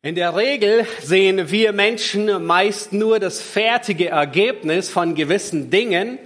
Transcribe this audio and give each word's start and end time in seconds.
In 0.00 0.14
der 0.14 0.36
Regel 0.36 0.86
sehen 1.02 1.50
wir 1.50 1.72
Menschen 1.72 2.46
meist 2.46 2.92
nur 2.92 3.18
das 3.18 3.40
fertige 3.40 4.10
Ergebnis 4.10 4.90
von 4.90 5.16
gewissen 5.16 5.70
Dingen 5.70 6.20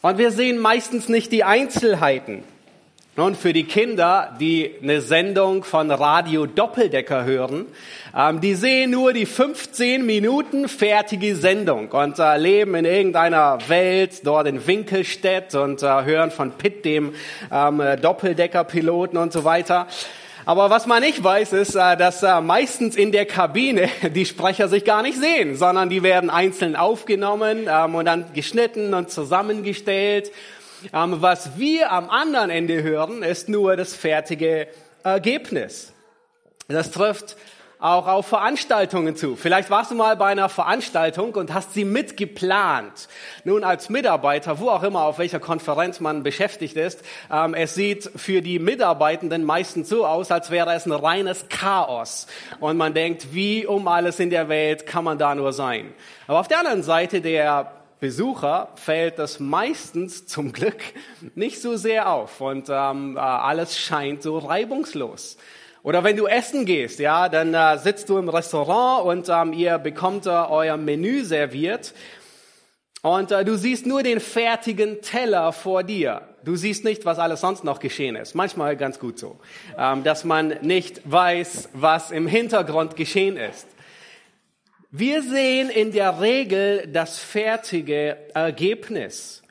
und 0.00 0.16
wir 0.16 0.30
sehen 0.30 0.58
meistens 0.58 1.10
nicht 1.10 1.30
die 1.30 1.44
Einzelheiten. 1.44 2.42
Nun, 3.16 3.34
für 3.34 3.52
die 3.52 3.64
Kinder, 3.64 4.34
die 4.40 4.76
eine 4.82 5.02
Sendung 5.02 5.62
von 5.62 5.90
Radio 5.90 6.46
Doppeldecker 6.46 7.24
hören, 7.26 7.66
ähm, 8.16 8.40
die 8.40 8.54
sehen 8.54 8.92
nur 8.92 9.12
die 9.12 9.26
15 9.26 10.06
Minuten 10.06 10.66
fertige 10.66 11.36
Sendung 11.36 11.88
und 11.88 12.18
äh, 12.18 12.38
leben 12.38 12.74
in 12.76 12.86
irgendeiner 12.86 13.58
Welt 13.68 14.24
dort 14.24 14.46
in 14.46 14.66
Winkelstedt 14.66 15.54
und 15.54 15.82
äh, 15.82 16.04
hören 16.04 16.30
von 16.30 16.52
Pitt, 16.52 16.86
dem 16.86 17.12
ähm, 17.52 17.82
Doppeldeckerpiloten 18.00 19.18
und 19.18 19.34
so 19.34 19.44
weiter. 19.44 19.86
Aber 20.46 20.70
was 20.70 20.86
man 20.86 21.02
nicht 21.02 21.22
weiß, 21.22 21.52
ist, 21.52 21.74
äh, 21.74 21.96
dass 21.96 22.22
äh, 22.22 22.40
meistens 22.40 22.96
in 22.96 23.12
der 23.12 23.26
Kabine 23.26 23.88
die 24.14 24.26
Sprecher 24.26 24.68
sich 24.68 24.84
gar 24.84 25.02
nicht 25.02 25.18
sehen, 25.18 25.56
sondern 25.56 25.90
die 25.90 26.02
werden 26.02 26.30
einzeln 26.30 26.76
aufgenommen 26.76 27.66
ähm, 27.68 27.94
und 27.94 28.06
dann 28.06 28.32
geschnitten 28.32 28.94
und 28.94 29.10
zusammengestellt. 29.10 30.32
Ähm, 30.92 31.16
was 31.20 31.58
wir 31.58 31.92
am 31.92 32.08
anderen 32.08 32.50
Ende 32.50 32.82
hören, 32.82 33.22
ist 33.22 33.48
nur 33.48 33.76
das 33.76 33.94
fertige 33.94 34.68
Ergebnis. 35.02 35.92
Das 36.68 36.90
trifft 36.90 37.36
auch 37.80 38.06
auf 38.06 38.26
Veranstaltungen 38.26 39.16
zu. 39.16 39.36
Vielleicht 39.36 39.70
warst 39.70 39.90
du 39.90 39.94
mal 39.94 40.16
bei 40.16 40.26
einer 40.26 40.48
Veranstaltung 40.48 41.34
und 41.34 41.54
hast 41.54 41.72
sie 41.72 41.86
mitgeplant. 41.86 43.08
Nun 43.44 43.64
als 43.64 43.88
Mitarbeiter, 43.88 44.60
wo 44.60 44.68
auch 44.68 44.82
immer, 44.82 45.04
auf 45.04 45.18
welcher 45.18 45.40
Konferenz 45.40 45.98
man 45.98 46.22
beschäftigt 46.22 46.76
ist, 46.76 47.02
ähm, 47.32 47.54
es 47.54 47.74
sieht 47.74 48.10
für 48.14 48.42
die 48.42 48.58
Mitarbeitenden 48.58 49.44
meistens 49.44 49.88
so 49.88 50.06
aus, 50.06 50.30
als 50.30 50.50
wäre 50.50 50.74
es 50.74 50.84
ein 50.84 50.92
reines 50.92 51.48
Chaos. 51.48 52.26
Und 52.60 52.76
man 52.76 52.92
denkt, 52.92 53.32
wie 53.32 53.66
um 53.66 53.88
alles 53.88 54.20
in 54.20 54.28
der 54.28 54.50
Welt 54.50 54.86
kann 54.86 55.04
man 55.04 55.18
da 55.18 55.34
nur 55.34 55.54
sein? 55.54 55.94
Aber 56.26 56.40
auf 56.40 56.48
der 56.48 56.58
anderen 56.58 56.82
Seite 56.82 57.22
der 57.22 57.72
Besucher 57.98 58.68
fällt 58.76 59.18
das 59.18 59.40
meistens 59.40 60.26
zum 60.26 60.52
Glück 60.52 60.82
nicht 61.34 61.60
so 61.60 61.76
sehr 61.76 62.10
auf 62.10 62.40
und 62.40 62.68
ähm, 62.70 63.16
äh, 63.16 63.20
alles 63.20 63.78
scheint 63.78 64.22
so 64.22 64.38
reibungslos. 64.38 65.36
Oder 65.82 66.04
wenn 66.04 66.16
du 66.16 66.26
essen 66.26 66.66
gehst, 66.66 66.98
ja, 66.98 67.28
dann 67.28 67.54
äh, 67.54 67.78
sitzt 67.78 68.08
du 68.08 68.18
im 68.18 68.28
Restaurant 68.28 69.06
und 69.06 69.28
ähm, 69.28 69.52
ihr 69.52 69.78
bekommt 69.78 70.26
äh, 70.26 70.30
euer 70.30 70.76
Menü 70.76 71.24
serviert 71.24 71.94
und 73.02 73.32
äh, 73.32 73.44
du 73.46 73.56
siehst 73.56 73.86
nur 73.86 74.02
den 74.02 74.20
fertigen 74.20 75.00
Teller 75.00 75.52
vor 75.52 75.82
dir. 75.82 76.28
Du 76.44 76.56
siehst 76.56 76.84
nicht, 76.84 77.06
was 77.06 77.18
alles 77.18 77.40
sonst 77.40 77.64
noch 77.64 77.80
geschehen 77.80 78.14
ist. 78.14 78.34
Manchmal 78.34 78.76
ganz 78.76 78.98
gut 78.98 79.18
so, 79.18 79.40
ähm, 79.78 80.04
dass 80.04 80.24
man 80.24 80.48
nicht 80.60 81.00
weiß, 81.10 81.70
was 81.72 82.10
im 82.10 82.26
Hintergrund 82.26 82.96
geschehen 82.96 83.38
ist. 83.38 83.66
Wir 84.90 85.22
sehen 85.22 85.70
in 85.70 85.92
der 85.92 86.20
Regel 86.20 86.88
das 86.92 87.18
fertige 87.18 88.18
Ergebnis. 88.34 89.42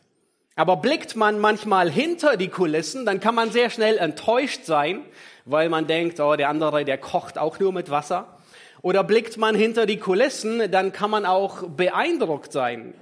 Aber 0.56 0.76
blickt 0.76 1.16
man 1.16 1.40
manchmal 1.40 1.90
hinter 1.90 2.36
die 2.38 2.50
Kulissen, 2.50 3.06
dann 3.06 3.22
kann 3.22 3.34
man 3.34 3.50
sehr 3.50 3.70
schnell 3.70 3.98
enttäuscht 3.98 4.66
sein 4.66 5.06
weil 5.50 5.70
man 5.70 5.88
denkt, 5.88 6.20
oh, 6.20 6.36
der 6.36 6.50
andere, 6.50 6.86
der 6.86 6.98
kocht 6.98 7.38
auch 7.38 7.60
nur 7.60 7.74
mit 7.74 7.90
Wasser. 7.90 8.38
Oder 8.82 9.04
blickt 9.04 9.38
man 9.38 9.56
hinter 9.56 9.86
die 9.86 9.98
Kulissen, 9.98 10.72
dann 10.72 10.94
kann 10.94 11.10
man 11.10 11.26
auch 11.26 11.64
beeindruckt 11.68 12.54
sein 12.54 12.94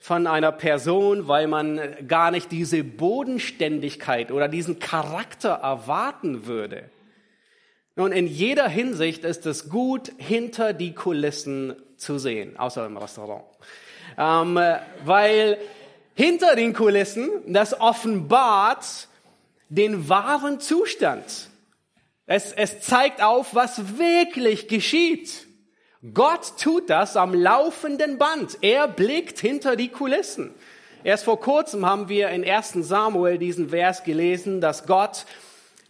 von 0.00 0.26
einer 0.26 0.50
Person, 0.50 1.28
weil 1.28 1.46
man 1.46 1.80
gar 2.08 2.30
nicht 2.30 2.50
diese 2.50 2.82
Bodenständigkeit 2.82 4.32
oder 4.32 4.48
diesen 4.48 4.80
Charakter 4.80 5.50
erwarten 5.50 6.46
würde. 6.46 6.90
Nun, 7.94 8.10
in 8.10 8.26
jeder 8.26 8.68
Hinsicht 8.68 9.24
ist 9.24 9.44
es 9.46 9.68
gut, 9.68 10.10
hinter 10.16 10.72
die 10.72 10.94
Kulissen 10.94 11.76
zu 11.98 12.18
sehen, 12.18 12.56
außer 12.56 12.86
im 12.86 12.96
Restaurant. 12.96 13.44
Ähm, 14.18 14.58
weil 15.04 15.58
hinter 16.14 16.56
den 16.56 16.72
Kulissen, 16.72 17.30
das 17.46 17.78
offenbart 17.78 19.08
den 19.68 20.08
wahren 20.08 20.58
Zustand 20.58 21.51
es, 22.26 22.52
es 22.52 22.80
zeigt 22.80 23.22
auf, 23.22 23.54
was 23.54 23.98
wirklich 23.98 24.68
geschieht. 24.68 25.46
Gott 26.14 26.58
tut 26.58 26.90
das 26.90 27.16
am 27.16 27.34
laufenden 27.34 28.18
Band. 28.18 28.58
Er 28.60 28.88
blickt 28.88 29.38
hinter 29.38 29.76
die 29.76 29.88
Kulissen. 29.88 30.54
Erst 31.04 31.24
vor 31.24 31.40
kurzem 31.40 31.86
haben 31.86 32.08
wir 32.08 32.28
in 32.30 32.44
1 32.44 32.72
Samuel 32.74 33.38
diesen 33.38 33.70
Vers 33.70 34.04
gelesen, 34.04 34.60
dass 34.60 34.86
Gott 34.86 35.26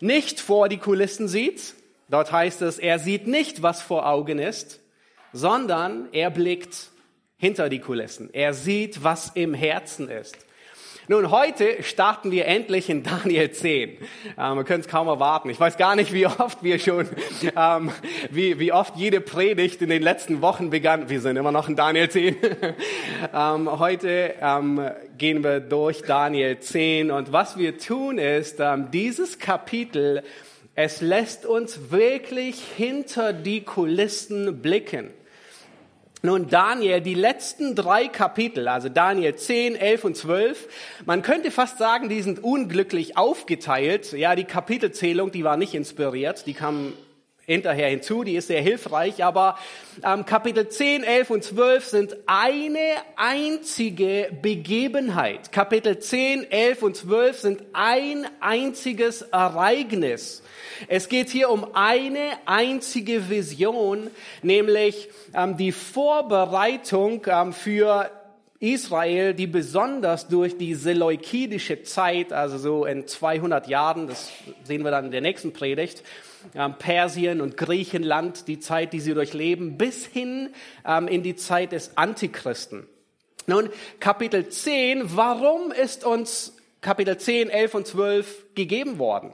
nicht 0.00 0.40
vor 0.40 0.68
die 0.68 0.78
Kulissen 0.78 1.28
sieht. 1.28 1.74
Dort 2.08 2.32
heißt 2.32 2.62
es, 2.62 2.78
er 2.78 2.98
sieht 2.98 3.26
nicht, 3.26 3.62
was 3.62 3.80
vor 3.80 4.06
Augen 4.06 4.38
ist, 4.38 4.80
sondern 5.32 6.08
er 6.12 6.30
blickt 6.30 6.90
hinter 7.36 7.68
die 7.68 7.78
Kulissen. 7.78 8.28
Er 8.32 8.52
sieht, 8.52 9.02
was 9.02 9.30
im 9.34 9.54
Herzen 9.54 10.08
ist. 10.10 10.36
Nun, 11.08 11.32
heute 11.32 11.82
starten 11.82 12.30
wir 12.30 12.46
endlich 12.46 12.88
in 12.88 13.02
Daniel 13.02 13.50
10. 13.50 13.98
Ähm, 14.38 14.56
wir 14.56 14.62
können 14.62 14.82
es 14.82 14.88
kaum 14.88 15.08
erwarten. 15.08 15.50
Ich 15.50 15.58
weiß 15.58 15.76
gar 15.76 15.96
nicht, 15.96 16.12
wie 16.12 16.26
oft 16.26 16.62
wir 16.62 16.78
schon, 16.78 17.08
ähm, 17.56 17.90
wie, 18.30 18.60
wie 18.60 18.72
oft 18.72 18.94
jede 18.94 19.20
Predigt 19.20 19.82
in 19.82 19.88
den 19.88 20.00
letzten 20.00 20.42
Wochen 20.42 20.70
begann. 20.70 21.08
Wir 21.08 21.20
sind 21.20 21.36
immer 21.36 21.50
noch 21.50 21.68
in 21.68 21.74
Daniel 21.74 22.08
10. 22.08 22.36
ähm, 23.34 23.80
heute 23.80 24.34
ähm, 24.40 24.80
gehen 25.18 25.42
wir 25.42 25.58
durch 25.58 26.02
Daniel 26.02 26.60
10 26.60 27.10
und 27.10 27.32
was 27.32 27.58
wir 27.58 27.78
tun 27.78 28.18
ist, 28.18 28.60
ähm, 28.60 28.92
dieses 28.92 29.40
Kapitel, 29.40 30.22
es 30.76 31.00
lässt 31.00 31.46
uns 31.46 31.90
wirklich 31.90 32.62
hinter 32.76 33.32
die 33.32 33.62
Kulissen 33.64 34.62
blicken. 34.62 35.10
Nun, 36.24 36.48
Daniel, 36.48 37.00
die 37.00 37.14
letzten 37.14 37.74
drei 37.74 38.06
Kapitel, 38.06 38.68
also 38.68 38.88
Daniel 38.88 39.34
10, 39.34 39.74
11 39.74 40.04
und 40.04 40.16
12, 40.16 40.68
man 41.04 41.22
könnte 41.22 41.50
fast 41.50 41.78
sagen, 41.78 42.08
die 42.08 42.22
sind 42.22 42.44
unglücklich 42.44 43.16
aufgeteilt. 43.16 44.12
Ja, 44.12 44.36
die 44.36 44.44
Kapitelzählung, 44.44 45.32
die 45.32 45.42
war 45.42 45.56
nicht 45.56 45.74
inspiriert, 45.74 46.46
die 46.46 46.54
kam 46.54 46.92
hinterher 47.46 47.88
hinzu, 47.88 48.22
die 48.22 48.36
ist 48.36 48.48
sehr 48.48 48.62
hilfreich, 48.62 49.24
aber 49.24 49.58
ähm, 50.04 50.24
Kapitel 50.24 50.68
10, 50.68 51.02
11 51.02 51.30
und 51.30 51.44
12 51.44 51.84
sind 51.84 52.16
eine 52.26 52.78
einzige 53.16 54.30
Begebenheit. 54.40 55.50
Kapitel 55.52 55.98
10, 55.98 56.50
11 56.50 56.82
und 56.82 56.96
12 56.96 57.38
sind 57.38 57.62
ein 57.72 58.26
einziges 58.40 59.22
Ereignis. 59.22 60.42
Es 60.88 61.08
geht 61.08 61.30
hier 61.30 61.50
um 61.50 61.74
eine 61.74 62.30
einzige 62.46 63.28
Vision, 63.28 64.10
nämlich 64.42 65.08
ähm, 65.34 65.56
die 65.56 65.72
Vorbereitung 65.72 67.22
ähm, 67.26 67.52
für 67.52 68.10
Israel, 68.62 69.34
die 69.34 69.48
besonders 69.48 70.28
durch 70.28 70.56
die 70.56 70.74
seleukidische 70.74 71.82
Zeit, 71.82 72.32
also 72.32 72.58
so 72.58 72.84
in 72.84 73.08
200 73.08 73.66
Jahren, 73.66 74.06
das 74.06 74.30
sehen 74.62 74.84
wir 74.84 74.92
dann 74.92 75.06
in 75.06 75.10
der 75.10 75.20
nächsten 75.20 75.52
Predigt, 75.52 76.04
ähm, 76.54 76.76
Persien 76.78 77.40
und 77.40 77.56
Griechenland, 77.56 78.46
die 78.46 78.60
Zeit, 78.60 78.92
die 78.92 79.00
sie 79.00 79.14
durchleben, 79.14 79.78
bis 79.78 80.06
hin 80.06 80.50
ähm, 80.86 81.08
in 81.08 81.24
die 81.24 81.34
Zeit 81.34 81.72
des 81.72 81.96
Antichristen. 81.96 82.86
Nun, 83.48 83.68
Kapitel 83.98 84.48
10, 84.48 85.16
warum 85.16 85.72
ist 85.72 86.04
uns 86.04 86.56
Kapitel 86.80 87.18
10, 87.18 87.50
11 87.50 87.74
und 87.74 87.86
12 87.88 88.54
gegeben 88.54 89.00
worden? 89.00 89.32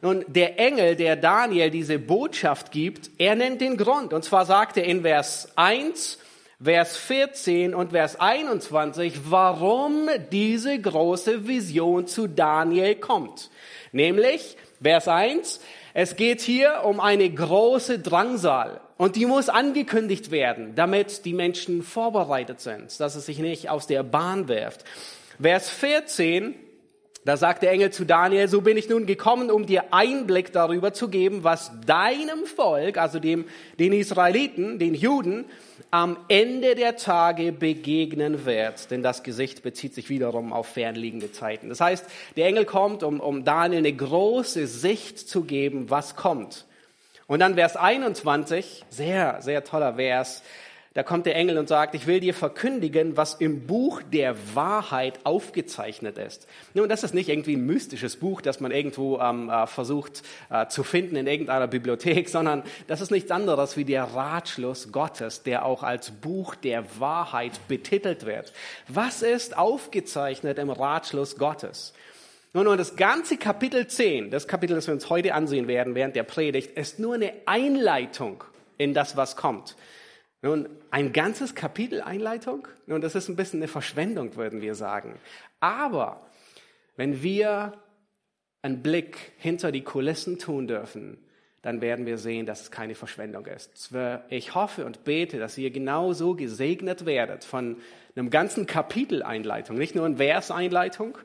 Nun, 0.00 0.24
der 0.28 0.58
Engel, 0.58 0.96
der 0.96 1.16
Daniel 1.16 1.70
diese 1.70 1.98
Botschaft 1.98 2.72
gibt, 2.72 3.10
er 3.18 3.36
nennt 3.36 3.60
den 3.60 3.76
Grund. 3.76 4.14
Und 4.14 4.24
zwar 4.24 4.46
sagt 4.46 4.78
er 4.78 4.84
in 4.84 5.02
Vers 5.02 5.48
1, 5.56 6.18
Vers 6.62 6.96
14 6.96 7.74
und 7.74 7.90
Vers 7.90 8.20
21, 8.20 9.30
warum 9.30 10.08
diese 10.30 10.78
große 10.78 11.48
Vision 11.48 12.06
zu 12.06 12.28
Daniel 12.28 12.94
kommt. 12.94 13.50
Nämlich, 13.90 14.56
Vers 14.80 15.08
1, 15.08 15.60
es 15.92 16.14
geht 16.14 16.40
hier 16.40 16.82
um 16.84 17.00
eine 17.00 17.28
große 17.28 17.98
Drangsal 17.98 18.80
und 18.96 19.16
die 19.16 19.26
muss 19.26 19.48
angekündigt 19.48 20.30
werden, 20.30 20.76
damit 20.76 21.24
die 21.24 21.34
Menschen 21.34 21.82
vorbereitet 21.82 22.60
sind, 22.60 23.00
dass 23.00 23.16
es 23.16 23.26
sich 23.26 23.40
nicht 23.40 23.68
aus 23.68 23.88
der 23.88 24.04
Bahn 24.04 24.46
wirft. 24.46 24.84
Vers 25.40 25.68
14, 25.68 26.54
da 27.24 27.36
sagt 27.36 27.62
der 27.62 27.70
Engel 27.70 27.90
zu 27.90 28.04
Daniel, 28.04 28.48
so 28.48 28.62
bin 28.62 28.76
ich 28.76 28.88
nun 28.88 29.06
gekommen, 29.06 29.50
um 29.50 29.64
dir 29.64 29.92
Einblick 29.92 30.52
darüber 30.52 30.92
zu 30.92 31.08
geben, 31.08 31.44
was 31.44 31.70
deinem 31.86 32.46
Volk, 32.46 32.98
also 32.98 33.20
dem, 33.20 33.44
den 33.78 33.92
Israeliten, 33.92 34.80
den 34.80 34.94
Juden, 34.94 35.44
am 35.92 36.16
Ende 36.28 36.74
der 36.74 36.96
Tage 36.96 37.52
begegnen 37.52 38.44
wird. 38.44 38.90
Denn 38.90 39.04
das 39.04 39.22
Gesicht 39.22 39.62
bezieht 39.62 39.94
sich 39.94 40.08
wiederum 40.08 40.52
auf 40.52 40.66
fernliegende 40.66 41.30
Zeiten. 41.30 41.68
Das 41.68 41.80
heißt, 41.80 42.06
der 42.36 42.46
Engel 42.46 42.64
kommt, 42.64 43.04
um, 43.04 43.20
um 43.20 43.44
Daniel 43.44 43.78
eine 43.78 43.92
große 43.92 44.66
Sicht 44.66 45.18
zu 45.18 45.44
geben, 45.44 45.90
was 45.90 46.16
kommt. 46.16 46.64
Und 47.28 47.38
dann 47.38 47.54
Vers 47.54 47.76
21, 47.76 48.84
sehr, 48.90 49.40
sehr 49.42 49.62
toller 49.62 49.94
Vers. 49.94 50.42
Da 50.94 51.02
kommt 51.02 51.24
der 51.24 51.36
Engel 51.36 51.56
und 51.56 51.68
sagt, 51.68 51.94
ich 51.94 52.06
will 52.06 52.20
dir 52.20 52.34
verkündigen, 52.34 53.16
was 53.16 53.34
im 53.34 53.66
Buch 53.66 54.02
der 54.02 54.36
Wahrheit 54.54 55.20
aufgezeichnet 55.24 56.18
ist. 56.18 56.46
Nun, 56.74 56.88
das 56.90 57.02
ist 57.02 57.14
nicht 57.14 57.30
irgendwie 57.30 57.56
ein 57.56 57.64
mystisches 57.64 58.16
Buch, 58.16 58.42
das 58.42 58.60
man 58.60 58.72
irgendwo 58.72 59.18
ähm, 59.18 59.48
äh, 59.48 59.66
versucht 59.66 60.22
äh, 60.50 60.66
zu 60.66 60.84
finden 60.84 61.16
in 61.16 61.26
irgendeiner 61.26 61.66
Bibliothek, 61.66 62.28
sondern 62.30 62.62
das 62.88 63.00
ist 63.00 63.10
nichts 63.10 63.30
anderes 63.30 63.78
wie 63.78 63.86
der 63.86 64.04
Ratschluss 64.04 64.92
Gottes, 64.92 65.42
der 65.42 65.64
auch 65.64 65.82
als 65.82 66.10
Buch 66.10 66.54
der 66.56 66.84
Wahrheit 67.00 67.52
betitelt 67.68 68.26
wird. 68.26 68.52
Was 68.88 69.22
ist 69.22 69.56
aufgezeichnet 69.56 70.58
im 70.58 70.68
Ratschluss 70.68 71.38
Gottes? 71.38 71.94
Nun, 72.52 72.66
und 72.66 72.76
das 72.76 72.96
ganze 72.96 73.38
Kapitel 73.38 73.86
10, 73.86 74.30
das 74.30 74.46
Kapitel, 74.46 74.74
das 74.74 74.86
wir 74.86 74.92
uns 74.92 75.08
heute 75.08 75.32
ansehen 75.32 75.68
werden 75.68 75.94
während 75.94 76.16
der 76.16 76.24
Predigt, 76.24 76.76
ist 76.76 76.98
nur 76.98 77.14
eine 77.14 77.32
Einleitung 77.46 78.44
in 78.76 78.92
das, 78.92 79.16
was 79.16 79.36
kommt. 79.36 79.74
Nun, 80.42 80.68
ein 80.90 81.12
ganzes 81.12 81.54
Kapitel 81.54 82.00
Einleitung? 82.00 82.66
Nun, 82.86 83.00
das 83.00 83.14
ist 83.14 83.28
ein 83.28 83.36
bisschen 83.36 83.60
eine 83.60 83.68
Verschwendung, 83.68 84.34
würden 84.36 84.60
wir 84.60 84.74
sagen. 84.74 85.14
Aber 85.60 86.26
wenn 86.96 87.22
wir 87.22 87.74
einen 88.60 88.82
Blick 88.82 89.32
hinter 89.38 89.70
die 89.70 89.82
Kulissen 89.82 90.38
tun 90.38 90.66
dürfen, 90.66 91.18
dann 91.62 91.80
werden 91.80 92.06
wir 92.06 92.18
sehen, 92.18 92.44
dass 92.44 92.62
es 92.62 92.70
keine 92.72 92.96
Verschwendung 92.96 93.46
ist. 93.46 93.92
Ich 94.30 94.54
hoffe 94.56 94.84
und 94.84 95.04
bete, 95.04 95.38
dass 95.38 95.56
ihr 95.56 95.70
genauso 95.70 96.34
gesegnet 96.34 97.06
werdet 97.06 97.44
von 97.44 97.76
einem 98.16 98.30
ganzen 98.30 98.66
Kapitel 98.66 99.22
Einleitung, 99.22 99.78
nicht 99.78 99.94
nur 99.94 100.04
ein 100.04 100.16
Vers 100.16 100.50
Einleitung, 100.50 101.16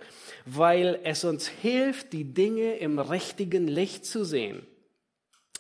weil 0.46 1.00
es 1.04 1.24
uns 1.24 1.48
hilft, 1.48 2.14
die 2.14 2.36
Dinge 2.36 2.76
im 2.76 3.00
richtigen 3.00 3.68
Licht 3.68 4.06
zu 4.06 4.24
sehen. 4.24 4.66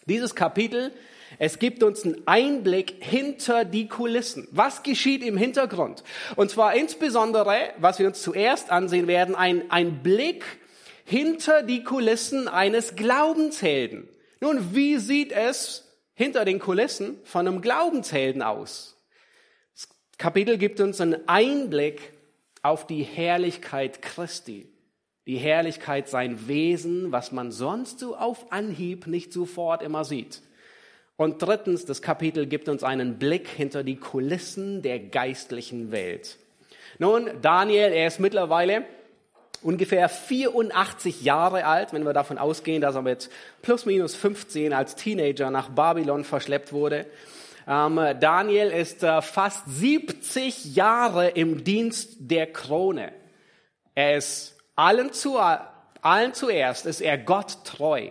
Dieses 0.05 0.35
Kapitel 0.35 0.91
es 1.39 1.59
gibt 1.59 1.83
uns 1.83 2.03
einen 2.03 2.25
Einblick 2.25 2.95
hinter 2.99 3.65
die 3.65 3.87
Kulissen. 3.87 4.47
Was 4.51 4.83
geschieht 4.83 5.23
im 5.23 5.37
Hintergrund? 5.37 6.03
Und 6.35 6.49
zwar 6.49 6.75
insbesondere, 6.75 7.55
was 7.79 7.99
wir 7.99 8.07
uns 8.07 8.21
zuerst 8.21 8.71
ansehen 8.71 9.07
werden, 9.07 9.35
ein, 9.35 9.69
ein 9.69 10.01
Blick 10.01 10.43
hinter 11.05 11.63
die 11.63 11.83
Kulissen 11.83 12.47
eines 12.47 12.95
Glaubenshelden. 12.95 14.09
Nun, 14.39 14.75
wie 14.75 14.97
sieht 14.97 15.31
es 15.31 15.85
hinter 16.13 16.45
den 16.45 16.59
Kulissen 16.59 17.17
von 17.23 17.47
einem 17.47 17.61
Glaubenshelden 17.61 18.41
aus? 18.41 18.97
Das 19.73 19.89
Kapitel 20.17 20.57
gibt 20.57 20.79
uns 20.79 20.99
einen 20.99 21.27
Einblick 21.27 22.13
auf 22.61 22.87
die 22.87 23.03
Herrlichkeit 23.03 24.01
Christi. 24.01 24.69
Die 25.27 25.37
Herrlichkeit 25.37 26.07
sein 26.07 26.47
Wesen, 26.47 27.11
was 27.11 27.31
man 27.31 27.51
sonst 27.51 27.99
so 27.99 28.15
auf 28.15 28.51
Anhieb 28.51 29.07
nicht 29.07 29.33
sofort 29.33 29.81
immer 29.83 30.05
sieht. 30.05 30.41
Und 31.17 31.41
drittens, 31.41 31.85
das 31.85 32.03
Kapitel 32.03 32.45
gibt 32.45 32.69
uns 32.69 32.83
einen 32.83 33.17
Blick 33.17 33.47
hinter 33.47 33.83
die 33.83 33.95
Kulissen 33.97 34.83
der 34.83 34.99
geistlichen 34.99 35.91
Welt. 35.91 36.37
Nun, 36.99 37.29
Daniel, 37.41 37.91
er 37.91 38.07
ist 38.07 38.19
mittlerweile 38.19 38.85
ungefähr 39.63 40.09
84 40.09 41.23
Jahre 41.23 41.65
alt, 41.65 41.91
wenn 41.91 42.05
wir 42.05 42.13
davon 42.13 42.37
ausgehen, 42.37 42.81
dass 42.81 42.95
er 42.95 43.01
mit 43.01 43.31
plus 43.63 43.87
minus 43.87 44.15
15 44.15 44.73
als 44.73 44.95
Teenager 44.95 45.49
nach 45.49 45.69
Babylon 45.69 46.23
verschleppt 46.23 46.71
wurde. 46.71 47.07
Ähm, 47.67 47.99
Daniel 48.19 48.69
ist 48.69 49.01
äh, 49.01 49.21
fast 49.23 49.63
70 49.67 50.75
Jahre 50.75 51.29
im 51.29 51.63
Dienst 51.63 52.17
der 52.19 52.47
Krone. 52.53 53.11
Er 53.95 54.17
ist 54.17 54.55
allen, 54.75 55.11
zu, 55.11 55.39
allen 55.39 56.33
zuerst, 56.35 56.85
ist 56.85 57.01
er 57.01 57.17
Gott 57.17 57.65
treu. 57.65 58.09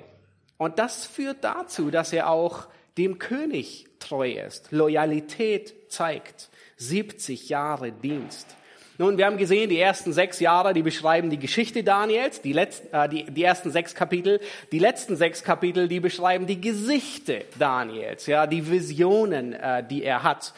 Und 0.58 0.80
das 0.80 1.06
führt 1.06 1.44
dazu, 1.44 1.92
dass 1.92 2.12
er 2.12 2.28
auch 2.28 2.66
dem 2.98 3.18
König 3.18 3.86
treu 3.98 4.30
ist, 4.32 4.72
Loyalität 4.72 5.74
zeigt, 5.90 6.50
70 6.76 7.48
Jahre 7.48 7.92
Dienst. 7.92 8.56
Nun, 8.98 9.18
wir 9.18 9.26
haben 9.26 9.36
gesehen, 9.36 9.68
die 9.68 9.78
ersten 9.78 10.14
sechs 10.14 10.40
Jahre, 10.40 10.72
die 10.72 10.82
beschreiben 10.82 11.28
die 11.28 11.38
Geschichte 11.38 11.84
Daniels, 11.84 12.40
die, 12.40 12.54
letzten, 12.54 12.94
äh, 12.94 13.08
die, 13.10 13.24
die 13.24 13.42
ersten 13.42 13.70
sechs 13.70 13.94
Kapitel. 13.94 14.40
Die 14.72 14.78
letzten 14.78 15.16
sechs 15.16 15.44
Kapitel, 15.44 15.86
die 15.86 16.00
beschreiben 16.00 16.46
die 16.46 16.60
Gesichte 16.60 17.44
Daniels, 17.58 18.26
ja, 18.26 18.46
die 18.46 18.70
Visionen, 18.70 19.52
äh, 19.52 19.86
die 19.86 20.02
er 20.02 20.22
hat. 20.22 20.54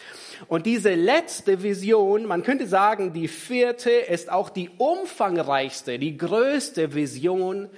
Und 0.46 0.66
diese 0.66 0.94
letzte 0.94 1.64
Vision, 1.64 2.26
man 2.26 2.44
könnte 2.44 2.68
sagen, 2.68 3.12
die 3.12 3.26
vierte 3.26 3.90
ist 3.90 4.30
auch 4.30 4.50
die 4.50 4.70
umfangreichste, 4.78 5.98
die 5.98 6.16
größte 6.16 6.94
Vision. 6.94 7.68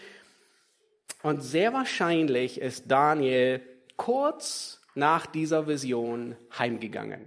Und 1.22 1.40
sehr 1.42 1.72
wahrscheinlich 1.72 2.60
ist 2.60 2.90
Daniel 2.90 3.62
kurz 4.00 4.80
nach 4.94 5.26
dieser 5.26 5.66
Vision 5.66 6.34
heimgegangen. 6.58 7.20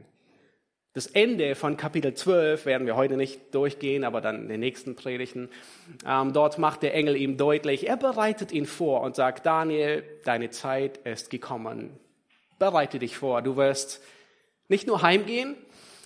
Das 0.94 1.06
Ende 1.06 1.54
von 1.54 1.78
Kapitel 1.78 2.16
12 2.16 2.66
werden 2.66 2.88
wir 2.88 2.96
heute 2.96 3.16
nicht 3.16 3.54
durchgehen, 3.54 4.04
aber 4.04 4.22
dann 4.22 4.42
in 4.42 4.50
den 4.50 4.60
nächsten 4.60 4.96
Predigten. 4.96 5.50
Ähm, 6.04 6.34
dort 6.34 6.58
macht 6.58 6.82
der 6.82 6.96
Engel 6.96 7.16
ihm 7.16 7.38
deutlich, 7.38 7.88
er 7.88 7.98
bereitet 7.98 8.52
ihn 8.52 8.66
vor 8.66 9.02
und 9.02 9.16
sagt, 9.16 9.46
Daniel, 9.46 10.04
deine 10.26 10.50
Zeit 10.50 10.98
ist 11.06 11.30
gekommen. 11.30 11.92
Bereite 12.58 12.98
dich 12.98 13.18
vor. 13.18 13.44
Du 13.44 13.56
wirst 13.56 14.02
nicht 14.68 14.88
nur 14.88 15.04
heimgehen, 15.04 15.56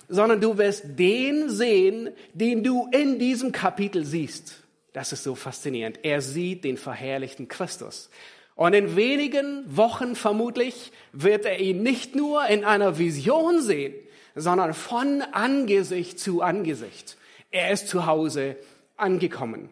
sondern 0.06 0.42
du 0.42 0.58
wirst 0.58 0.98
den 0.98 1.48
sehen, 1.48 2.10
den 2.34 2.62
du 2.62 2.90
in 2.92 3.18
diesem 3.18 3.52
Kapitel 3.52 4.04
siehst. 4.04 4.62
Das 4.92 5.14
ist 5.14 5.22
so 5.22 5.34
faszinierend. 5.34 6.00
Er 6.02 6.20
sieht 6.20 6.64
den 6.64 6.76
verherrlichten 6.76 7.48
Christus. 7.48 8.10
Und 8.58 8.72
in 8.72 8.96
wenigen 8.96 9.62
Wochen 9.76 10.16
vermutlich 10.16 10.90
wird 11.12 11.44
er 11.44 11.60
ihn 11.60 11.84
nicht 11.84 12.16
nur 12.16 12.44
in 12.48 12.64
einer 12.64 12.98
Vision 12.98 13.62
sehen, 13.62 13.94
sondern 14.34 14.74
von 14.74 15.22
Angesicht 15.22 16.18
zu 16.18 16.42
Angesicht. 16.42 17.16
Er 17.52 17.70
ist 17.70 17.86
zu 17.86 18.06
Hause 18.06 18.56
angekommen. 18.96 19.68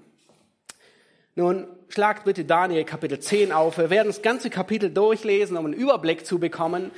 Nun, 1.34 1.66
schlagt 1.88 2.26
bitte 2.26 2.44
Daniel 2.44 2.84
Kapitel 2.84 3.18
10 3.18 3.50
auf. 3.50 3.76
Wir 3.76 3.90
werden 3.90 4.06
das 4.06 4.22
ganze 4.22 4.50
Kapitel 4.50 4.88
durchlesen, 4.88 5.56
um 5.56 5.64
einen 5.64 5.74
Überblick 5.74 6.24
zu 6.24 6.38
bekommen. 6.38 6.92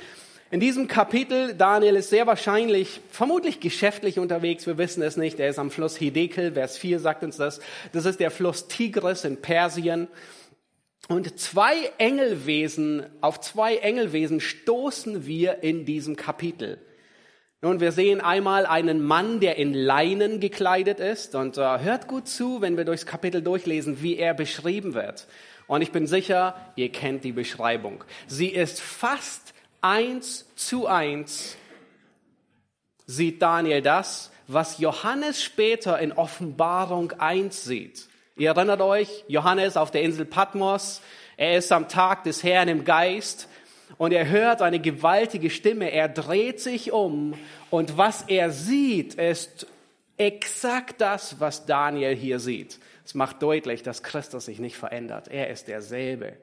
In 0.51 0.59
diesem 0.59 0.87
Kapitel, 0.87 1.55
Daniel 1.55 1.95
ist 1.95 2.11
sehr 2.11 2.27
wahrscheinlich, 2.27 3.01
vermutlich 3.09 3.61
geschäftlich 3.61 4.19
unterwegs, 4.19 4.67
wir 4.67 4.77
wissen 4.77 5.01
es 5.01 5.17
nicht. 5.17 5.39
Er 5.39 5.49
ist 5.49 5.57
am 5.57 5.71
Fluss 5.71 5.97
Hidekel, 5.97 6.53
Vers 6.53 6.77
4 6.77 6.99
sagt 6.99 7.23
uns 7.23 7.37
das. 7.37 7.59
Das 7.93 8.05
ist 8.05 8.19
der 8.19 8.29
Fluss 8.29 8.67
Tigris 8.67 9.23
in 9.25 9.37
Persien. 9.37 10.07
Und 11.09 11.39
zwei 11.39 11.91
Engelwesen, 11.97 13.03
auf 13.19 13.41
zwei 13.41 13.77
Engelwesen 13.77 14.39
stoßen 14.39 15.25
wir 15.25 15.63
in 15.63 15.83
diesem 15.83 16.15
Kapitel. 16.15 16.77
Nun, 17.61 17.79
wir 17.79 17.91
sehen 17.91 18.21
einmal 18.21 18.67
einen 18.67 19.03
Mann, 19.03 19.39
der 19.39 19.57
in 19.57 19.73
Leinen 19.73 20.39
gekleidet 20.39 20.99
ist 20.99 21.33
und 21.33 21.57
uh, 21.57 21.79
hört 21.79 22.07
gut 22.07 22.27
zu, 22.27 22.61
wenn 22.61 22.77
wir 22.77 22.85
durchs 22.85 23.07
Kapitel 23.07 23.41
durchlesen, 23.41 24.03
wie 24.03 24.17
er 24.17 24.35
beschrieben 24.35 24.93
wird. 24.93 25.27
Und 25.65 25.81
ich 25.81 25.91
bin 25.91 26.05
sicher, 26.05 26.55
ihr 26.75 26.91
kennt 26.91 27.23
die 27.23 27.31
Beschreibung. 27.31 28.03
Sie 28.27 28.49
ist 28.49 28.79
fast 28.79 29.55
eins 29.81 30.45
zu 30.55 30.85
eins, 30.85 31.57
sieht 33.07 33.41
Daniel 33.41 33.81
das, 33.81 34.31
was 34.45 34.77
Johannes 34.77 35.41
später 35.41 35.97
in 35.97 36.11
Offenbarung 36.11 37.13
1 37.13 37.63
sieht. 37.63 38.08
Ihr 38.39 38.51
erinnert 38.51 38.79
euch, 38.79 39.25
Johannes 39.27 39.75
auf 39.75 39.91
der 39.91 40.01
Insel 40.01 40.23
Patmos, 40.23 41.01
er 41.35 41.57
ist 41.57 41.73
am 41.73 41.89
Tag 41.89 42.23
des 42.23 42.41
Herrn 42.41 42.69
im 42.69 42.85
Geist 42.85 43.49
und 43.97 44.13
er 44.13 44.29
hört 44.29 44.61
eine 44.61 44.79
gewaltige 44.79 45.49
Stimme, 45.49 45.91
er 45.91 46.07
dreht 46.07 46.61
sich 46.61 46.93
um 46.93 47.33
und 47.69 47.97
was 47.97 48.21
er 48.29 48.49
sieht, 48.51 49.15
ist 49.15 49.67
exakt 50.15 51.01
das, 51.01 51.41
was 51.41 51.65
Daniel 51.65 52.15
hier 52.15 52.39
sieht. 52.39 52.79
Es 53.03 53.13
macht 53.13 53.41
deutlich, 53.41 53.83
dass 53.83 54.03
Christus 54.03 54.45
sich 54.45 54.59
nicht 54.59 54.77
verändert. 54.77 55.27
Er 55.27 55.49
ist 55.49 55.67
derselbe. 55.67 56.37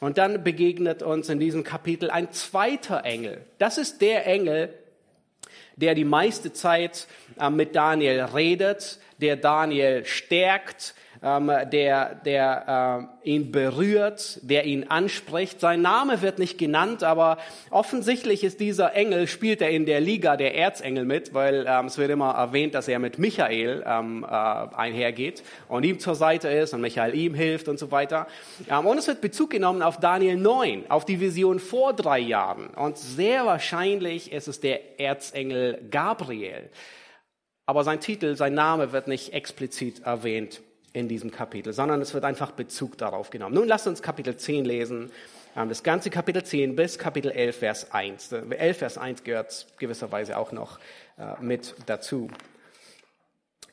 Und 0.00 0.16
dann 0.16 0.42
begegnet 0.42 1.02
uns 1.02 1.28
in 1.28 1.38
diesem 1.38 1.64
Kapitel 1.64 2.10
ein 2.10 2.32
zweiter 2.32 3.04
Engel. 3.04 3.44
Das 3.58 3.76
ist 3.76 4.00
der 4.00 4.26
Engel, 4.26 4.72
der 5.76 5.94
die 5.94 6.04
meiste 6.04 6.54
Zeit 6.54 7.06
mit 7.50 7.76
Daniel 7.76 8.20
redet, 8.22 8.98
der 9.20 9.36
Daniel 9.36 10.04
stärkt, 10.04 10.94
ähm, 11.22 11.50
der, 11.72 12.14
der 12.14 13.08
äh, 13.24 13.28
ihn 13.30 13.50
berührt, 13.50 14.38
der 14.42 14.64
ihn 14.64 14.84
anspricht. 14.88 15.60
Sein 15.60 15.82
Name 15.82 16.22
wird 16.22 16.38
nicht 16.38 16.58
genannt, 16.58 17.02
aber 17.02 17.38
offensichtlich 17.70 18.44
ist 18.44 18.60
dieser 18.60 18.94
Engel, 18.94 19.26
spielt 19.26 19.62
er 19.62 19.70
in 19.70 19.86
der 19.86 20.00
Liga 20.00 20.36
der 20.36 20.54
Erzengel 20.54 21.04
mit, 21.04 21.34
weil 21.34 21.66
ähm, 21.68 21.86
es 21.86 21.98
wird 21.98 22.10
immer 22.10 22.32
erwähnt, 22.32 22.74
dass 22.74 22.86
er 22.86 22.98
mit 22.98 23.18
Michael 23.18 23.82
ähm, 23.86 24.24
äh, 24.24 24.26
einhergeht 24.26 25.42
und 25.68 25.84
ihm 25.84 25.98
zur 25.98 26.14
Seite 26.14 26.48
ist 26.48 26.74
und 26.74 26.80
Michael 26.80 27.14
ihm 27.14 27.34
hilft 27.34 27.68
und 27.68 27.78
so 27.78 27.90
weiter. 27.90 28.26
Ähm, 28.70 28.86
und 28.86 28.98
es 28.98 29.06
wird 29.06 29.20
Bezug 29.20 29.50
genommen 29.50 29.82
auf 29.82 29.98
Daniel 29.98 30.36
9, 30.36 30.90
auf 30.90 31.04
die 31.04 31.20
Vision 31.20 31.58
vor 31.58 31.92
drei 31.92 32.18
Jahren. 32.18 32.68
Und 32.68 32.98
sehr 32.98 33.46
wahrscheinlich 33.46 34.32
ist 34.32 34.48
es 34.48 34.60
der 34.60 35.00
Erzengel 35.00 35.80
Gabriel. 35.90 36.68
Aber 37.66 37.82
sein 37.82 38.00
Titel, 38.00 38.36
sein 38.36 38.54
Name 38.54 38.92
wird 38.92 39.08
nicht 39.08 39.32
explizit 39.32 40.04
erwähnt 40.04 40.62
in 40.92 41.08
diesem 41.08 41.30
Kapitel, 41.30 41.72
sondern 41.72 42.00
es 42.00 42.14
wird 42.14 42.24
einfach 42.24 42.52
Bezug 42.52 42.96
darauf 42.96 43.30
genommen. 43.30 43.54
Nun 43.54 43.68
lasst 43.68 43.86
uns 43.86 44.00
Kapitel 44.00 44.36
10 44.36 44.64
lesen, 44.64 45.10
das 45.54 45.82
ganze 45.82 46.10
Kapitel 46.10 46.44
10 46.44 46.76
bis 46.76 46.98
Kapitel 46.98 47.30
11, 47.30 47.56
Vers 47.56 47.92
1. 47.92 48.32
11, 48.32 48.78
Vers 48.78 48.98
1 48.98 49.24
gehört 49.24 49.66
gewisserweise 49.78 50.36
auch 50.36 50.52
noch 50.52 50.78
äh, 51.18 51.42
mit 51.42 51.74
dazu. 51.86 52.28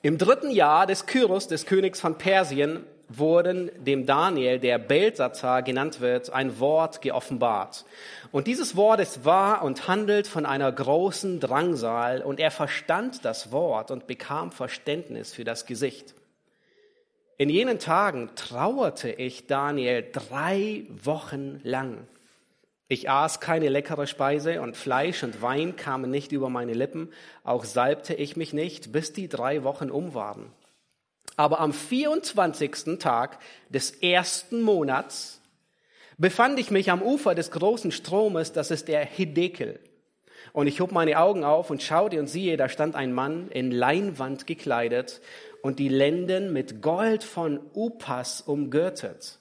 Im 0.02 0.18
dritten 0.18 0.50
Jahr 0.50 0.88
des 0.88 1.06
Kyros, 1.06 1.48
des 1.48 1.66
Königs 1.66 2.00
von 2.00 2.18
Persien, 2.18 2.86
wurden 3.10 3.72
dem 3.84 4.06
Daniel, 4.06 4.60
der 4.60 4.80
Belsazar 4.80 5.62
genannt 5.62 6.02
wird, 6.02 6.32
ein 6.32 6.60
Wort 6.60 7.02
geoffenbart. 7.02 7.86
Und 8.32 8.48
dieses 8.48 8.76
Wort 8.76 9.00
ist 9.00 9.26
wahr 9.26 9.64
und 9.64 9.88
handelt 9.88 10.28
von 10.28 10.46
einer 10.46 10.72
großen 10.72 11.40
Drangsal 11.40 12.22
und 12.22 12.40
er 12.40 12.52
verstand 12.52 13.26
das 13.26 13.52
Wort 13.52 13.92
und 13.92 14.08
bekam 14.08 14.52
Verständnis 14.52 15.34
für 15.34 15.44
das 15.44 15.66
Gesicht. 15.66 16.16
In 17.38 17.50
jenen 17.50 17.80
Tagen 17.80 18.30
trauerte 18.36 19.12
ich 19.12 19.48
Daniel 19.48 20.06
drei 20.12 20.86
Wochen 21.04 21.60
lang. 21.64 22.08
Ich 22.88 23.10
aß 23.10 23.40
keine 23.40 23.70
leckere 23.70 24.08
Speise 24.08 24.62
und 24.62 24.78
Fleisch 24.78 25.24
und 25.24 25.42
Wein 25.42 25.76
kamen 25.76 26.12
nicht 26.12 26.32
über 26.32 26.50
meine 26.50 26.74
Lippen, 26.74 27.12
auch 27.44 27.66
salbte 27.66 28.14
ich 28.14 28.38
mich 28.38 28.54
nicht, 28.54 28.92
bis 28.92 29.14
die 29.14 29.28
drei 29.28 29.64
Wochen 29.64 29.90
um 29.90 30.14
waren. 30.14 30.52
Aber 31.36 31.60
am 31.60 31.74
24. 31.74 33.00
Tag 33.00 33.40
des 33.70 33.92
ersten 33.92 34.62
Monats 34.62 35.42
befand 36.18 36.60
ich 36.60 36.72
mich 36.72 36.92
am 36.92 37.02
Ufer 37.02 37.36
des 37.36 37.52
großen 37.52 37.92
Stromes, 37.92 38.54
das 38.54 38.72
ist 38.72 38.88
der 38.88 39.04
Hidekel. 39.06 39.80
Und 40.52 40.68
ich 40.68 40.80
hob 40.80 40.92
meine 40.92 41.20
Augen 41.20 41.44
auf 41.44 41.70
und 41.70 41.82
schaute 41.82 42.20
und 42.20 42.28
siehe, 42.28 42.58
da 42.58 42.70
stand 42.70 42.96
ein 42.96 43.14
Mann 43.14 43.50
in 43.50 43.72
Leinwand 43.72 44.46
gekleidet 44.46 45.22
und 45.62 45.80
die 45.80 45.90
Lenden 45.90 46.54
mit 46.54 46.82
Gold 46.82 47.24
von 47.24 47.60
Upas 47.74 48.42
umgürtet. 48.42 49.40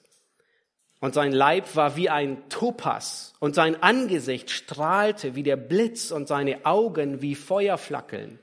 Und 1.01 1.13
sein 1.13 1.33
Leib 1.33 1.75
war 1.75 1.97
wie 1.97 2.09
ein 2.09 2.47
Topas 2.47 3.33
und 3.41 3.55
sein 3.55 3.83
Angesicht 3.83 4.49
strahlte 4.49 5.35
wie 5.35 5.43
der 5.43 5.57
Blitz 5.57 6.11
und 6.11 6.29
seine 6.29 6.65
Augen 6.65 7.21
wie 7.21 7.35
Feuerflackeln. 7.35 8.39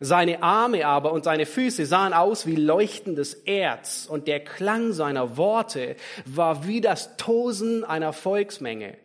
Seine 0.00 0.44
Arme 0.44 0.86
aber 0.86 1.12
und 1.12 1.24
seine 1.24 1.44
Füße 1.44 1.84
sahen 1.84 2.12
aus 2.12 2.46
wie 2.46 2.54
leuchtendes 2.54 3.34
Erz 3.34 4.06
und 4.08 4.28
der 4.28 4.40
Klang 4.44 4.92
seiner 4.92 5.36
Worte 5.36 5.96
war 6.24 6.66
wie 6.66 6.80
das 6.80 7.16
Tosen 7.16 7.84
einer 7.84 8.12
Volksmenge. 8.12 8.96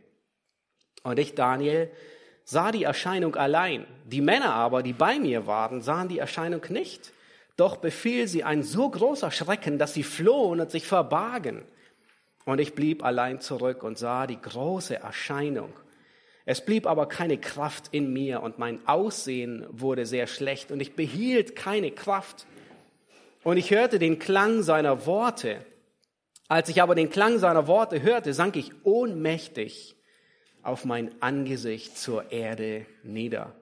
Und 1.03 1.17
ich, 1.17 1.33
Daniel, 1.33 1.89
sah 2.43 2.71
die 2.71 2.83
Erscheinung 2.83 3.35
allein. 3.35 3.88
Die 4.05 4.21
Männer 4.21 4.53
aber, 4.53 4.83
die 4.83 4.93
bei 4.93 5.17
mir 5.17 5.47
waren, 5.47 5.81
sahen 5.81 6.09
die 6.09 6.19
Erscheinung 6.19 6.62
nicht. 6.69 7.12
Doch 7.57 7.77
befiel 7.77 8.27
sie 8.27 8.43
ein 8.43 8.62
so 8.63 8.89
großer 8.89 9.31
Schrecken, 9.31 9.79
dass 9.79 9.93
sie 9.93 10.03
flohen 10.03 10.59
und 10.62 10.71
sich 10.71 10.88
verbargen. 10.88 11.65
Und 12.45 12.59
ich 12.59 12.75
blieb 12.75 13.03
allein 13.03 13.39
zurück 13.39 13.83
und 13.83 13.97
sah 13.97 14.27
die 14.27 14.39
große 14.41 14.95
Erscheinung. 14.95 15.73
Es 16.45 16.65
blieb 16.65 16.88
aber 16.88 17.07
keine 17.07 17.38
Kraft 17.38 17.89
in 17.91 18.12
mir 18.12 18.41
und 18.41 18.59
mein 18.59 18.85
Aussehen 18.88 19.65
wurde 19.69 20.05
sehr 20.05 20.27
schlecht 20.27 20.71
und 20.71 20.81
ich 20.81 20.95
behielt 20.95 21.55
keine 21.55 21.91
Kraft. 21.91 22.45
Und 23.43 23.57
ich 23.57 23.71
hörte 23.71 24.00
den 24.00 24.19
Klang 24.19 24.62
seiner 24.62 25.05
Worte. 25.05 25.65
Als 26.50 26.69
ich 26.69 26.81
aber 26.81 26.95
den 26.95 27.09
Klang 27.09 27.39
seiner 27.39 27.67
Worte 27.67 28.01
hörte, 28.01 28.33
sank 28.33 28.57
ich 28.57 28.71
ohnmächtig 28.83 29.95
auf 30.62 30.85
mein 30.85 31.12
Angesicht 31.21 31.97
zur 31.97 32.31
Erde 32.31 32.85
nieder. 33.03 33.55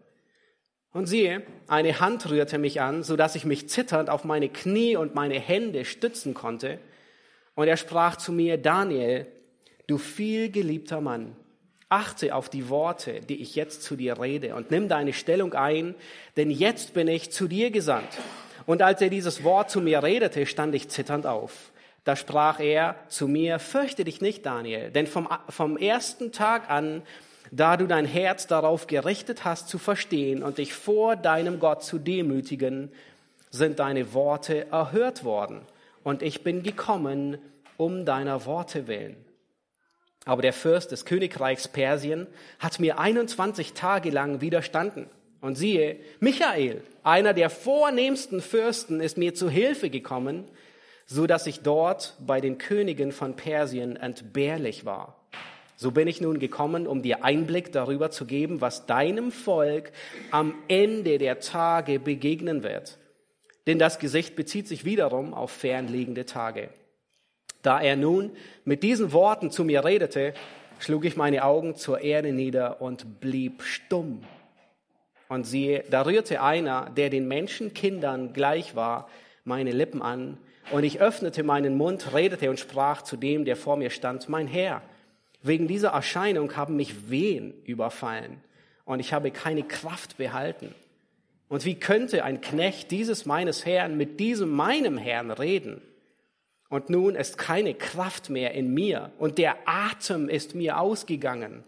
Und 0.94 1.06
siehe, 1.06 1.44
eine 1.68 2.00
Hand 2.00 2.30
rührte 2.30 2.58
mich 2.58 2.82
an, 2.82 3.04
so 3.04 3.16
dass 3.16 3.36
ich 3.36 3.46
mich 3.46 3.70
zitternd 3.70 4.10
auf 4.10 4.24
meine 4.24 4.50
Knie 4.50 4.98
und 4.98 5.16
meine 5.16 5.40
Hände 5.40 5.86
stützen 5.86 6.34
konnte. 6.34 6.80
Und 7.56 7.68
er 7.68 7.78
sprach 7.78 8.18
zu 8.18 8.32
mir, 8.32 8.58
Daniel, 8.58 9.28
du 9.88 9.98
viel 9.98 10.52
geliebter 10.52 11.00
Mann, 11.00 11.36
Achte 11.92 12.34
auf 12.34 12.48
die 12.48 12.70
Worte, 12.70 13.20
die 13.20 13.42
ich 13.42 13.56
jetzt 13.56 13.84
zu 13.84 13.98
dir 13.98 14.22
rede 14.22 14.56
und 14.56 14.72
nimm 14.72 14.88
deine 14.88 15.12
Stellung 15.12 15.54
ein, 15.54 15.94
denn 16.38 16.50
jetzt 16.50 16.94
bin 16.94 17.10
ich 17.10 17.32
zu 17.32 17.48
dir 17.50 17.70
gesandt. 17.70 18.08
Und 18.66 18.82
als 18.82 19.02
er 19.02 19.10
dieses 19.10 19.44
Wort 19.44 19.70
zu 19.70 19.82
mir 19.82 20.02
redete, 20.02 20.46
stand 20.46 20.74
ich 20.74 20.88
zitternd 20.88 21.26
auf. 21.26 21.72
Da 22.06 22.16
sprach 22.16 22.62
er 22.62 22.96
zu 23.10 23.28
mir, 23.28 23.60
fürchte 23.60 24.06
dich 24.06 24.22
nicht, 24.22 24.46
Daniel, 24.46 24.90
denn 24.90 25.06
vom, 25.06 25.28
vom 25.50 25.76
ersten 25.76 26.32
Tag 26.32 26.70
an, 26.70 27.02
da 27.52 27.76
du 27.76 27.88
dein 27.88 28.06
Herz 28.06 28.48
darauf 28.48 28.88
gerichtet 28.88 29.44
hast 29.44 29.68
zu 29.68 29.78
verstehen 29.78 30.44
und 30.44 30.60
dich 30.60 30.74
vor 30.74 31.18
deinem 31.18 31.60
Gott 31.60 31.84
zu 31.84 32.00
demütigen, 32.00 32.90
sind 33.50 33.80
deine 33.80 34.14
Worte 34.14 34.72
erhört 34.72 35.26
worden. 35.26 35.62
Und 36.04 36.22
ich 36.22 36.44
bin 36.44 36.64
gekommen 36.64 37.38
um 37.76 38.06
deiner 38.06 38.46
Worte 38.46 38.88
willen. 38.88 39.18
Aber 40.26 40.42
der 40.42 40.54
Fürst 40.54 40.92
des 40.92 41.06
Königreichs 41.06 41.68
Persien 41.68 42.28
hat 42.60 42.80
mir 42.80 43.00
21 43.00 43.74
Tage 43.74 44.12
lang 44.12 44.42
widerstanden. 44.42 45.10
Und 45.42 45.56
siehe, 45.56 45.98
Michael, 46.20 46.84
einer 47.04 47.34
der 47.34 47.50
vornehmsten 47.50 48.42
Fürsten, 48.42 49.02
ist 49.02 49.18
mir 49.18 49.34
zu 49.34 49.50
Hilfe 49.50 49.90
gekommen, 49.90 50.46
so 51.08 51.26
dass 51.26 51.48
ich 51.48 51.62
dort 51.62 52.16
bei 52.20 52.40
den 52.40 52.60
Königen 52.60 53.12
von 53.12 53.36
Persien 53.36 53.96
entbehrlich 53.96 54.86
war. 54.86 55.18
So 55.76 55.90
bin 55.90 56.08
ich 56.08 56.22
nun 56.22 56.38
gekommen, 56.38 56.86
um 56.86 57.02
dir 57.02 57.24
Einblick 57.24 57.72
darüber 57.72 58.12
zu 58.12 58.26
geben, 58.26 58.62
was 58.62 58.86
deinem 58.86 59.32
Volk 59.32 59.92
am 60.30 60.54
Ende 60.68 61.18
der 61.18 61.40
Tage 61.40 62.00
begegnen 62.00 62.62
wird. 62.62 63.00
Denn 63.66 63.80
das 63.80 63.98
Gesicht 63.98 64.36
bezieht 64.36 64.68
sich 64.68 64.86
wiederum 64.86 65.34
auf 65.34 65.50
fernliegende 65.50 66.28
Tage. 66.28 66.70
Da 67.62 67.80
er 67.80 67.96
nun 67.96 68.32
mit 68.66 68.84
diesen 68.84 69.12
Worten 69.12 69.52
zu 69.52 69.64
mir 69.64 69.86
redete, 69.86 70.34
schlug 70.80 71.06
ich 71.06 71.16
meine 71.16 71.44
Augen 71.44 71.76
zur 71.76 72.02
Erde 72.02 72.32
nieder 72.32 72.82
und 72.82 73.20
blieb 73.20 73.62
stumm. 73.62 74.24
Und 75.30 75.46
siehe, 75.46 75.84
da 75.90 76.02
rührte 76.02 76.42
einer, 76.42 76.90
der 76.90 77.10
den 77.10 77.28
Menschenkindern 77.28 78.34
gleich 78.34 78.76
war, 78.76 79.08
meine 79.44 79.72
Lippen 79.72 80.02
an, 80.02 80.38
und 80.72 80.84
ich 80.84 81.02
öffnete 81.02 81.44
meinen 81.44 81.76
Mund, 81.76 82.14
redete 82.14 82.50
und 82.50 82.60
sprach 82.60 83.02
zu 83.02 83.18
dem, 83.18 83.46
der 83.46 83.56
vor 83.56 83.78
mir 83.78 83.90
stand, 83.90 84.30
mein 84.30 84.48
Herr, 84.48 84.82
wegen 85.42 85.68
dieser 85.68 85.90
Erscheinung 85.90 86.56
haben 86.56 86.76
mich 86.76 87.10
Wehen 87.10 87.54
überfallen, 87.66 88.42
und 88.86 89.00
ich 89.00 89.14
habe 89.14 89.32
keine 89.32 89.64
Kraft 89.64 90.18
behalten. 90.18 90.74
Und 91.48 91.66
wie 91.66 91.76
könnte 91.76 92.24
ein 92.24 92.42
Knecht 92.42 92.92
dieses 92.92 93.26
meines 93.26 93.66
Herrn 93.66 93.98
mit 93.98 94.20
diesem 94.20 94.50
meinem 94.50 94.98
Herrn 94.98 95.32
reden? 95.32 95.82
Und 96.72 96.90
nun 96.90 97.16
ist 97.16 97.38
keine 97.38 97.74
Kraft 97.74 98.30
mehr 98.30 98.54
in 98.54 98.74
mir 98.74 99.12
und 99.20 99.38
der 99.38 99.58
Atem 99.66 100.30
ist 100.30 100.56
mir 100.56 100.80
ausgegangen. 100.80 101.66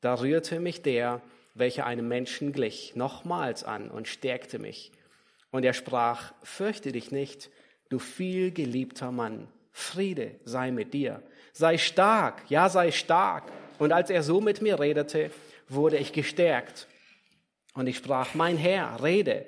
Da 0.00 0.14
rührte 0.14 0.58
mich 0.58 0.82
der, 0.82 1.22
welcher 1.54 1.86
einem 1.86 2.08
Menschen 2.08 2.52
glich, 2.52 2.96
nochmals 2.96 3.62
an 3.62 3.92
und 3.92 4.08
stärkte 4.08 4.58
mich. 4.58 4.90
Und 5.52 5.64
er 5.64 5.74
sprach, 5.74 6.34
fürchte 6.42 6.90
dich 6.90 7.12
nicht, 7.12 7.50
du 7.88 8.00
viel 8.00 8.50
geliebter 8.50 9.12
Mann, 9.12 9.46
Friede 9.70 10.40
sei 10.44 10.72
mit 10.72 10.92
dir, 10.92 11.22
sei 11.52 11.78
stark, 11.78 12.42
ja 12.48 12.68
sei 12.68 12.90
stark. 12.90 13.44
Und 13.78 13.92
als 13.92 14.10
er 14.10 14.24
so 14.24 14.40
mit 14.40 14.60
mir 14.60 14.80
redete, 14.80 15.30
wurde 15.68 15.98
ich 15.98 16.12
gestärkt. 16.12 16.88
Und 17.74 17.86
ich 17.86 17.98
sprach, 17.98 18.34
mein 18.34 18.56
Herr, 18.56 19.04
rede, 19.04 19.46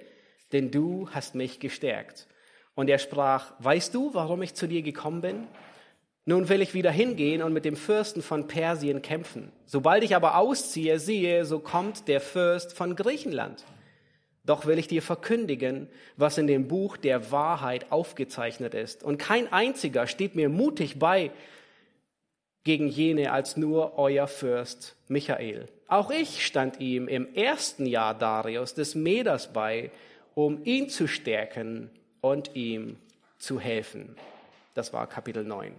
denn 0.53 0.71
du 0.71 1.09
hast 1.11 1.35
mich 1.35 1.59
gestärkt. 1.59 2.29
Und 2.77 2.89
er 2.91 2.99
sprach, 2.99 3.55
weißt 3.59 3.93
du, 3.95 4.15
warum 4.15 4.43
ich 4.43 4.55
zu 4.55 4.69
dir 4.69 4.83
gekommen 4.83 5.23
bin? 5.23 5.49
Nun 6.27 6.49
will 6.49 6.61
ich 6.61 6.75
wieder 6.75 6.91
hingehen 6.91 7.43
und 7.43 7.53
mit 7.53 7.65
dem 7.65 7.75
Fürsten 7.75 8.21
von 8.21 8.47
Persien 8.47 9.01
kämpfen. 9.01 9.51
Sobald 9.65 10.05
ich 10.05 10.15
aber 10.15 10.37
ausziehe, 10.37 10.99
siehe, 10.99 11.45
so 11.47 11.59
kommt 11.59 12.07
der 12.07 12.21
Fürst 12.21 12.75
von 12.75 12.95
Griechenland. 12.95 13.65
Doch 14.45 14.67
will 14.67 14.79
ich 14.79 14.89
dir 14.89 15.03
verkündigen, 15.03 15.89
was 16.17 16.37
in 16.37 16.47
dem 16.47 16.69
Buch 16.69 16.97
der 16.97 17.33
Wahrheit 17.33 17.91
aufgezeichnet 17.91 18.75
ist. 18.75 19.03
Und 19.03 19.19
kein 19.19 19.53
einziger 19.53 20.07
steht 20.07 20.37
mir 20.37 20.49
mutig 20.49 20.99
bei 20.99 21.31
gegen 22.63 22.89
jene 22.89 23.33
als 23.33 23.57
nur 23.57 23.99
euer 23.99 24.27
Fürst 24.27 24.97
Michael. 25.09 25.67
Auch 25.89 26.11
ich 26.11 26.45
stand 26.45 26.81
ihm 26.81 27.09
im 27.09 27.33
ersten 27.35 27.87
Jahr 27.87 28.13
Darius 28.13 28.75
des 28.75 28.95
Meders 28.95 29.53
bei, 29.53 29.91
um 30.35 30.63
ihn 30.65 30.91
zu 30.91 31.07
stärken 31.07 31.91
und 32.31 32.55
ihm 32.57 32.99
zu 33.39 33.61
helfen. 33.61 34.17
Das 34.75 34.93
war 34.93 35.07
Kapitel 35.07 35.45
9. 35.45 35.75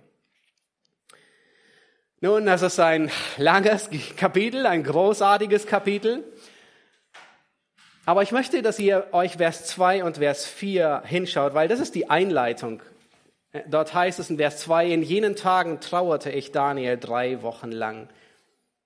Nun, 2.20 2.46
das 2.46 2.62
ist 2.62 2.80
ein 2.80 3.12
langes 3.38 3.89
Kapitel, 4.16 4.66
ein 4.66 4.84
großartiges 4.84 5.68
Kapitel. 5.68 6.24
Aber 8.06 8.24
ich 8.24 8.32
möchte, 8.32 8.62
dass 8.62 8.80
ihr 8.80 9.08
euch 9.12 9.38
Vers 9.38 9.66
2 9.66 10.04
und 10.04 10.18
Vers 10.18 10.46
4 10.46 11.04
hinschaut, 11.06 11.54
weil 11.54 11.68
das 11.68 11.80
ist 11.80 11.94
die 11.94 12.10
Einleitung. 12.10 12.82
Dort 13.68 13.94
heißt 13.94 14.20
es 14.20 14.30
in 14.30 14.38
Vers 14.38 14.60
2, 14.60 14.88
in 14.88 15.04
jenen 15.04 15.36
Tagen 15.36 15.80
trauerte 15.80 16.32
ich 16.32 16.51
Daniel 16.51 16.98
drei 16.98 17.42
Wochen 17.42 17.72
lang. 17.72 18.08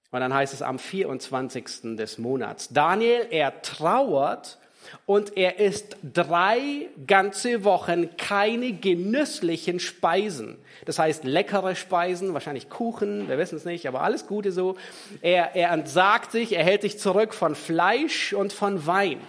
Und 0.09 0.19
dann 0.19 0.33
heißt 0.33 0.53
es 0.53 0.61
am 0.61 0.79
24. 0.79 1.95
des 1.95 2.17
Monats. 2.17 2.69
Daniel, 2.69 3.27
er 3.29 3.61
trauert 3.61 4.57
und 5.05 5.37
er 5.37 5.59
isst 5.59 5.97
drei 6.01 6.87
ganze 7.07 7.63
Wochen 7.63 8.15
keine 8.17 8.73
genüsslichen 8.73 9.79
Speisen. 9.79 10.57
Das 10.85 10.99
heißt 10.99 11.23
leckere 11.23 11.75
Speisen, 11.75 12.33
wahrscheinlich 12.33 12.69
Kuchen, 12.69 13.29
wir 13.29 13.37
wissen 13.37 13.57
es 13.57 13.65
nicht, 13.65 13.87
aber 13.87 14.01
alles 14.01 14.27
Gute 14.27 14.51
so. 14.51 14.75
Er, 15.21 15.55
er 15.55 15.71
entsagt 15.71 16.31
sich, 16.31 16.53
er 16.53 16.63
hält 16.63 16.81
sich 16.81 16.97
zurück 16.99 17.33
von 17.33 17.55
Fleisch 17.55 18.33
und 18.33 18.53
von 18.53 18.87
Wein. 18.87 19.19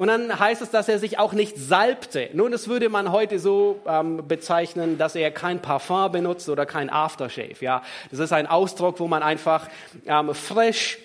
Und 0.00 0.08
dann 0.08 0.38
heißt 0.38 0.62
es, 0.62 0.70
dass 0.70 0.88
er 0.88 0.98
sich 0.98 1.18
auch 1.18 1.34
nicht 1.34 1.58
salbte. 1.58 2.30
Nun, 2.32 2.52
das 2.52 2.68
würde 2.68 2.88
man 2.88 3.12
heute 3.12 3.38
so 3.38 3.80
ähm, 3.86 4.26
bezeichnen, 4.26 4.96
dass 4.96 5.14
er 5.14 5.30
kein 5.30 5.60
Parfum 5.60 6.10
benutzt 6.10 6.48
oder 6.48 6.64
kein 6.64 6.88
Aftershave. 6.88 7.56
Ja, 7.60 7.82
das 8.10 8.18
ist 8.18 8.32
ein 8.32 8.46
Ausdruck, 8.46 8.98
wo 8.98 9.08
man 9.08 9.22
einfach 9.22 9.68
ähm, 10.06 10.32
frisch 10.32 10.98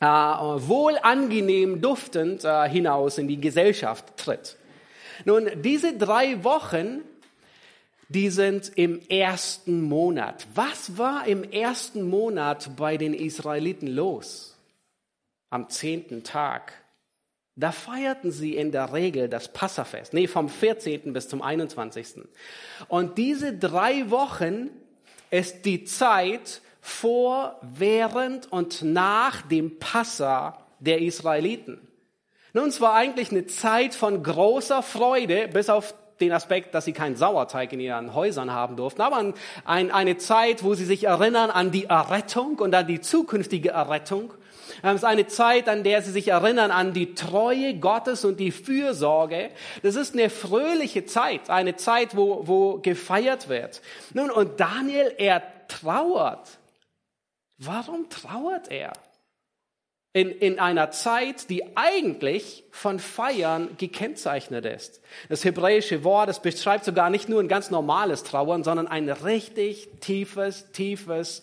äh, 0.00 0.04
wohl 0.06 0.98
angenehm 1.02 1.80
duftend 1.80 2.44
äh, 2.44 2.68
hinaus 2.68 3.18
in 3.18 3.28
die 3.28 3.40
Gesellschaft 3.40 4.16
tritt. 4.16 4.56
Nun, 5.24 5.48
diese 5.62 5.96
drei 5.96 6.42
Wochen, 6.42 7.02
die 8.08 8.30
sind 8.30 8.72
im 8.76 9.00
ersten 9.08 9.82
Monat. 9.82 10.46
Was 10.54 10.96
war 10.96 11.26
im 11.26 11.44
ersten 11.44 12.08
Monat 12.08 12.76
bei 12.76 12.96
den 12.96 13.14
Israeliten 13.14 13.86
los? 13.86 14.56
Am 15.50 15.68
zehnten 15.68 16.24
Tag. 16.24 16.72
Da 17.56 17.72
feierten 17.72 18.32
sie 18.32 18.56
in 18.56 18.72
der 18.72 18.92
Regel 18.94 19.28
das 19.28 19.52
Passafest. 19.52 20.14
Nee, 20.14 20.28
vom 20.28 20.48
14. 20.48 21.12
bis 21.12 21.28
zum 21.28 21.42
21. 21.42 22.22
Und 22.88 23.18
diese 23.18 23.52
drei 23.52 24.10
Wochen 24.10 24.70
ist 25.30 25.66
die 25.66 25.84
Zeit, 25.84 26.62
vor, 26.80 27.58
während 27.62 28.50
und 28.52 28.82
nach 28.82 29.42
dem 29.42 29.78
Passa 29.78 30.58
der 30.78 31.00
Israeliten. 31.00 31.86
Nun, 32.52 32.68
es 32.68 32.80
war 32.80 32.94
eigentlich 32.94 33.30
eine 33.30 33.46
Zeit 33.46 33.94
von 33.94 34.22
großer 34.22 34.82
Freude, 34.82 35.48
bis 35.48 35.70
auf 35.70 35.94
den 36.20 36.32
Aspekt, 36.32 36.74
dass 36.74 36.84
sie 36.84 36.92
keinen 36.92 37.16
Sauerteig 37.16 37.72
in 37.72 37.80
ihren 37.80 38.14
Häusern 38.14 38.52
haben 38.52 38.76
durften, 38.76 39.02
aber 39.02 39.32
ein, 39.64 39.90
eine 39.90 40.18
Zeit, 40.18 40.62
wo 40.62 40.74
sie 40.74 40.84
sich 40.84 41.04
erinnern 41.04 41.50
an 41.50 41.70
die 41.70 41.84
Errettung 41.84 42.58
und 42.58 42.74
an 42.74 42.86
die 42.86 43.00
zukünftige 43.00 43.70
Errettung. 43.70 44.34
Es 44.82 44.94
ist 44.94 45.04
eine 45.04 45.26
Zeit, 45.26 45.68
an 45.68 45.82
der 45.82 46.02
sie 46.02 46.12
sich 46.12 46.28
erinnern 46.28 46.70
an 46.70 46.92
die 46.92 47.14
Treue 47.14 47.74
Gottes 47.74 48.24
und 48.24 48.38
die 48.38 48.52
Fürsorge. 48.52 49.50
Das 49.82 49.96
ist 49.96 50.14
eine 50.14 50.30
fröhliche 50.30 51.04
Zeit, 51.04 51.50
eine 51.50 51.76
Zeit, 51.76 52.16
wo, 52.16 52.46
wo 52.46 52.78
gefeiert 52.78 53.48
wird. 53.48 53.82
Nun, 54.14 54.30
und 54.30 54.60
Daniel, 54.60 55.12
er 55.18 55.42
trauert. 55.68 56.59
Warum 57.62 58.08
trauert 58.08 58.70
er? 58.70 58.94
In, 60.12 60.30
in 60.30 60.58
einer 60.58 60.90
Zeit, 60.90 61.50
die 61.50 61.76
eigentlich 61.76 62.64
von 62.72 62.98
Feiern 62.98 63.76
gekennzeichnet 63.76 64.64
ist. 64.64 65.00
Das 65.28 65.44
hebräische 65.44 66.02
Wort, 66.02 66.28
das 66.28 66.42
beschreibt 66.42 66.84
sogar 66.84 67.10
nicht 67.10 67.28
nur 67.28 67.38
ein 67.38 67.48
ganz 67.48 67.70
normales 67.70 68.24
Trauern, 68.24 68.64
sondern 68.64 68.88
ein 68.88 69.08
richtig 69.08 69.88
tiefes, 70.00 70.72
tiefes 70.72 71.42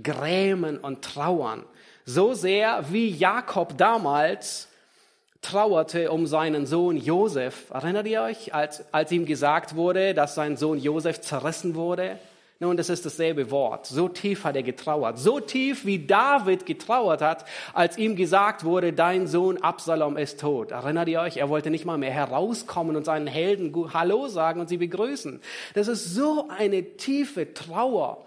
Grämen 0.00 0.78
und 0.78 1.02
Trauern. 1.02 1.64
So 2.04 2.34
sehr 2.34 2.84
wie 2.92 3.08
Jakob 3.08 3.76
damals 3.78 4.68
trauerte 5.40 6.12
um 6.12 6.26
seinen 6.26 6.66
Sohn 6.66 6.98
Josef. 6.98 7.70
Erinnert 7.70 8.06
ihr 8.06 8.22
euch, 8.22 8.54
als, 8.54 8.84
als 8.92 9.10
ihm 9.12 9.24
gesagt 9.24 9.76
wurde, 9.76 10.12
dass 10.12 10.34
sein 10.34 10.56
Sohn 10.58 10.78
Josef 10.78 11.20
zerrissen 11.22 11.74
wurde? 11.74 12.18
Nun, 12.60 12.76
das 12.76 12.88
ist 12.88 13.06
dasselbe 13.06 13.52
Wort. 13.52 13.86
So 13.86 14.08
tief 14.08 14.42
hat 14.42 14.56
er 14.56 14.64
getrauert. 14.64 15.16
So 15.16 15.38
tief 15.38 15.84
wie 15.84 16.04
David 16.04 16.66
getrauert 16.66 17.22
hat, 17.22 17.44
als 17.72 17.96
ihm 17.96 18.16
gesagt 18.16 18.64
wurde, 18.64 18.92
dein 18.92 19.28
Sohn 19.28 19.58
Absalom 19.58 20.16
ist 20.16 20.40
tot. 20.40 20.72
Erinnert 20.72 21.08
ihr 21.08 21.20
euch? 21.20 21.36
Er 21.36 21.48
wollte 21.48 21.70
nicht 21.70 21.84
mal 21.84 21.98
mehr 21.98 22.10
herauskommen 22.10 22.96
und 22.96 23.04
seinen 23.04 23.28
Helden 23.28 23.72
Hallo 23.94 24.26
sagen 24.26 24.60
und 24.60 24.68
sie 24.68 24.76
begrüßen. 24.76 25.40
Das 25.74 25.86
ist 25.86 26.12
so 26.14 26.48
eine 26.48 26.96
tiefe 26.96 27.54
Trauer. 27.54 28.26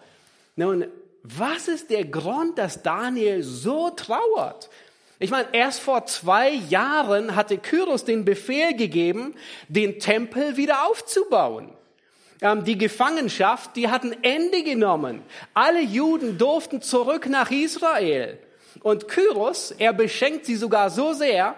Nun, 0.55 0.85
was 1.23 1.67
ist 1.67 1.89
der 1.89 2.05
Grund, 2.05 2.57
dass 2.57 2.83
Daniel 2.83 3.43
so 3.43 3.89
trauert? 3.89 4.69
Ich 5.19 5.29
meine, 5.29 5.49
erst 5.51 5.81
vor 5.81 6.05
zwei 6.05 6.51
Jahren 6.51 7.35
hatte 7.35 7.57
Kyros 7.57 8.05
den 8.05 8.23
Befehl 8.23 8.75
gegeben, 8.77 9.35
den 9.67 9.99
Tempel 9.99 10.55
wieder 10.55 10.87
aufzubauen. 10.87 11.69
Ähm, 12.41 12.63
die 12.63 12.77
Gefangenschaft, 12.77 13.75
die 13.75 13.87
hat 13.87 14.03
ein 14.03 14.23
Ende 14.23 14.63
genommen. 14.63 15.21
Alle 15.53 15.81
Juden 15.81 16.37
durften 16.37 16.81
zurück 16.81 17.29
nach 17.29 17.51
Israel. 17.51 18.39
Und 18.81 19.07
Kyros, 19.07 19.71
er 19.71 19.93
beschenkt 19.93 20.45
sie 20.45 20.55
sogar 20.55 20.89
so 20.89 21.13
sehr, 21.13 21.55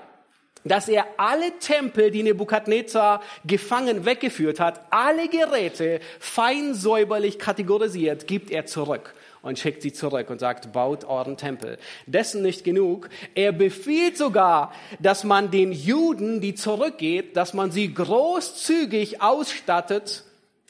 dass 0.66 0.88
er 0.88 1.06
alle 1.18 1.58
Tempel, 1.60 2.12
die 2.12 2.24
Nebukadnezar 2.24 3.22
gefangen 3.46 4.06
weggeführt 4.06 4.60
hat, 4.60 4.82
alle 4.92 5.28
Geräte 5.28 6.00
fein 6.20 6.74
säuberlich 6.74 7.38
kategorisiert, 7.38 8.28
gibt 8.28 8.50
er 8.50 8.66
zurück 8.66 9.14
und 9.42 9.60
schickt 9.60 9.82
sie 9.82 9.92
zurück 9.92 10.30
und 10.30 10.40
sagt, 10.40 10.72
baut 10.72 11.04
euren 11.04 11.36
Tempel. 11.36 11.78
Dessen 12.06 12.42
nicht 12.42 12.64
genug. 12.64 13.10
Er 13.36 13.52
befiehlt 13.52 14.18
sogar, 14.18 14.74
dass 15.00 15.26
man 15.26 15.52
den 15.52 15.74
Juden, 15.74 16.40
die 16.40 16.56
zurückgeht, 16.56 17.36
dass 17.36 17.54
man 17.54 17.72
sie 17.72 17.94
großzügig 17.94 19.22
ausstattet 19.22 20.24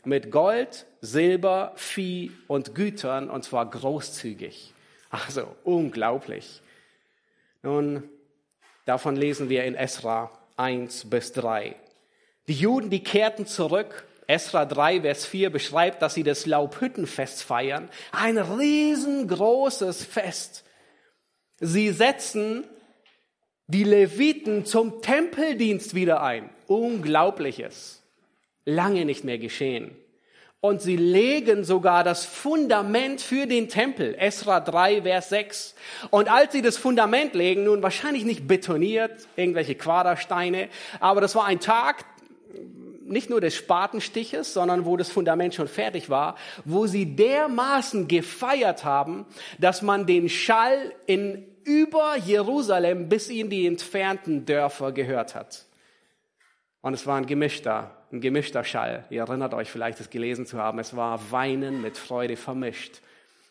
mit 0.06 0.32
Gold, 0.32 0.86
Silber, 1.02 1.74
Vieh 1.76 2.32
und 2.48 2.76
Gütern, 2.76 3.30
und 3.30 3.44
zwar 3.44 3.70
großzügig. 3.70 4.74
Also 5.10 5.56
unglaublich. 5.64 6.62
Nun, 7.62 8.10
davon 8.86 9.16
lesen 9.16 9.50
wir 9.50 9.64
in 9.64 9.76
Esra 9.76 10.32
1 10.58 11.10
bis 11.10 11.32
3. 11.34 11.76
Die 12.48 12.54
Juden, 12.54 12.90
die 12.90 13.04
kehrten 13.04 13.46
zurück. 13.46 14.06
Esra 14.28 14.66
3, 14.66 15.02
Vers 15.02 15.26
4 15.26 15.50
beschreibt, 15.50 16.02
dass 16.02 16.14
sie 16.14 16.24
das 16.24 16.46
Laubhüttenfest 16.46 17.44
feiern. 17.44 17.90
Ein 18.12 18.38
riesengroßes 18.38 20.04
Fest. 20.04 20.64
Sie 21.60 21.92
setzen 21.92 22.66
die 23.68 23.84
Leviten 23.84 24.66
zum 24.66 25.02
Tempeldienst 25.02 25.96
wieder 25.96 26.22
ein. 26.22 26.50
Unglaubliches 26.68 28.03
lange 28.66 29.06
nicht 29.06 29.24
mehr 29.24 29.38
geschehen. 29.38 29.96
Und 30.62 30.82
sie 30.82 30.96
legen 30.96 31.66
sogar 31.66 32.06
das 32.06 32.24
Fundament 32.24 33.20
für 33.20 33.48
den 33.48 33.68
Tempel. 33.68 34.16
Esra 34.18 34.62
3, 34.62 35.02
Vers 35.02 35.28
6. 35.28 35.76
Und 36.10 36.32
als 36.32 36.54
sie 36.54 36.62
das 36.62 36.78
Fundament 36.78 37.34
legen, 37.34 37.66
nun 37.66 37.84
wahrscheinlich 37.84 38.24
nicht 38.24 38.48
betoniert, 38.48 39.28
irgendwelche 39.36 39.76
Quadersteine, 39.76 40.70
aber 41.02 41.20
das 41.20 41.36
war 41.36 41.46
ein 41.46 41.60
Tag, 41.60 42.06
nicht 43.06 43.30
nur 43.30 43.42
des 43.42 43.56
Spatenstiches, 43.56 44.54
sondern 44.54 44.86
wo 44.86 44.96
das 44.96 45.10
Fundament 45.10 45.54
schon 45.54 45.68
fertig 45.68 46.10
war, 46.10 46.38
wo 46.64 46.88
sie 46.88 47.16
dermaßen 47.16 48.08
gefeiert 48.08 48.86
haben, 48.86 49.26
dass 49.60 49.82
man 49.82 50.06
den 50.06 50.30
Schall 50.30 50.94
in 51.06 51.46
über 51.66 52.16
Jerusalem 52.18 53.10
bis 53.10 53.30
in 53.30 53.50
die 53.50 53.68
entfernten 53.68 54.46
Dörfer 54.46 54.92
gehört 54.92 55.36
hat. 55.36 55.66
Und 56.82 56.94
es 56.94 57.08
war 57.08 57.18
ein 57.18 57.26
gemischter, 57.26 57.92
ein 58.14 58.22
gemischter 58.22 58.64
Schall. 58.64 59.06
Ihr 59.10 59.22
erinnert 59.22 59.54
euch 59.54 59.70
vielleicht, 59.70 60.00
es 60.00 60.10
gelesen 60.10 60.46
zu 60.46 60.60
haben. 60.60 60.80
Es 60.80 60.96
war 60.96 61.32
Weinen 61.32 61.82
mit 61.82 61.98
Freude 61.98 62.38
vermischt. 62.38 63.02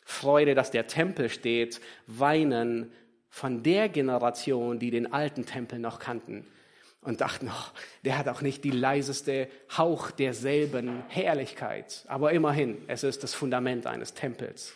Freude, 0.05 0.55
dass 0.55 0.71
der 0.71 0.87
Tempel 0.87 1.29
steht. 1.29 1.81
Weinen 2.07 2.93
von 3.29 3.63
der 3.63 3.89
Generation, 3.89 4.79
die 4.79 4.91
den 4.91 5.13
alten 5.13 5.45
Tempel 5.45 5.79
noch 5.79 5.99
kannten. 5.99 6.47
Und 7.01 7.21
dachten, 7.21 7.49
oh, 7.49 7.79
der 8.05 8.17
hat 8.17 8.29
auch 8.29 8.43
nicht 8.43 8.63
die 8.63 8.71
leiseste 8.71 9.49
Hauch 9.77 10.13
derselben 10.13 11.03
Herrlichkeit. 11.09 12.05
Aber 12.07 12.33
immerhin, 12.33 12.81
es 12.87 13.03
ist 13.03 13.25
das 13.25 13.35
Fundament 13.35 13.89
eines 13.89 14.15
Tempels. 14.15 14.75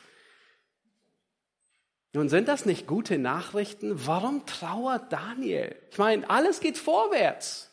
Nun 2.12 2.28
sind 2.28 2.48
das 2.48 2.66
nicht 2.66 2.88
gute 2.88 3.18
Nachrichten? 3.18 4.06
Warum 4.06 4.44
trauert 4.46 5.12
Daniel? 5.12 5.76
Ich 5.92 5.98
meine, 5.98 6.28
alles 6.28 6.58
geht 6.60 6.78
vorwärts 6.78 7.70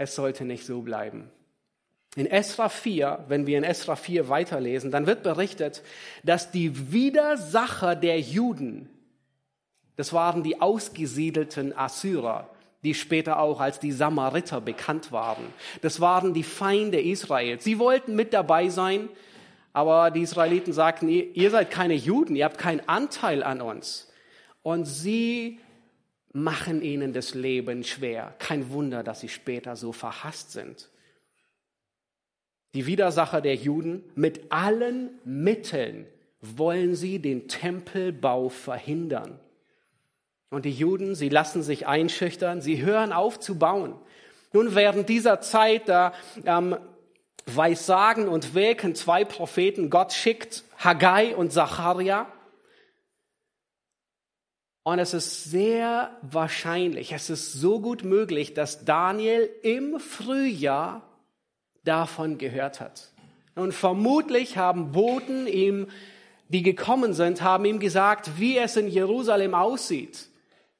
es 0.00 0.14
sollte 0.14 0.46
nicht 0.46 0.64
so 0.64 0.80
bleiben. 0.80 1.30
In 2.16 2.24
Esra 2.24 2.70
4, 2.70 3.26
wenn 3.28 3.46
wir 3.46 3.58
in 3.58 3.64
Esra 3.64 3.96
4 3.96 4.30
weiterlesen, 4.30 4.90
dann 4.90 5.06
wird 5.06 5.22
berichtet, 5.22 5.82
dass 6.24 6.50
die 6.50 6.90
Widersacher 6.90 7.96
der 7.96 8.18
Juden, 8.18 8.88
das 9.96 10.14
waren 10.14 10.42
die 10.42 10.58
ausgesiedelten 10.58 11.76
Assyrer, 11.76 12.48
die 12.82 12.94
später 12.94 13.38
auch 13.40 13.60
als 13.60 13.78
die 13.78 13.92
Samariter 13.92 14.62
bekannt 14.62 15.12
waren. 15.12 15.44
Das 15.82 16.00
waren 16.00 16.32
die 16.32 16.44
Feinde 16.44 16.98
Israels. 16.98 17.62
Sie 17.62 17.78
wollten 17.78 18.16
mit 18.16 18.32
dabei 18.32 18.70
sein, 18.70 19.10
aber 19.74 20.10
die 20.10 20.22
Israeliten 20.22 20.72
sagten, 20.72 21.08
ihr 21.08 21.50
seid 21.50 21.70
keine 21.70 21.94
Juden, 21.94 22.36
ihr 22.36 22.46
habt 22.46 22.56
keinen 22.56 22.88
Anteil 22.88 23.42
an 23.42 23.60
uns. 23.60 24.10
Und 24.62 24.86
sie 24.86 25.60
machen 26.32 26.82
ihnen 26.82 27.12
das 27.12 27.34
Leben 27.34 27.84
schwer. 27.84 28.34
Kein 28.38 28.70
Wunder, 28.70 29.02
dass 29.02 29.20
sie 29.20 29.28
später 29.28 29.76
so 29.76 29.92
verhasst 29.92 30.52
sind. 30.52 30.88
Die 32.74 32.86
Widersacher 32.86 33.40
der 33.40 33.56
Juden, 33.56 34.04
mit 34.14 34.52
allen 34.52 35.10
Mitteln 35.24 36.06
wollen 36.40 36.94
sie 36.94 37.18
den 37.18 37.48
Tempelbau 37.48 38.48
verhindern. 38.48 39.38
Und 40.50 40.64
die 40.64 40.72
Juden, 40.72 41.14
sie 41.14 41.28
lassen 41.28 41.62
sich 41.62 41.86
einschüchtern, 41.86 42.60
sie 42.60 42.82
hören 42.82 43.12
auf 43.12 43.40
zu 43.40 43.58
bauen. 43.58 43.94
Nun, 44.52 44.74
während 44.74 45.08
dieser 45.08 45.40
Zeit, 45.40 45.88
da 45.88 46.12
ähm, 46.44 46.76
Weissagen 47.46 48.28
und 48.28 48.54
Wirken 48.54 48.94
zwei 48.94 49.24
Propheten, 49.24 49.90
Gott 49.90 50.12
schickt 50.12 50.64
Haggai 50.78 51.36
und 51.36 51.52
Zacharia. 51.52 52.26
Und 54.90 54.98
es 54.98 55.14
ist 55.14 55.44
sehr 55.44 56.10
wahrscheinlich, 56.20 57.12
es 57.12 57.30
ist 57.30 57.52
so 57.52 57.78
gut 57.78 58.02
möglich, 58.02 58.54
dass 58.54 58.84
Daniel 58.84 59.48
im 59.62 60.00
Frühjahr 60.00 61.02
davon 61.84 62.38
gehört 62.38 62.80
hat. 62.80 63.12
Und 63.54 63.72
vermutlich 63.72 64.56
haben 64.56 64.90
Boten 64.90 65.46
ihm, 65.46 65.86
die 66.48 66.64
gekommen 66.64 67.12
sind, 67.12 67.40
haben 67.40 67.66
ihm 67.66 67.78
gesagt, 67.78 68.40
wie 68.40 68.58
es 68.58 68.76
in 68.76 68.88
Jerusalem 68.88 69.54
aussieht. 69.54 70.26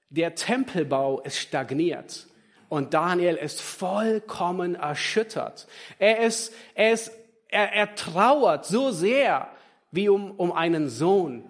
Der 0.08 0.34
Tempelbau 0.34 1.20
ist 1.20 1.38
stagniert. 1.38 2.26
Und 2.68 2.94
Daniel 2.94 3.36
ist 3.36 3.60
vollkommen 3.60 4.74
erschüttert. 4.74 5.68
Er 6.00 6.18
ist, 6.18 6.52
er 6.74 6.94
ist, 6.94 7.12
er, 7.46 7.72
er 7.74 7.94
trauert 7.94 8.66
so 8.66 8.90
sehr 8.90 9.52
wie 9.92 10.08
um, 10.08 10.32
um 10.32 10.50
einen 10.50 10.88
Sohn, 10.88 11.44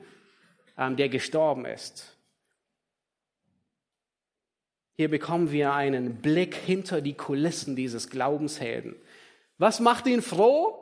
ähm, 0.77 0.97
der 0.97 1.09
gestorben 1.09 1.65
ist. 1.65 2.19
Hier 5.01 5.09
bekommen 5.09 5.51
wir 5.51 5.73
einen 5.73 6.17
Blick 6.17 6.55
hinter 6.55 7.01
die 7.01 7.15
Kulissen 7.15 7.75
dieses 7.75 8.11
Glaubenshelden. 8.11 8.97
Was 9.57 9.81
macht 9.81 10.07
ihn 10.07 10.21
froh? 10.21 10.79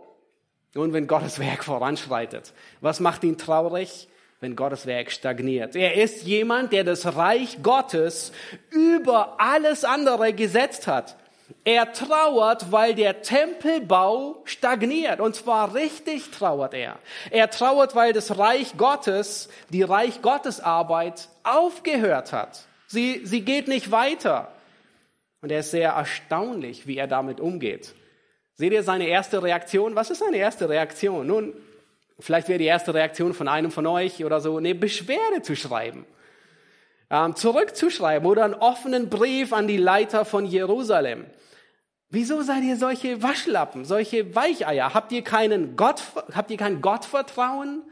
Nun, 0.74 0.92
wenn 0.92 1.06
Gottes 1.06 1.38
Werk 1.38 1.62
voranschreitet. 1.62 2.52
Was 2.80 2.98
macht 2.98 3.22
ihn 3.22 3.38
traurig? 3.38 4.08
wenn 4.40 4.56
Gottes 4.56 4.86
Werk 4.86 5.12
stagniert. 5.12 5.76
Er 5.76 5.94
ist 5.94 6.24
jemand, 6.24 6.72
der 6.72 6.82
das 6.82 7.14
Reich 7.14 7.62
Gottes 7.62 8.32
über 8.70 9.40
alles 9.40 9.84
andere 9.84 10.32
gesetzt 10.32 10.88
hat. 10.88 11.16
Er 11.62 11.92
trauert, 11.92 12.72
weil 12.72 12.96
der 12.96 13.22
Tempelbau 13.22 14.42
stagniert. 14.44 15.20
Und 15.20 15.36
zwar 15.36 15.74
richtig 15.74 16.32
trauert 16.32 16.74
er. 16.74 16.98
Er 17.30 17.50
trauert, 17.50 17.94
weil 17.94 18.12
das 18.12 18.36
Reich 18.36 18.76
Gottes, 18.76 19.48
die 19.70 19.82
Reich 19.82 20.22
Gottes 20.22 20.60
Arbeit 20.60 21.28
aufgehört 21.44 22.32
hat. 22.32 22.67
Sie, 22.88 23.20
sie 23.24 23.42
geht 23.42 23.68
nicht 23.68 23.92
weiter. 23.92 24.52
Und 25.40 25.52
er 25.52 25.60
ist 25.60 25.70
sehr 25.70 25.90
erstaunlich, 25.90 26.88
wie 26.88 26.98
er 26.98 27.06
damit 27.06 27.38
umgeht. 27.38 27.94
Seht 28.54 28.72
ihr 28.72 28.82
seine 28.82 29.06
erste 29.06 29.40
Reaktion? 29.40 29.94
Was 29.94 30.10
ist 30.10 30.18
seine 30.18 30.38
erste 30.38 30.68
Reaktion? 30.68 31.28
Nun, 31.28 31.54
Vielleicht 32.20 32.48
wäre 32.48 32.58
die 32.58 32.64
erste 32.64 32.94
Reaktion 32.94 33.32
von 33.32 33.46
einem 33.46 33.70
von 33.70 33.86
euch 33.86 34.24
oder 34.24 34.40
so, 34.40 34.56
eine 34.56 34.74
Beschwerde 34.74 35.42
zu 35.42 35.54
schreiben, 35.54 36.04
ähm, 37.10 37.36
zurückzuschreiben 37.36 38.28
oder 38.28 38.44
einen 38.44 38.54
offenen 38.54 39.08
Brief 39.08 39.52
an 39.52 39.68
die 39.68 39.76
Leiter 39.76 40.24
von 40.24 40.44
Jerusalem. 40.44 41.26
Wieso 42.10 42.42
seid 42.42 42.64
ihr 42.64 42.76
solche 42.76 43.22
Waschlappen, 43.22 43.84
solche 43.84 44.34
Weicheier? 44.34 44.94
Habt 44.94 45.12
ihr 45.12 45.22
keinen 45.22 45.76
Gott, 45.76 46.02
habt 46.34 46.50
ihr 46.50 46.56
kein 46.56 46.80
Gottvertrauen? 46.80 47.82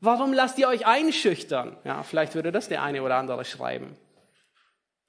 Warum 0.00 0.32
lasst 0.32 0.58
ihr 0.58 0.68
euch 0.68 0.86
einschüchtern? 0.86 1.76
Ja, 1.82 2.04
vielleicht 2.04 2.36
würde 2.36 2.52
das 2.52 2.68
der 2.68 2.82
eine 2.82 3.02
oder 3.02 3.16
andere 3.16 3.44
schreiben. 3.44 3.96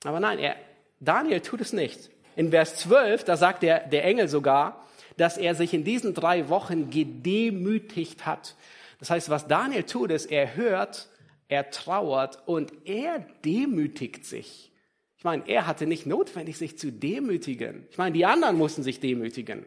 Aber 0.04 0.20
nein, 0.20 0.40
er, 0.40 0.56
Daniel 1.00 1.42
tut 1.42 1.62
es 1.62 1.74
nicht. 1.74 2.10
In 2.36 2.52
Vers 2.52 2.78
12, 2.78 3.24
da 3.26 3.38
sagt 3.38 3.64
der, 3.64 3.88
der 3.88 4.06
Engel 4.06 4.28
sogar, 4.28 4.86
dass 5.18 5.38
er 5.38 5.56
sich 5.56 5.74
in 5.74 5.84
diesen 5.84 6.14
drei 6.14 6.50
Wochen 6.50 6.90
gedemütigt 6.90 8.26
hat. 8.26 8.56
Das 9.00 9.10
heißt, 9.10 9.30
was 9.30 9.48
Daniel 9.48 9.84
tut, 9.84 10.12
ist, 10.12 10.28
er 10.28 10.56
hört, 10.56 11.10
er 11.48 11.70
trauert 11.72 12.42
und 12.48 12.72
er 12.86 13.26
demütigt 13.44 14.26
sich. 14.26 14.72
Ich 15.18 15.26
meine, 15.26 15.44
er 15.48 15.68
hatte 15.68 15.86
nicht 15.86 16.06
notwendig, 16.06 16.58
sich 16.58 16.78
zu 16.78 16.92
demütigen. 16.92 17.86
Ich 17.92 17.98
meine, 17.98 18.14
die 18.14 18.26
anderen 18.26 18.58
mussten 18.58 18.84
sich 18.84 19.02
demütigen. 19.02 19.66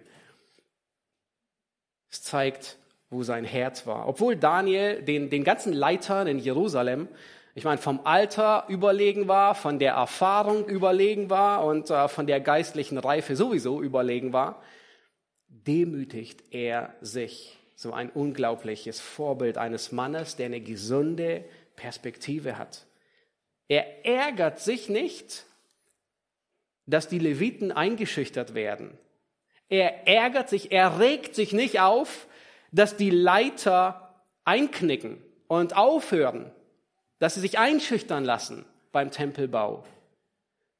Es 2.10 2.22
zeigt, 2.22 2.78
wo 3.10 3.22
sein 3.22 3.44
Herz 3.44 3.86
war. 3.86 4.08
Obwohl 4.08 4.36
Daniel 4.36 5.02
den, 5.02 5.28
den 5.28 5.44
ganzen 5.44 5.74
Leitern 5.74 6.26
in 6.26 6.38
Jerusalem, 6.38 7.08
ich 7.54 7.64
meine, 7.64 7.78
vom 7.78 8.00
Alter 8.04 8.64
überlegen 8.68 9.28
war, 9.28 9.54
von 9.54 9.78
der 9.78 9.92
Erfahrung 9.92 10.66
überlegen 10.66 11.28
war 11.28 11.64
und 11.64 11.90
äh, 11.90 12.08
von 12.08 12.26
der 12.26 12.40
geistlichen 12.40 12.96
Reife 12.96 13.36
sowieso 13.36 13.82
überlegen 13.82 14.32
war, 14.32 14.62
demütigt 15.48 16.42
er 16.50 16.94
sich. 17.00 17.58
So 17.74 17.92
ein 17.92 18.10
unglaubliches 18.10 19.00
Vorbild 19.00 19.58
eines 19.58 19.92
Mannes, 19.92 20.36
der 20.36 20.46
eine 20.46 20.60
gesunde 20.60 21.44
Perspektive 21.74 22.56
hat. 22.56 22.86
Er 23.68 24.06
ärgert 24.06 24.60
sich 24.60 24.88
nicht, 24.88 25.44
dass 26.86 27.08
die 27.08 27.18
Leviten 27.18 27.72
eingeschüchtert 27.72 28.54
werden. 28.54 28.96
Er 29.68 30.06
ärgert 30.06 30.48
sich, 30.48 30.70
er 30.70 31.00
regt 31.00 31.34
sich 31.34 31.52
nicht 31.52 31.80
auf, 31.80 32.28
dass 32.70 32.96
die 32.96 33.10
Leiter 33.10 34.22
einknicken 34.44 35.22
und 35.48 35.76
aufhören, 35.76 36.52
dass 37.22 37.34
sie 37.34 37.40
sich 37.40 37.56
einschüchtern 37.56 38.24
lassen 38.24 38.64
beim 38.90 39.12
Tempelbau, 39.12 39.84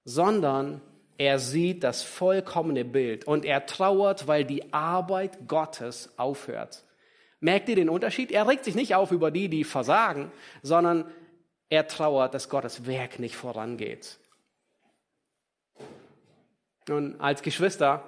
sondern 0.03 0.81
er 1.17 1.39
sieht 1.39 1.85
das 1.85 2.03
vollkommene 2.03 2.85
Bild 2.85 3.29
und 3.29 3.45
er 3.45 3.65
trauert, 3.65 4.27
weil 4.27 4.45
die 4.45 4.73
Arbeit 4.73 5.47
Gottes 5.47 6.11
aufhört. 6.17 6.83
Merkt 7.39 7.69
ihr 7.69 7.77
den 7.77 7.89
Unterschied? 7.89 8.33
Er 8.33 8.49
regt 8.49 8.65
sich 8.65 8.75
nicht 8.75 8.97
auf 8.97 9.13
über 9.13 9.31
die, 9.31 9.49
die 9.49 9.63
versagen, 9.63 10.33
sondern 10.63 11.09
er 11.69 11.87
trauert, 11.87 12.35
dass 12.35 12.49
Gottes 12.49 12.87
Werk 12.87 13.21
nicht 13.21 13.37
vorangeht. 13.37 14.19
Nun, 16.89 17.21
als 17.21 17.43
Geschwister 17.43 18.03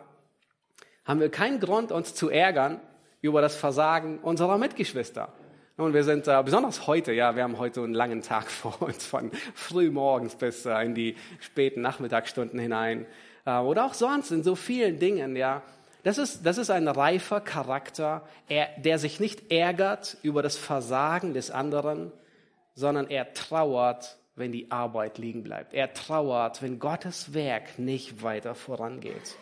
haben 1.04 1.20
wir 1.20 1.30
keinen 1.30 1.60
Grund, 1.60 1.92
uns 1.92 2.16
zu 2.16 2.30
ärgern 2.30 2.80
über 3.20 3.40
das 3.40 3.54
Versagen 3.54 4.18
unserer 4.18 4.58
Mitgeschwister. 4.58 5.32
Und 5.76 5.92
wir 5.92 6.04
sind 6.04 6.28
äh, 6.28 6.42
besonders 6.44 6.86
heute, 6.86 7.12
ja, 7.12 7.34
wir 7.34 7.42
haben 7.42 7.58
heute 7.58 7.82
einen 7.82 7.94
langen 7.94 8.22
Tag 8.22 8.50
vor 8.50 8.80
uns, 8.80 9.04
von 9.04 9.32
früh 9.54 9.90
morgens 9.90 10.36
bis 10.36 10.64
äh, 10.66 10.78
in 10.82 10.94
die 10.94 11.16
späten 11.40 11.80
Nachmittagsstunden 11.80 12.58
hinein. 12.58 13.06
Äh, 13.44 13.58
oder 13.58 13.84
auch 13.84 13.94
sonst 13.94 14.30
in 14.30 14.44
so 14.44 14.54
vielen 14.54 14.98
Dingen, 14.98 15.34
ja. 15.34 15.62
Das 16.04 16.18
ist, 16.18 16.44
das 16.44 16.58
ist 16.58 16.70
ein 16.70 16.86
reifer 16.86 17.40
Charakter, 17.40 18.28
er, 18.46 18.68
der 18.78 18.98
sich 18.98 19.20
nicht 19.20 19.50
ärgert 19.50 20.18
über 20.22 20.42
das 20.42 20.56
Versagen 20.56 21.32
des 21.32 21.50
anderen, 21.50 22.12
sondern 22.74 23.08
er 23.08 23.32
trauert, 23.32 24.18
wenn 24.36 24.52
die 24.52 24.70
Arbeit 24.70 25.18
liegen 25.18 25.42
bleibt. 25.42 25.72
Er 25.72 25.94
trauert, 25.94 26.62
wenn 26.62 26.78
Gottes 26.78 27.32
Werk 27.32 27.78
nicht 27.78 28.22
weiter 28.22 28.54
vorangeht. 28.54 29.36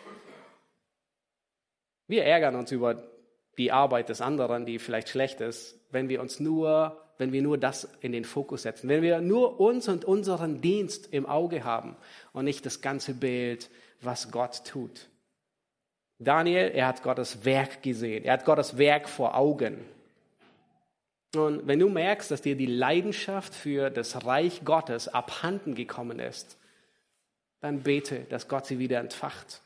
Wir 2.07 2.23
ärgern 2.23 2.55
uns 2.55 2.71
über 2.71 3.03
die 3.57 3.71
Arbeit 3.71 4.09
des 4.09 4.21
anderen, 4.21 4.65
die 4.65 4.79
vielleicht 4.79 5.09
schlecht 5.09 5.41
ist, 5.41 5.77
wenn 5.93 6.09
wir 6.09 6.21
uns 6.21 6.39
nur, 6.39 6.99
wenn 7.17 7.31
wir 7.31 7.41
nur 7.41 7.57
das 7.57 7.87
in 8.01 8.11
den 8.11 8.25
Fokus 8.25 8.63
setzen, 8.63 8.89
wenn 8.89 9.01
wir 9.01 9.21
nur 9.21 9.59
uns 9.59 9.87
und 9.87 10.03
unseren 10.03 10.59
Dienst 10.59 11.13
im 11.13 11.25
Auge 11.25 11.63
haben 11.63 11.95
und 12.33 12.45
nicht 12.45 12.65
das 12.65 12.81
ganze 12.81 13.13
Bild, 13.13 13.69
was 14.01 14.31
Gott 14.31 14.65
tut. 14.65 15.07
Daniel, 16.19 16.71
er 16.73 16.87
hat 16.87 17.03
Gottes 17.03 17.45
Werk 17.45 17.83
gesehen, 17.83 18.23
er 18.23 18.33
hat 18.33 18.45
Gottes 18.45 18.77
Werk 18.77 19.07
vor 19.07 19.35
Augen. 19.35 19.85
Und 21.35 21.65
wenn 21.67 21.79
du 21.79 21.89
merkst, 21.89 22.29
dass 22.29 22.41
dir 22.41 22.55
die 22.55 22.67
Leidenschaft 22.67 23.55
für 23.55 23.89
das 23.89 24.25
Reich 24.25 24.63
Gottes 24.65 25.07
abhanden 25.07 25.73
gekommen 25.73 26.19
ist, 26.19 26.57
dann 27.59 27.81
bete, 27.81 28.25
dass 28.29 28.47
Gott 28.47 28.65
sie 28.65 28.77
wieder 28.77 28.99
entfacht. 28.99 29.61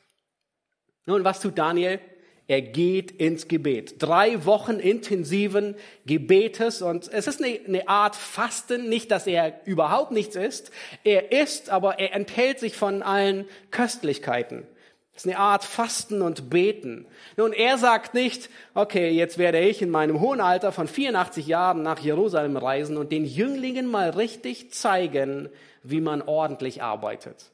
Nun, 1.04 1.24
was 1.24 1.40
tut 1.40 1.58
Daniel? 1.58 2.00
Er 2.48 2.62
geht 2.62 3.10
ins 3.10 3.46
Gebet. 3.46 3.96
Drei 3.98 4.46
Wochen 4.46 4.80
intensiven 4.80 5.76
Gebetes 6.06 6.80
und 6.80 7.06
es 7.12 7.26
ist 7.26 7.44
eine, 7.44 7.88
Art 7.88 8.16
Fasten, 8.16 8.88
nicht, 8.88 9.10
dass 9.10 9.26
er 9.26 9.60
überhaupt 9.66 10.12
nichts 10.12 10.34
isst. 10.34 10.70
Er 11.04 11.30
isst, 11.30 11.68
aber 11.68 11.98
er 11.98 12.14
enthält 12.14 12.58
sich 12.58 12.74
von 12.74 13.02
allen 13.02 13.44
Köstlichkeiten. 13.70 14.66
Es 15.12 15.26
ist 15.26 15.30
eine 15.30 15.38
Art 15.38 15.62
Fasten 15.62 16.22
und 16.22 16.48
Beten. 16.48 17.06
Nun, 17.36 17.52
er 17.52 17.76
sagt 17.76 18.14
nicht, 18.14 18.48
okay, 18.72 19.10
jetzt 19.10 19.36
werde 19.36 19.60
ich 19.60 19.82
in 19.82 19.90
meinem 19.90 20.18
hohen 20.18 20.40
Alter 20.40 20.72
von 20.72 20.88
84 20.88 21.46
Jahren 21.46 21.82
nach 21.82 21.98
Jerusalem 21.98 22.56
reisen 22.56 22.96
und 22.96 23.12
den 23.12 23.26
Jünglingen 23.26 23.86
mal 23.86 24.08
richtig 24.08 24.72
zeigen, 24.72 25.50
wie 25.82 26.00
man 26.00 26.22
ordentlich 26.22 26.82
arbeitet. 26.82 27.50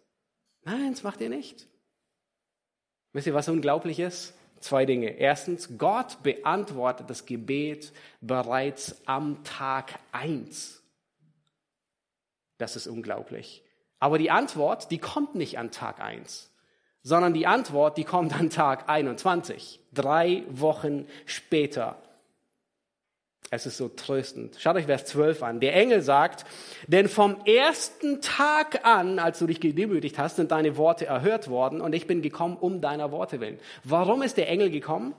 Nein, 0.62 0.92
das 0.92 1.02
macht 1.02 1.20
er 1.20 1.30
nicht. 1.30 1.66
Wisst 3.12 3.26
ihr, 3.26 3.34
was 3.34 3.48
unglaublich 3.48 3.98
ist? 3.98 4.34
Zwei 4.64 4.86
Dinge. 4.86 5.10
Erstens, 5.10 5.76
Gott 5.76 6.22
beantwortet 6.22 7.10
das 7.10 7.26
Gebet 7.26 7.92
bereits 8.22 8.96
am 9.04 9.44
Tag 9.44 9.98
eins. 10.10 10.82
Das 12.56 12.74
ist 12.74 12.86
unglaublich. 12.86 13.62
Aber 13.98 14.16
die 14.16 14.30
Antwort, 14.30 14.90
die 14.90 14.96
kommt 14.96 15.34
nicht 15.34 15.58
an 15.58 15.70
Tag 15.70 16.00
eins, 16.00 16.50
sondern 17.02 17.34
die 17.34 17.46
Antwort, 17.46 17.98
die 17.98 18.04
kommt 18.04 18.34
an 18.40 18.48
Tag 18.48 18.88
21, 18.88 19.80
drei 19.92 20.44
Wochen 20.48 21.08
später. 21.26 21.98
Es 23.54 23.66
ist 23.66 23.76
so 23.76 23.88
tröstend. 23.88 24.56
Schaut 24.58 24.74
euch 24.74 24.86
Vers 24.86 25.04
12 25.04 25.42
an. 25.44 25.60
Der 25.60 25.76
Engel 25.76 26.02
sagt, 26.02 26.44
denn 26.88 27.08
vom 27.08 27.36
ersten 27.46 28.20
Tag 28.20 28.84
an, 28.84 29.20
als 29.20 29.38
du 29.38 29.46
dich 29.46 29.60
gedemütigt 29.60 30.18
hast, 30.18 30.36
sind 30.36 30.50
deine 30.50 30.76
Worte 30.76 31.06
erhört 31.06 31.48
worden 31.48 31.80
und 31.80 31.92
ich 31.94 32.08
bin 32.08 32.20
gekommen 32.20 32.56
um 32.56 32.80
deiner 32.80 33.12
Worte 33.12 33.38
willen. 33.38 33.60
Warum 33.84 34.22
ist 34.22 34.36
der 34.38 34.48
Engel 34.48 34.70
gekommen? 34.70 35.14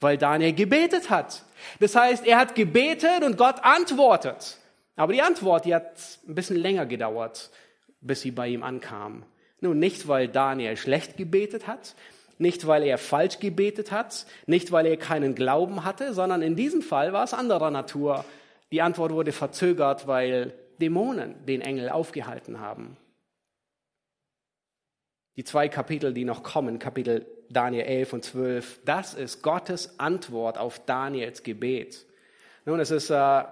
Weil 0.00 0.18
Daniel 0.18 0.52
gebetet 0.52 1.08
hat. 1.08 1.44
Das 1.78 1.94
heißt, 1.94 2.26
er 2.26 2.38
hat 2.38 2.56
gebetet 2.56 3.22
und 3.24 3.36
Gott 3.36 3.62
antwortet. 3.62 4.58
Aber 4.96 5.12
die 5.12 5.22
Antwort, 5.22 5.64
die 5.64 5.74
hat 5.76 5.94
ein 6.26 6.34
bisschen 6.34 6.56
länger 6.56 6.86
gedauert, 6.86 7.50
bis 8.00 8.22
sie 8.22 8.32
bei 8.32 8.48
ihm 8.48 8.64
ankam. 8.64 9.24
Nun, 9.60 9.78
nicht 9.78 10.08
weil 10.08 10.26
Daniel 10.26 10.76
schlecht 10.76 11.16
gebetet 11.16 11.68
hat, 11.68 11.94
nicht, 12.42 12.66
weil 12.66 12.82
er 12.82 12.98
falsch 12.98 13.38
gebetet 13.38 13.90
hat, 13.90 14.26
nicht, 14.46 14.72
weil 14.72 14.84
er 14.84 14.98
keinen 14.98 15.34
Glauben 15.34 15.84
hatte, 15.84 16.12
sondern 16.12 16.42
in 16.42 16.56
diesem 16.56 16.82
Fall 16.82 17.14
war 17.14 17.24
es 17.24 17.32
anderer 17.32 17.70
Natur. 17.70 18.24
Die 18.70 18.82
Antwort 18.82 19.12
wurde 19.12 19.32
verzögert, 19.32 20.06
weil 20.06 20.52
Dämonen 20.80 21.46
den 21.46 21.62
Engel 21.62 21.88
aufgehalten 21.88 22.60
haben. 22.60 22.96
Die 25.36 25.44
zwei 25.44 25.68
Kapitel, 25.68 26.12
die 26.12 26.26
noch 26.26 26.42
kommen, 26.42 26.78
Kapitel 26.78 27.26
Daniel 27.48 27.84
11 27.84 28.12
und 28.12 28.24
12, 28.24 28.80
das 28.84 29.14
ist 29.14 29.42
Gottes 29.42 29.98
Antwort 29.98 30.58
auf 30.58 30.84
Daniels 30.84 31.42
Gebet. 31.42 32.06
Nun, 32.64 32.80
es 32.80 32.90
ist 32.90 33.10
äh, 33.10 33.44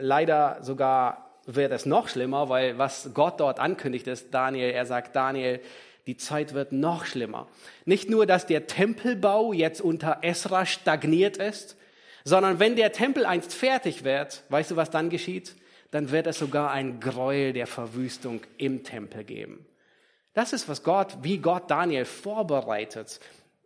leider 0.00 0.58
sogar, 0.62 1.40
wird 1.46 1.72
es 1.72 1.86
noch 1.86 2.08
schlimmer, 2.08 2.48
weil 2.48 2.78
was 2.78 3.10
Gott 3.14 3.40
dort 3.40 3.60
ankündigt 3.60 4.06
ist, 4.06 4.32
Daniel, 4.32 4.70
er 4.70 4.86
sagt, 4.86 5.14
Daniel, 5.14 5.60
die 6.06 6.16
Zeit 6.16 6.54
wird 6.54 6.72
noch 6.72 7.06
schlimmer. 7.06 7.48
Nicht 7.84 8.10
nur, 8.10 8.26
dass 8.26 8.46
der 8.46 8.66
Tempelbau 8.66 9.52
jetzt 9.52 9.80
unter 9.80 10.18
Esra 10.22 10.66
stagniert 10.66 11.36
ist, 11.36 11.76
sondern 12.24 12.58
wenn 12.58 12.76
der 12.76 12.92
Tempel 12.92 13.26
einst 13.26 13.54
fertig 13.54 14.04
wird, 14.04 14.44
weißt 14.48 14.70
du, 14.70 14.76
was 14.76 14.90
dann 14.90 15.10
geschieht? 15.10 15.56
Dann 15.90 16.10
wird 16.10 16.26
es 16.26 16.38
sogar 16.38 16.70
ein 16.70 17.00
Gräuel 17.00 17.52
der 17.52 17.66
Verwüstung 17.66 18.40
im 18.56 18.82
Tempel 18.82 19.24
geben. 19.24 19.66
Das 20.32 20.52
ist, 20.52 20.68
was 20.68 20.82
Gott, 20.82 21.18
wie 21.22 21.38
Gott 21.38 21.70
Daniel 21.70 22.04
vorbereitet 22.04 23.20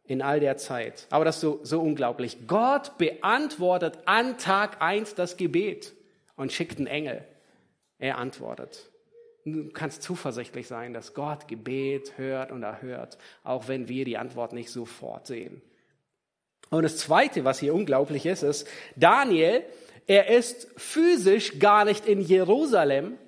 in 0.04 0.22
all 0.22 0.38
der 0.38 0.56
Zeit. 0.56 1.06
Aber 1.10 1.24
das 1.24 1.36
ist 1.36 1.40
so, 1.40 1.60
so 1.62 1.80
unglaublich. 1.80 2.46
Gott 2.46 2.98
beantwortet 2.98 3.98
an 4.04 4.38
Tag 4.38 4.82
eins 4.82 5.14
das 5.14 5.36
Gebet 5.36 5.94
und 6.36 6.52
schickt 6.52 6.78
einen 6.78 6.86
Engel. 6.86 7.24
Er 7.98 8.18
antwortet. 8.18 8.90
Du 9.52 9.70
kannst 9.72 10.02
zuversichtlich 10.02 10.66
sein, 10.66 10.92
dass 10.92 11.14
Gott 11.14 11.48
Gebet 11.48 12.16
hört 12.16 12.52
und 12.52 12.62
erhört, 12.62 13.18
auch 13.44 13.68
wenn 13.68 13.88
wir 13.88 14.04
die 14.04 14.18
Antwort 14.18 14.52
nicht 14.52 14.70
sofort 14.70 15.26
sehen. 15.26 15.62
Und 16.70 16.82
das 16.82 16.98
Zweite, 16.98 17.44
was 17.44 17.60
hier 17.60 17.74
unglaublich 17.74 18.26
ist, 18.26 18.42
ist, 18.42 18.68
Daniel, 18.96 19.64
er 20.06 20.28
ist 20.28 20.68
physisch 20.76 21.58
gar 21.58 21.84
nicht 21.84 22.06
in 22.06 22.20
Jerusalem. 22.20 23.18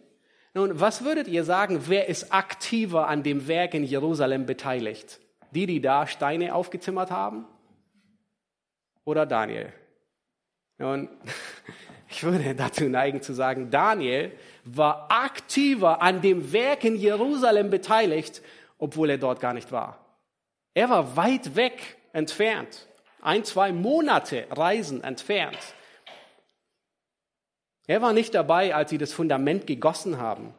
Nun, 0.55 0.81
was 0.81 1.05
würdet 1.05 1.29
ihr 1.29 1.45
sagen, 1.45 1.85
wer 1.87 2.09
ist 2.09 2.33
aktiver 2.33 3.09
an 3.09 3.23
dem 3.23 3.49
Werk 3.49 3.75
in 3.75 3.85
Jerusalem 3.85 4.47
beteiligt? 4.47 5.21
Die, 5.53 5.67
die 5.67 5.81
da 5.81 6.07
Steine 6.07 6.55
aufgezimmert 6.55 7.11
haben? 7.11 7.47
Oder 9.05 9.27
Daniel? 9.27 9.73
Nun, 10.79 11.09
ich 12.11 12.25
würde 12.25 12.55
dazu 12.55 12.85
neigen 12.85 13.23
zu 13.23 13.33
sagen, 13.33 13.71
Daniel 13.71 14.33
war 14.65 15.07
aktiver 15.11 16.03
an 16.03 16.21
dem 16.21 16.53
Werk 16.53 16.85
in 16.85 16.97
Jerusalem 16.97 17.71
beteiligt, 17.71 18.43
obwohl 18.79 19.11
er 19.11 19.19
dort 19.19 19.41
gar 19.41 19.55
nicht 19.55 19.71
war. 19.71 20.05
Er 20.75 20.91
war 20.91 21.17
weit 21.17 21.57
weg 21.57 21.97
entfernt, 22.13 22.89
ein, 23.21 23.45
zwei 23.45 23.73
Monate 23.73 24.47
Reisen 24.51 25.05
entfernt. 25.05 25.59
Er 27.87 28.03
war 28.03 28.13
nicht 28.13 28.35
dabei, 28.35 28.75
als 28.75 28.91
sie 28.91 28.99
das 28.99 29.13
Fundament 29.13 29.67
gegossen 29.67 30.19
haben. 30.19 30.55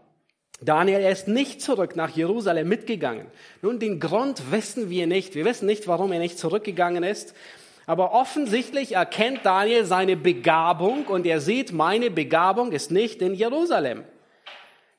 Daniel, 0.62 1.00
er 1.00 1.12
ist 1.12 1.28
nicht 1.28 1.62
zurück 1.62 1.96
nach 1.96 2.10
Jerusalem 2.10 2.68
mitgegangen. 2.68 3.28
Nun, 3.62 3.80
den 3.80 4.00
Grund 4.00 4.52
wissen 4.52 4.90
wir 4.90 5.08
nicht. 5.08 5.34
Wir 5.34 5.44
wissen 5.44 5.66
nicht, 5.66 5.88
warum 5.88 6.12
er 6.12 6.20
nicht 6.20 6.38
zurückgegangen 6.38 7.04
ist. 7.04 7.34
Aber 7.86 8.14
offensichtlich 8.14 8.96
erkennt 8.96 9.40
Daniel 9.44 9.86
seine 9.86 10.16
Begabung 10.16 11.06
und 11.06 11.26
er 11.26 11.42
sieht, 11.42 11.74
meine 11.74 12.12
Begabung 12.12 12.72
ist 12.72 12.92
nicht 12.92 13.22
in 13.22 13.34
Jerusalem. 13.34 14.04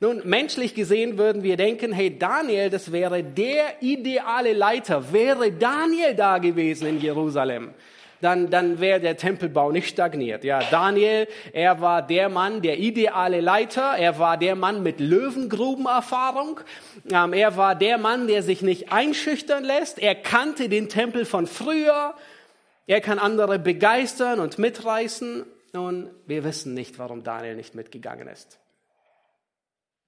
Nun, 0.03 0.21
menschlich 0.25 0.75
gesehen 0.75 1.17
würden 1.17 1.45
wir 1.45 1.57
denken, 1.57 1.93
hey, 1.93 2.19
Daniel, 2.19 2.71
das 2.71 2.91
wäre 2.91 3.23
der 3.23 3.81
ideale 3.83 4.53
Leiter. 4.53 5.13
Wäre 5.13 5.53
Daniel 5.53 6.17
da 6.17 6.39
gewesen 6.39 6.89
in 6.89 7.01
Jerusalem, 7.01 7.71
dann, 8.21 8.51
dann 8.51 8.81
wäre 8.81 8.99
der 8.99 9.17
Tempelbau 9.17 9.71
nicht 9.71 9.89
stagniert. 9.89 10.43
Ja, 10.43 10.59
Daniel, 10.73 11.29
er 11.53 11.81
war 11.81 12.03
der 12.03 12.29
Mann, 12.29 12.63
der 12.63 12.81
ideale 12.81 13.41
Leiter. 13.41 13.95
Er 13.97 14.19
war 14.19 14.37
der 14.37 14.57
Mann 14.57 14.83
mit 14.83 14.99
Löwengrubenerfahrung. 14.99 16.59
Ähm, 17.09 17.33
er 17.33 17.57
war 17.57 17.77
der 17.77 17.97
Mann, 17.99 18.27
der 18.27 18.43
sich 18.43 18.61
nicht 18.61 18.91
einschüchtern 18.93 19.63
lässt. 19.63 20.01
Er 20.01 20.17
kannte 20.17 20.69
den 20.69 20.89
Tempel 20.89 21.25
von 21.25 21.47
früher. 21.47 22.15
Er 22.87 23.01
kann 23.01 23.19
andere 23.19 23.59
begeistern 23.59 24.41
und 24.41 24.59
mitreißen. 24.59 25.45
Nun, 25.73 26.11
wir 26.27 26.45
wissen 26.45 26.75
nicht, 26.75 26.99
warum 26.99 27.23
Daniel 27.23 27.57
nicht 27.57 27.75
mitgegangen 27.75 28.29
ist. 28.29 28.59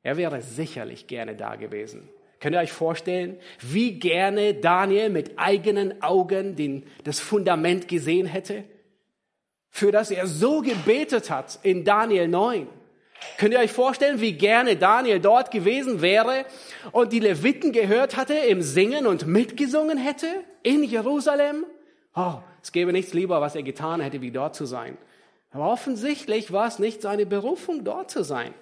Er 0.02 0.16
wäre 0.16 0.42
sicherlich 0.42 1.06
gerne 1.06 1.34
da 1.34 1.56
gewesen. 1.56 2.08
Könnt 2.40 2.56
ihr 2.56 2.60
euch 2.60 2.72
vorstellen, 2.72 3.38
wie 3.62 3.98
gerne 3.98 4.52
Daniel 4.52 5.08
mit 5.08 5.38
eigenen 5.38 6.02
Augen 6.02 6.56
den, 6.56 6.84
das 7.04 7.20
Fundament 7.20 7.88
gesehen 7.88 8.26
hätte? 8.26 8.64
Für 9.70 9.90
das 9.90 10.10
er 10.10 10.26
so 10.26 10.60
gebetet 10.60 11.30
hat 11.30 11.58
in 11.62 11.84
Daniel 11.84 12.28
9. 12.28 12.68
Könnt 13.38 13.54
ihr 13.54 13.60
euch 13.60 13.72
vorstellen, 13.72 14.20
wie 14.20 14.32
gerne 14.32 14.76
Daniel 14.76 15.20
dort 15.20 15.50
gewesen 15.50 16.02
wäre 16.02 16.44
und 16.92 17.12
die 17.12 17.20
Leviten 17.20 17.72
gehört 17.72 18.16
hatte 18.16 18.34
im 18.34 18.60
Singen 18.60 19.06
und 19.06 19.26
mitgesungen 19.26 19.96
hätte 19.96 20.26
in 20.62 20.84
Jerusalem? 20.84 21.64
Oh, 22.14 22.34
es 22.64 22.72
gäbe 22.72 22.94
nichts 22.94 23.12
lieber, 23.12 23.42
was 23.42 23.54
er 23.54 23.62
getan 23.62 24.00
hätte, 24.00 24.22
wie 24.22 24.30
dort 24.30 24.54
zu 24.54 24.64
sein. 24.64 24.96
Aber 25.50 25.70
offensichtlich 25.70 26.50
war 26.50 26.66
es 26.66 26.78
nicht 26.78 27.02
seine 27.02 27.26
Berufung, 27.26 27.84
dort 27.84 28.10
zu 28.10 28.24
sein. 28.24 28.54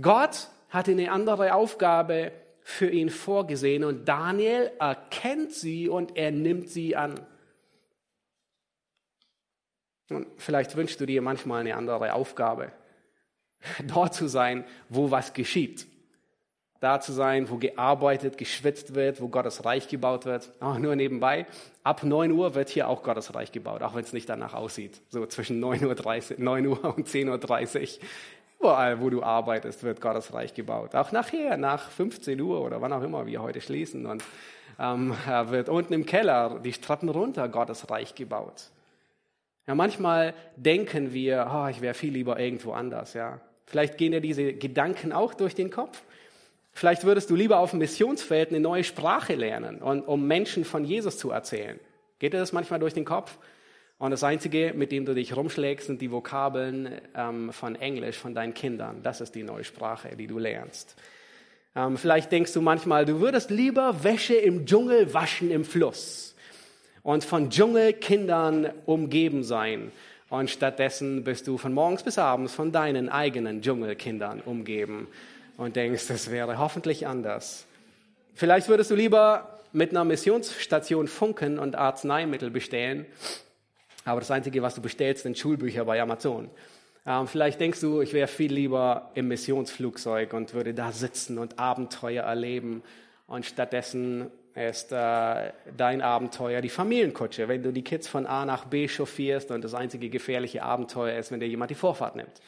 Gott 0.00 0.48
hatte 0.70 0.92
eine 0.92 1.12
andere 1.12 1.54
Aufgabe 1.54 2.32
für 2.62 2.88
ihn 2.88 3.10
vorgesehen 3.10 3.84
und 3.84 4.08
Daniel 4.08 4.72
erkennt 4.80 5.52
sie 5.52 5.90
und 5.90 6.16
er 6.16 6.30
nimmt 6.30 6.70
sie 6.70 6.96
an. 6.96 7.20
Und 10.08 10.26
vielleicht 10.38 10.74
wünschst 10.74 10.98
du 10.98 11.04
dir 11.04 11.20
manchmal 11.20 11.60
eine 11.60 11.76
andere 11.76 12.14
Aufgabe, 12.14 12.72
dort 13.86 14.14
zu 14.14 14.26
sein, 14.26 14.64
wo 14.88 15.10
was 15.10 15.34
geschieht 15.34 15.86
da 16.84 17.00
zu 17.00 17.12
sein, 17.12 17.48
wo 17.48 17.56
gearbeitet, 17.56 18.36
geschwitzt 18.36 18.94
wird, 18.94 19.20
wo 19.20 19.28
Gottes 19.28 19.64
Reich 19.64 19.88
gebaut 19.88 20.26
wird. 20.26 20.50
Oh, 20.60 20.74
nur 20.74 20.94
nebenbei, 20.94 21.46
ab 21.82 22.04
9 22.04 22.30
Uhr 22.30 22.54
wird 22.54 22.68
hier 22.68 22.88
auch 22.88 23.02
Gottes 23.02 23.34
Reich 23.34 23.52
gebaut, 23.52 23.82
auch 23.82 23.94
wenn 23.94 24.04
es 24.04 24.12
nicht 24.12 24.28
danach 24.28 24.52
aussieht. 24.52 25.00
So 25.08 25.24
zwischen 25.26 25.64
9.30 25.64 26.32
Uhr, 26.32 26.44
9 26.44 26.66
Uhr 26.66 26.84
und 26.96 27.08
10.30 27.08 27.80
Uhr. 27.80 27.88
Überall, 28.60 29.00
wo 29.00 29.08
du 29.08 29.22
arbeitest, 29.22 29.82
wird 29.82 30.00
Gottes 30.00 30.32
Reich 30.34 30.52
gebaut. 30.52 30.94
Auch 30.94 31.10
nachher, 31.10 31.56
nach 31.56 31.90
15 31.90 32.38
Uhr 32.40 32.60
oder 32.60 32.80
wann 32.82 32.92
auch 32.92 33.02
immer 33.02 33.26
wir 33.26 33.42
heute 33.42 33.60
schließen. 33.62 34.04
Und 34.04 34.22
ähm, 34.78 35.14
wird 35.46 35.70
unten 35.70 35.92
im 35.94 36.04
Keller 36.04 36.60
die 36.62 36.72
Strappen 36.72 37.08
runter 37.08 37.48
Gottes 37.48 37.90
Reich 37.90 38.14
gebaut. 38.14 38.70
Ja, 39.66 39.74
manchmal 39.74 40.34
denken 40.56 41.14
wir, 41.14 41.50
oh, 41.50 41.66
ich 41.68 41.80
wäre 41.80 41.94
viel 41.94 42.12
lieber 42.12 42.38
irgendwo 42.38 42.72
anders. 42.72 43.14
Ja, 43.14 43.40
vielleicht 43.64 43.96
gehen 43.96 44.12
dir 44.12 44.20
diese 44.20 44.52
Gedanken 44.52 45.12
auch 45.12 45.32
durch 45.32 45.54
den 45.54 45.70
Kopf. 45.70 46.02
Vielleicht 46.74 47.04
würdest 47.04 47.30
du 47.30 47.36
lieber 47.36 47.58
auf 47.58 47.70
dem 47.70 47.78
Missionsfeld 47.78 48.50
eine 48.50 48.58
neue 48.58 48.82
Sprache 48.82 49.36
lernen, 49.36 49.80
um 49.80 50.26
Menschen 50.26 50.64
von 50.64 50.84
Jesus 50.84 51.16
zu 51.18 51.30
erzählen. 51.30 51.78
Geht 52.18 52.32
dir 52.32 52.38
das 52.38 52.52
manchmal 52.52 52.80
durch 52.80 52.94
den 52.94 53.04
Kopf? 53.04 53.38
Und 53.96 54.10
das 54.10 54.24
Einzige, 54.24 54.72
mit 54.74 54.90
dem 54.90 55.04
du 55.04 55.14
dich 55.14 55.36
rumschlägst, 55.36 55.86
sind 55.86 56.02
die 56.02 56.10
Vokabeln 56.10 57.00
ähm, 57.14 57.52
von 57.52 57.76
Englisch 57.76 58.18
von 58.18 58.34
deinen 58.34 58.52
Kindern. 58.52 59.02
Das 59.04 59.20
ist 59.20 59.36
die 59.36 59.44
neue 59.44 59.62
Sprache, 59.62 60.16
die 60.16 60.26
du 60.26 60.40
lernst. 60.40 60.96
Ähm, 61.76 61.96
vielleicht 61.96 62.32
denkst 62.32 62.52
du 62.52 62.60
manchmal, 62.60 63.04
du 63.04 63.20
würdest 63.20 63.50
lieber 63.50 64.02
Wäsche 64.02 64.34
im 64.34 64.66
Dschungel 64.66 65.14
waschen 65.14 65.52
im 65.52 65.64
Fluss 65.64 66.34
und 67.04 67.22
von 67.24 67.50
Dschungelkindern 67.50 68.70
umgeben 68.84 69.44
sein. 69.44 69.92
Und 70.28 70.50
stattdessen 70.50 71.22
bist 71.22 71.46
du 71.46 71.56
von 71.56 71.72
morgens 71.72 72.02
bis 72.02 72.18
abends 72.18 72.52
von 72.52 72.72
deinen 72.72 73.08
eigenen 73.08 73.62
Dschungelkindern 73.62 74.40
umgeben 74.40 75.06
und 75.56 75.76
denkst, 75.76 76.08
das 76.08 76.30
wäre 76.30 76.58
hoffentlich 76.58 77.06
anders. 77.06 77.66
Vielleicht 78.34 78.68
würdest 78.68 78.90
du 78.90 78.94
lieber 78.94 79.60
mit 79.72 79.90
einer 79.90 80.04
Missionsstation 80.04 81.08
funken 81.08 81.58
und 81.58 81.76
Arzneimittel 81.76 82.50
bestellen, 82.50 83.06
aber 84.04 84.20
das 84.20 84.30
Einzige, 84.30 84.62
was 84.62 84.74
du 84.74 84.82
bestellst, 84.82 85.22
sind 85.22 85.38
Schulbücher 85.38 85.84
bei 85.84 86.00
Amazon. 86.00 86.50
Ähm, 87.06 87.26
vielleicht 87.26 87.60
denkst 87.60 87.80
du, 87.80 88.00
ich 88.00 88.12
wäre 88.12 88.28
viel 88.28 88.52
lieber 88.52 89.10
im 89.14 89.28
Missionsflugzeug 89.28 90.32
und 90.32 90.54
würde 90.54 90.74
da 90.74 90.92
sitzen 90.92 91.38
und 91.38 91.58
Abenteuer 91.58 92.24
erleben 92.24 92.82
und 93.26 93.46
stattdessen 93.46 94.30
ist 94.54 94.92
äh, 94.92 95.52
dein 95.76 96.00
Abenteuer 96.00 96.60
die 96.60 96.68
Familienkutsche, 96.68 97.48
wenn 97.48 97.62
du 97.62 97.72
die 97.72 97.82
Kids 97.82 98.06
von 98.06 98.26
A 98.26 98.44
nach 98.44 98.66
B 98.66 98.86
chauffierst 98.86 99.50
und 99.50 99.64
das 99.64 99.74
einzige 99.74 100.08
gefährliche 100.08 100.62
Abenteuer 100.62 101.18
ist, 101.18 101.32
wenn 101.32 101.40
dir 101.40 101.48
jemand 101.48 101.70
die 101.70 101.74
Vorfahrt 101.74 102.16
nimmt. 102.16 102.40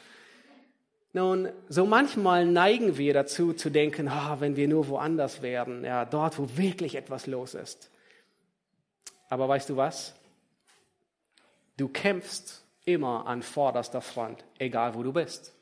Nun, 1.17 1.51
so 1.67 1.87
manchmal 1.87 2.45
neigen 2.45 2.99
wir 2.99 3.11
dazu 3.11 3.51
zu 3.51 3.71
denken, 3.71 4.07
oh, 4.07 4.39
wenn 4.39 4.55
wir 4.55 4.67
nur 4.67 4.87
woanders 4.87 5.41
wären, 5.41 5.83
ja, 5.83 6.05
dort, 6.05 6.37
wo 6.37 6.47
wirklich 6.55 6.93
etwas 6.93 7.25
los 7.25 7.55
ist. 7.55 7.89
Aber 9.27 9.49
weißt 9.49 9.71
du 9.71 9.77
was? 9.77 10.13
Du 11.75 11.87
kämpfst 11.87 12.63
immer 12.85 13.25
an 13.25 13.41
vorderster 13.41 14.01
Front, 14.01 14.45
egal 14.59 14.93
wo 14.93 15.01
du 15.01 15.11
bist. 15.11 15.55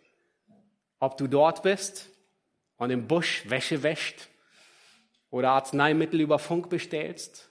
Ob 0.99 1.15
du 1.15 1.25
dort 1.25 1.63
bist 1.63 2.09
und 2.75 2.89
im 2.89 3.07
Busch 3.07 3.49
Wäsche 3.49 3.81
wäscht 3.81 4.27
oder 5.29 5.51
Arzneimittel 5.51 6.19
über 6.19 6.37
Funk 6.37 6.69
bestellst. 6.69 7.47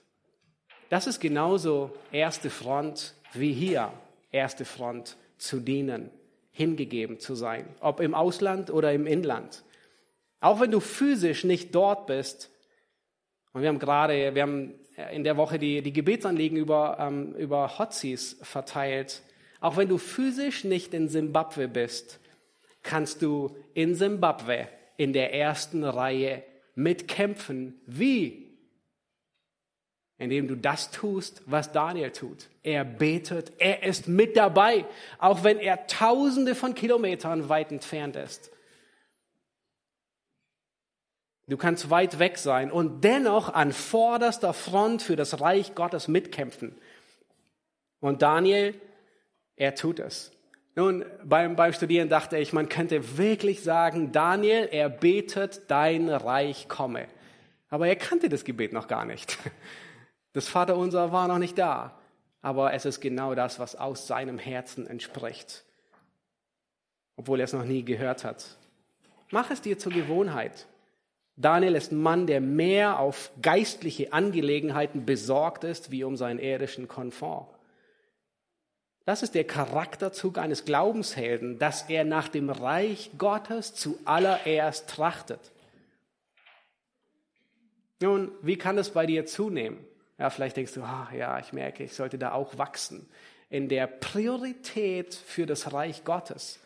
Das 0.89 1.07
ist 1.07 1.19
genauso 1.19 1.91
erste 2.11 2.51
Front 2.51 3.15
wie 3.33 3.51
hier, 3.51 3.91
erste 4.31 4.63
Front 4.63 5.17
zu 5.39 5.59
dienen, 5.59 6.11
hingegeben 6.55 7.19
zu 7.19 7.35
sein, 7.35 7.67
ob 7.81 7.99
im 7.99 8.13
Ausland 8.15 8.71
oder 8.71 8.93
im 8.93 9.05
Inland. 9.05 9.63
Auch 10.39 10.61
wenn 10.61 10.71
du 10.71 10.79
physisch 10.79 11.43
nicht 11.43 11.75
dort 11.75 12.07
bist, 12.07 12.49
und 13.51 13.61
wir 13.61 13.69
haben 13.69 13.79
gerade, 13.79 14.35
wir 14.35 14.41
haben 14.41 14.73
in 15.11 15.25
der 15.25 15.35
Woche 15.35 15.59
die, 15.59 15.81
die 15.81 15.91
Gebetsanliegen 15.91 16.57
über, 16.57 16.97
ähm, 16.99 17.33
über 17.35 17.77
Hotzies 17.77 18.37
verteilt. 18.41 19.21
Auch 19.59 19.75
wenn 19.75 19.89
du 19.89 19.97
physisch 19.97 20.63
nicht 20.63 20.93
in 20.93 21.09
Simbabwe 21.09 21.67
bist, 21.67 22.19
kannst 22.83 23.21
du 23.21 23.55
in 23.73 23.95
Simbabwe 23.95 24.69
in 24.95 25.11
der 25.11 25.33
ersten 25.33 25.83
Reihe 25.83 26.43
mitkämpfen. 26.75 27.81
Wie? 27.85 28.44
Indem 30.17 30.47
du 30.47 30.55
das 30.55 30.91
tust, 30.91 31.41
was 31.45 31.71
Daniel 31.71 32.11
tut. 32.11 32.47
Er 32.63 32.85
betet, 32.85 33.51
er 33.57 33.83
ist 33.83 34.07
mit 34.07 34.37
dabei, 34.37 34.85
auch 35.19 35.43
wenn 35.43 35.59
er 35.59 35.87
tausende 35.87 36.55
von 36.55 36.73
Kilometern 36.73 37.49
weit 37.49 37.71
entfernt 37.71 38.15
ist. 38.15 38.51
Du 41.47 41.57
kannst 41.57 41.89
weit 41.89 42.17
weg 42.17 42.37
sein 42.37 42.71
und 42.71 43.03
dennoch 43.03 43.53
an 43.53 43.71
vorderster 43.71 44.53
Front 44.53 45.03
für 45.03 45.15
das 45.15 45.41
Reich 45.41 45.75
Gottes 45.75 46.07
mitkämpfen. 46.07 46.75
Und 47.99 48.21
Daniel, 48.21 48.73
er 49.55 49.75
tut 49.75 49.99
es. 49.99 50.31
Nun, 50.75 51.05
beim, 51.23 51.55
beim 51.55 51.71
Studieren 51.71 52.09
dachte 52.09 52.37
ich, 52.37 52.51
man 52.51 52.67
könnte 52.67 53.17
wirklich 53.17 53.63
sagen, 53.63 54.11
Daniel, 54.11 54.67
er 54.71 54.89
betet, 54.89 55.61
dein 55.69 56.09
Reich 56.09 56.67
komme. 56.67 57.07
Aber 57.69 57.87
er 57.87 57.95
kannte 57.95 58.27
das 58.27 58.43
Gebet 58.43 58.73
noch 58.73 58.87
gar 58.87 59.05
nicht. 59.05 59.37
Das 60.35 60.49
Vaterunser 60.49 61.13
war 61.13 61.29
noch 61.29 61.37
nicht 61.37 61.57
da. 61.57 61.97
Aber 62.41 62.73
es 62.73 62.83
ist 62.83 62.99
genau 62.99 63.35
das, 63.35 63.57
was 63.57 63.77
aus 63.77 64.05
seinem 64.05 64.37
Herzen 64.37 64.85
entspricht. 64.85 65.63
Obwohl 67.15 67.39
er 67.39 67.45
es 67.45 67.53
noch 67.53 67.63
nie 67.63 67.83
gehört 67.83 68.25
hat. 68.25 68.57
Mach 69.31 69.49
es 69.49 69.61
dir 69.61 69.79
zur 69.79 69.93
Gewohnheit. 69.93 70.67
Daniel 71.37 71.75
ist 71.75 71.93
ein 71.93 72.01
Mann, 72.01 72.27
der 72.27 72.41
mehr 72.41 72.99
auf 72.99 73.31
geistliche 73.41 74.11
Angelegenheiten 74.11 75.05
besorgt 75.05 75.63
ist, 75.63 75.89
wie 75.89 76.03
um 76.03 76.17
seinen 76.17 76.39
irdischen 76.39 76.89
Komfort. 76.89 77.47
Das 79.05 79.23
ist 79.23 79.35
der 79.35 79.45
Charakterzug 79.45 80.37
eines 80.37 80.65
Glaubenshelden, 80.65 81.59
dass 81.59 81.89
er 81.89 82.03
nach 82.03 82.27
dem 82.27 82.49
Reich 82.49 83.11
Gottes 83.17 83.73
zuallererst 83.73 84.89
trachtet. 84.89 85.53
Nun, 88.01 88.33
wie 88.41 88.57
kann 88.57 88.77
es 88.77 88.89
bei 88.89 89.05
dir 89.05 89.25
zunehmen? 89.25 89.77
Ja, 90.17 90.29
vielleicht 90.29 90.57
denkst 90.57 90.73
du, 90.73 90.81
ah, 90.81 91.09
ja, 91.15 91.39
ich 91.39 91.51
merke, 91.53 91.83
ich 91.83 91.93
sollte 91.93 92.17
da 92.17 92.31
auch 92.31 92.57
wachsen 92.57 93.07
in 93.49 93.69
der 93.69 93.87
Priorität 93.87 95.13
für 95.13 95.45
das 95.45 95.73
Reich 95.73 96.03
Gottes. 96.03 96.59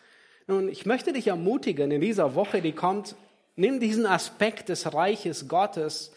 Nun, 0.48 0.70
ich 0.70 0.86
möchte 0.86 1.14
dich 1.14 1.28
ermutigen, 1.28 1.92
in 1.92 2.02
dieser 2.02 2.36
Woche, 2.36 2.62
die 2.62 2.72
kommt, 2.72 3.16
nimm 3.56 3.80
diesen 3.80 4.06
Aspekt 4.06 4.70
des 4.70 4.94
Reiches 4.94 5.48
Gottes 5.48 6.12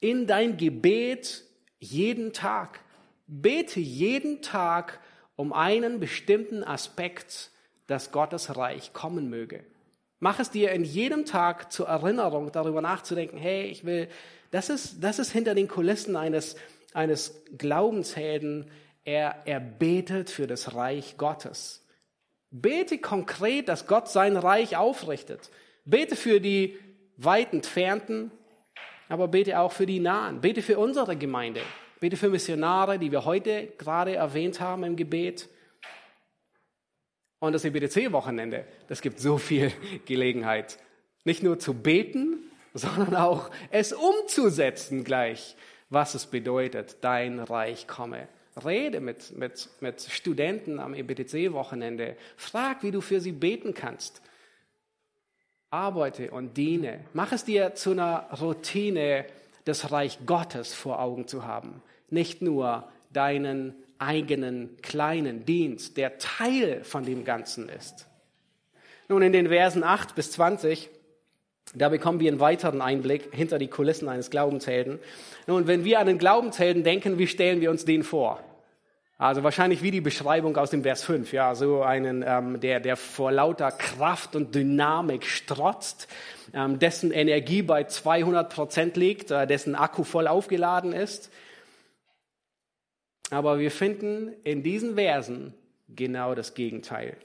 in 0.00 0.26
dein 0.26 0.56
Gebet 0.56 1.44
jeden 1.78 2.32
Tag. 2.32 2.80
Bete 3.26 3.80
jeden 3.80 4.42
Tag 4.42 5.00
um 5.36 5.52
einen 5.52 5.98
bestimmten 5.98 6.62
Aspekt, 6.62 7.50
dass 7.86 8.12
Gottes 8.12 8.56
Reich 8.56 8.92
kommen 8.92 9.28
möge. 9.28 9.64
Mach 10.20 10.38
es 10.38 10.50
dir 10.50 10.70
in 10.72 10.84
jedem 10.84 11.24
Tag 11.24 11.72
zur 11.72 11.88
Erinnerung, 11.88 12.52
darüber 12.52 12.80
nachzudenken, 12.80 13.36
hey, 13.36 13.64
ich 13.64 13.84
will, 13.84 14.08
das 14.54 14.68
ist, 14.68 15.02
das 15.02 15.18
ist 15.18 15.32
hinter 15.32 15.56
den 15.56 15.66
Kulissen 15.66 16.14
eines, 16.14 16.54
eines 16.92 17.42
Glaubenshelden, 17.58 18.70
er, 19.02 19.42
er 19.46 19.58
betet 19.58 20.30
für 20.30 20.46
das 20.46 20.76
Reich 20.76 21.16
Gottes. 21.16 21.84
Bete 22.52 22.98
konkret, 22.98 23.68
dass 23.68 23.88
Gott 23.88 24.08
sein 24.08 24.36
Reich 24.36 24.76
aufrichtet. 24.76 25.50
Bete 25.84 26.14
für 26.14 26.40
die 26.40 26.78
weit 27.16 27.52
entfernten, 27.52 28.30
aber 29.08 29.26
bete 29.26 29.58
auch 29.58 29.72
für 29.72 29.86
die 29.86 29.98
nahen. 29.98 30.40
Bete 30.40 30.62
für 30.62 30.78
unsere 30.78 31.16
Gemeinde. 31.16 31.60
Bete 31.98 32.16
für 32.16 32.28
Missionare, 32.28 33.00
die 33.00 33.10
wir 33.10 33.24
heute 33.24 33.72
gerade 33.76 34.14
erwähnt 34.14 34.60
haben 34.60 34.84
im 34.84 34.94
Gebet. 34.94 35.48
Und 37.40 37.54
das 37.54 37.64
EBTC-Wochenende, 37.64 38.66
das 38.86 39.00
gibt 39.00 39.18
so 39.18 39.36
viel 39.36 39.72
Gelegenheit, 40.06 40.78
nicht 41.24 41.42
nur 41.42 41.58
zu 41.58 41.74
beten, 41.74 42.52
sondern 42.74 43.14
auch 43.14 43.50
es 43.70 43.92
umzusetzen 43.92 45.04
gleich, 45.04 45.56
was 45.90 46.14
es 46.14 46.26
bedeutet, 46.26 46.98
dein 47.02 47.38
Reich 47.38 47.86
komme. 47.86 48.28
Rede 48.64 49.00
mit, 49.00 49.36
mit, 49.36 49.68
mit 49.80 50.02
Studenten 50.02 50.78
am 50.78 50.94
EBTC-Wochenende. 50.94 52.16
Frag, 52.36 52.82
wie 52.82 52.90
du 52.90 53.00
für 53.00 53.20
sie 53.20 53.32
beten 53.32 53.74
kannst. 53.74 54.22
Arbeite 55.70 56.30
und 56.30 56.56
diene. 56.56 57.00
Mach 57.14 57.32
es 57.32 57.44
dir 57.44 57.74
zu 57.74 57.92
einer 57.92 58.28
Routine, 58.40 59.24
das 59.64 59.90
Reich 59.90 60.18
Gottes 60.26 60.72
vor 60.72 61.00
Augen 61.00 61.26
zu 61.26 61.44
haben. 61.44 61.82
Nicht 62.10 62.42
nur 62.42 62.88
deinen 63.12 63.74
eigenen 63.98 64.76
kleinen 64.82 65.44
Dienst, 65.44 65.96
der 65.96 66.18
Teil 66.18 66.84
von 66.84 67.04
dem 67.04 67.24
Ganzen 67.24 67.68
ist. 67.68 68.06
Nun, 69.08 69.22
in 69.22 69.32
den 69.32 69.48
Versen 69.48 69.82
8 69.82 70.14
bis 70.14 70.30
20, 70.32 70.90
da 71.74 71.88
bekommen 71.88 72.20
wir 72.20 72.30
einen 72.30 72.40
weiteren 72.40 72.80
Einblick 72.80 73.34
hinter 73.34 73.58
die 73.58 73.68
Kulissen 73.68 74.08
eines 74.08 74.30
Glaubenshelden. 74.30 74.98
Nun, 75.46 75.66
wenn 75.66 75.84
wir 75.84 75.98
an 75.98 76.06
den 76.06 76.18
Glaubenshelden 76.18 76.84
denken, 76.84 77.18
wie 77.18 77.26
stellen 77.26 77.60
wir 77.60 77.70
uns 77.70 77.84
den 77.84 78.04
vor? 78.04 78.40
Also 79.16 79.42
wahrscheinlich 79.42 79.82
wie 79.82 79.90
die 79.90 80.00
Beschreibung 80.00 80.56
aus 80.56 80.70
dem 80.70 80.82
Vers 80.82 81.04
5, 81.04 81.32
ja, 81.32 81.54
so 81.54 81.82
einen, 81.82 82.24
ähm, 82.26 82.60
der, 82.60 82.80
der 82.80 82.96
vor 82.96 83.30
lauter 83.30 83.70
Kraft 83.70 84.34
und 84.34 84.54
Dynamik 84.54 85.24
strotzt, 85.24 86.08
ähm, 86.52 86.78
dessen 86.78 87.12
Energie 87.12 87.62
bei 87.62 87.84
200 87.84 88.52
Prozent 88.52 88.96
liegt, 88.96 89.30
äh, 89.30 89.46
dessen 89.46 89.76
Akku 89.76 90.02
voll 90.02 90.26
aufgeladen 90.26 90.92
ist. 90.92 91.30
Aber 93.30 93.58
wir 93.58 93.70
finden 93.70 94.32
in 94.42 94.62
diesen 94.62 94.96
Versen 94.96 95.54
genau 95.88 96.34
das 96.34 96.54
Gegenteil. 96.54 97.16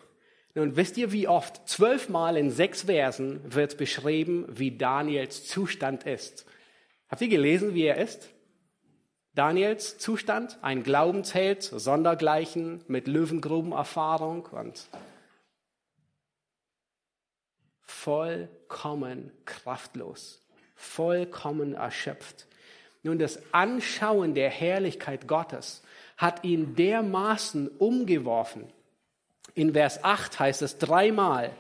Nun 0.60 0.76
wisst 0.76 0.98
ihr, 0.98 1.14
wie 1.14 1.30
oft? 1.30 1.70
Zwölfmal 1.70 2.36
in 2.36 2.52
sechs 2.52 2.82
Versen 2.82 3.40
wird 3.46 3.78
beschrieben, 3.78 4.46
wie 4.50 4.78
Daniels 4.78 5.48
Zustand 5.48 6.04
ist. 6.04 6.46
Habt 7.08 7.22
ihr 7.22 7.30
gelesen, 7.30 7.76
wie 7.76 7.86
er 7.86 7.96
ist? 7.96 8.28
Daniels 9.36 10.00
Zustand, 10.00 10.58
ein 10.62 10.84
Glaubensheld, 10.84 11.64
Sondergleichen 11.64 12.84
mit 12.90 13.08
Löwengrubenerfahrung 13.08 14.48
und 14.48 14.90
vollkommen 17.80 19.32
kraftlos, 19.46 20.46
vollkommen 20.76 21.74
erschöpft. 21.74 22.48
Nun, 23.02 23.18
das 23.18 23.42
Anschauen 23.54 24.34
der 24.34 24.50
Herrlichkeit 24.50 25.26
Gottes 25.26 25.84
hat 26.18 26.44
ihn 26.44 26.76
dermaßen 26.76 27.70
umgeworfen. 27.70 28.68
In 29.56 29.74
Vers 29.74 30.04
8 30.04 30.40
heißt 30.40 30.62
es 30.62 30.78
dreimal, 30.78 31.52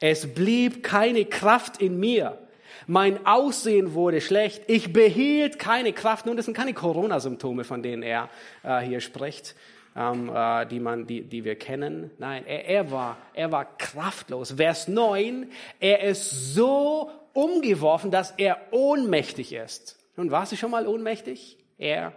es 0.00 0.34
blieb 0.34 0.82
keine 0.82 1.24
Kraft 1.24 1.80
in 1.80 1.98
mir. 1.98 2.38
Mein 2.86 3.24
Aussehen 3.26 3.94
wurde 3.94 4.20
schlecht. 4.20 4.62
Ich 4.66 4.92
behielt 4.92 5.58
keine 5.58 5.92
Kraft. 5.92 6.26
Nun, 6.26 6.36
das 6.36 6.44
sind 6.44 6.54
keine 6.54 6.74
Corona-Symptome, 6.74 7.64
von 7.64 7.82
denen 7.82 8.02
er 8.02 8.28
äh, 8.62 8.80
hier 8.80 9.00
spricht, 9.00 9.54
ähm, 9.96 10.30
äh, 10.34 10.66
die, 10.66 10.80
man, 10.80 11.06
die, 11.06 11.22
die 11.22 11.44
wir 11.44 11.56
kennen. 11.56 12.10
Nein, 12.18 12.44
er, 12.46 12.66
er, 12.66 12.90
war, 12.90 13.16
er 13.32 13.52
war 13.52 13.64
kraftlos. 13.78 14.52
Vers 14.52 14.88
9, 14.88 15.50
er 15.80 16.02
ist 16.02 16.54
so 16.54 17.10
umgeworfen, 17.32 18.10
dass 18.10 18.32
er 18.32 18.58
ohnmächtig 18.70 19.52
ist. 19.54 19.98
Nun, 20.16 20.30
warst 20.30 20.52
du 20.52 20.56
schon 20.56 20.70
mal 20.70 20.86
ohnmächtig? 20.86 21.58
Er, 21.78 22.12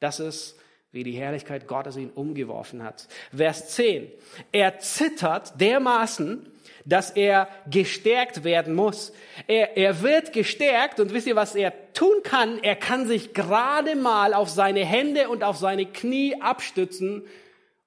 das 0.00 0.20
ist 0.20 0.58
wie 0.92 1.04
die 1.04 1.12
Herrlichkeit 1.12 1.66
Gottes 1.66 1.96
ihn 1.96 2.10
umgeworfen 2.10 2.82
hat. 2.84 3.08
Vers 3.34 3.70
10. 3.70 4.08
Er 4.52 4.78
zittert 4.78 5.58
dermaßen, 5.60 6.46
dass 6.84 7.10
er 7.10 7.48
gestärkt 7.70 8.44
werden 8.44 8.74
muss. 8.74 9.12
Er, 9.46 9.76
er 9.76 10.02
wird 10.02 10.32
gestärkt 10.32 11.00
und 11.00 11.12
wisst 11.12 11.26
ihr, 11.26 11.36
was 11.36 11.54
er 11.54 11.72
tun 11.94 12.22
kann? 12.22 12.58
Er 12.62 12.76
kann 12.76 13.06
sich 13.06 13.32
gerade 13.34 13.96
mal 13.96 14.34
auf 14.34 14.50
seine 14.50 14.84
Hände 14.84 15.28
und 15.28 15.44
auf 15.44 15.56
seine 15.56 15.86
Knie 15.86 16.40
abstützen 16.40 17.22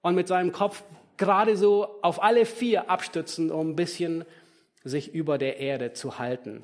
und 0.01 0.15
mit 0.15 0.27
seinem 0.27 0.51
Kopf 0.51 0.83
gerade 1.17 1.57
so 1.57 1.87
auf 2.01 2.21
alle 2.23 2.45
vier 2.45 2.89
abstützen, 2.89 3.51
um 3.51 3.71
ein 3.71 3.75
bisschen 3.75 4.25
sich 4.83 5.13
über 5.13 5.37
der 5.37 5.57
Erde 5.57 5.93
zu 5.93 6.19
halten. 6.19 6.63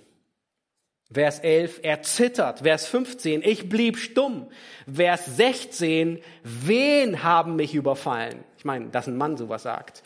Vers 1.13 1.39
11, 1.39 1.79
er 1.83 2.01
zittert. 2.03 2.59
Vers 2.59 2.87
15, 2.87 3.41
ich 3.43 3.67
blieb 3.67 3.97
stumm. 3.97 4.47
Vers 4.91 5.37
16, 5.37 6.21
wen 6.43 7.23
haben 7.23 7.57
mich 7.57 7.75
überfallen? 7.75 8.43
Ich 8.57 8.63
meine, 8.63 8.87
dass 8.89 9.07
ein 9.07 9.17
Mann 9.17 9.35
sowas 9.35 9.63
sagt. 9.63 10.03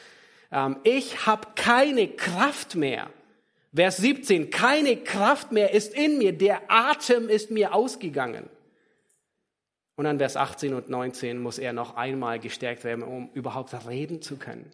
Ähm, 0.52 0.78
ich 0.84 1.28
habe 1.28 1.50
keine 1.56 2.08
Kraft 2.08 2.76
mehr. 2.76 3.10
Vers 3.74 3.98
17, 3.98 4.50
keine 4.50 4.98
Kraft 4.98 5.52
mehr 5.52 5.74
ist 5.74 5.94
in 5.94 6.18
mir, 6.18 6.32
der 6.32 6.62
Atem 6.70 7.30
ist 7.30 7.52
mir 7.52 7.74
ausgegangen. 7.74 8.50
Und 9.96 10.06
dann 10.06 10.18
Vers 10.18 10.38
18 10.38 10.74
und 10.74 10.90
19 10.90 11.40
muss 11.40 11.60
er 11.60 11.74
noch 11.74 11.96
einmal 11.96 12.40
gestärkt 12.40 12.84
werden, 12.84 13.04
um 13.04 13.30
überhaupt 13.34 13.74
reden 13.88 14.22
zu 14.22 14.38
können. 14.38 14.72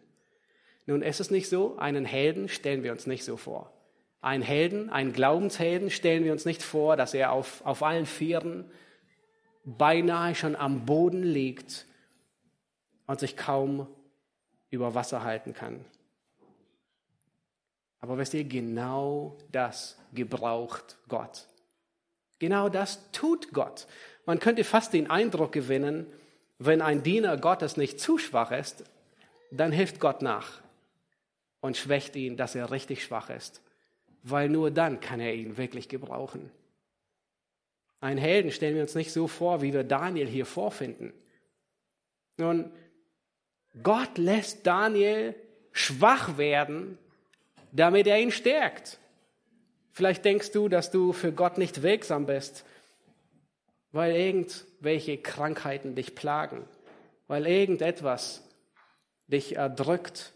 Nun, 0.86 1.02
ist 1.02 1.20
es 1.20 1.30
nicht 1.30 1.50
so, 1.50 1.78
einen 1.78 2.06
Helden 2.06 2.48
stellen 2.48 2.84
wir 2.84 2.92
uns 2.92 3.06
nicht 3.06 3.24
so 3.24 3.38
vor. 3.38 3.72
Ein 4.22 4.44
Helden, 4.44 4.92
einen 4.92 5.14
Glaubenshelden 5.14 5.90
stellen 5.90 6.24
wir 6.24 6.32
uns 6.32 6.46
nicht 6.46 6.62
vor, 6.62 6.96
dass 6.96 7.16
er 7.16 7.32
auf, 7.32 7.66
auf 7.66 7.82
allen 7.82 8.06
Vieren 8.06 8.70
beinahe 9.66 10.36
schon 10.36 10.56
am 10.56 10.86
Boden 10.86 11.24
liegt 11.24 11.88
und 13.08 13.20
sich 13.20 13.36
kaum 13.36 13.88
über 14.70 14.94
Wasser 14.94 15.24
halten 15.24 15.56
kann. 15.56 15.84
Aber 18.00 18.18
wisst 18.20 18.36
ihr, 18.36 18.44
genau 18.44 19.38
das 19.52 19.98
gebraucht 20.14 20.98
Gott. 21.08 21.48
Genau 22.38 22.70
das 22.70 23.12
tut 23.12 23.52
Gott. 23.54 23.88
Man 24.26 24.40
könnte 24.40 24.64
fast 24.64 24.94
den 24.94 25.10
Eindruck 25.10 25.52
gewinnen, 25.52 26.06
wenn 26.60 26.82
ein 26.82 27.02
Diener 27.02 27.38
Gottes 27.38 27.76
nicht 27.76 28.00
zu 28.00 28.20
schwach 28.20 28.52
ist, 28.52 28.84
dann 29.50 29.72
hilft 29.72 30.00
Gott 30.00 30.22
nach 30.22 30.62
und 31.60 31.76
schwächt 31.76 32.16
ihn, 32.16 32.38
dass 32.38 32.54
er 32.54 32.70
richtig 32.70 33.04
schwach 33.04 33.32
ist 33.32 33.62
weil 34.24 34.50
nur 34.50 34.72
dann 34.72 35.00
kann 35.00 35.20
er 35.20 35.34
ihn 35.34 35.58
wirklich 35.58 35.90
gebrauchen. 35.90 36.52
Ein 38.00 38.18
Helden 38.18 38.52
stellen 38.52 38.76
wir 38.76 38.82
uns 38.82 38.96
nicht 38.96 39.12
so 39.12 39.28
vor, 39.28 39.62
wie 39.62 39.74
wir 39.74 39.84
Daniel 39.84 40.28
hier 40.28 40.46
vorfinden. 40.46 41.14
Nun, 42.38 42.72
Gott 43.84 44.18
lässt 44.18 44.66
Daniel 44.66 45.36
schwach 45.72 46.38
werden, 46.38 46.98
damit 47.72 48.08
er 48.08 48.20
ihn 48.20 48.32
stärkt. 48.32 49.00
Vielleicht 49.92 50.26
denkst 50.26 50.52
du, 50.52 50.68
dass 50.68 50.92
du 50.92 51.14
für 51.14 51.32
Gott 51.32 51.58
nicht 51.58 51.84
wirksam 51.84 52.26
bist, 52.26 52.66
weil 53.92 54.16
irgendwelche 54.16 55.18
Krankheiten 55.18 55.96
dich 55.96 56.16
plagen, 56.16 56.66
weil 57.28 57.46
irgendetwas 57.46 58.44
dich 59.28 59.56
erdrückt, 59.58 60.34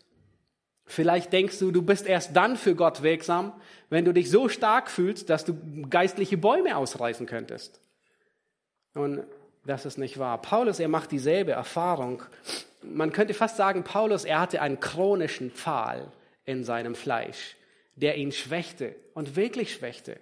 Vielleicht 0.86 1.34
denkst 1.34 1.60
du, 1.60 1.72
du 1.72 1.82
bist 1.82 2.06
erst 2.06 2.36
dann 2.36 2.58
für 2.58 2.76
Gott 2.76 3.02
wirksam, 3.02 3.54
wenn 3.96 4.04
du 4.04 4.12
dich 4.12 4.30
so 4.30 4.50
stark 4.50 4.92
fühlst, 4.92 5.30
dass 5.30 5.46
du 5.46 5.56
geistliche 5.90 6.36
Bäume 6.36 6.76
ausreißen 6.76 7.28
könntest. 7.28 7.80
Und 8.94 9.24
das 9.66 9.86
ist 9.86 9.98
nicht 9.98 10.20
wahr. 10.20 10.42
Paulus, 10.42 10.82
er 10.82 10.90
macht 10.90 11.14
dieselbe 11.14 11.54
Erfahrung. 11.54 12.22
Man 12.84 13.14
könnte 13.14 13.34
fast 13.34 13.56
sagen, 13.56 13.86
Paulus, 13.86 14.26
er 14.26 14.42
hatte 14.42 14.62
einen 14.62 14.82
chronischen 14.82 15.50
Pfahl 15.50 16.12
in 16.44 16.66
seinem 16.66 16.94
Fleisch, 16.94 17.56
der 17.96 18.18
ihn 18.18 18.34
schwächte 18.34 18.96
und 19.14 19.38
wirklich 19.38 19.74
schwächte. 19.74 20.18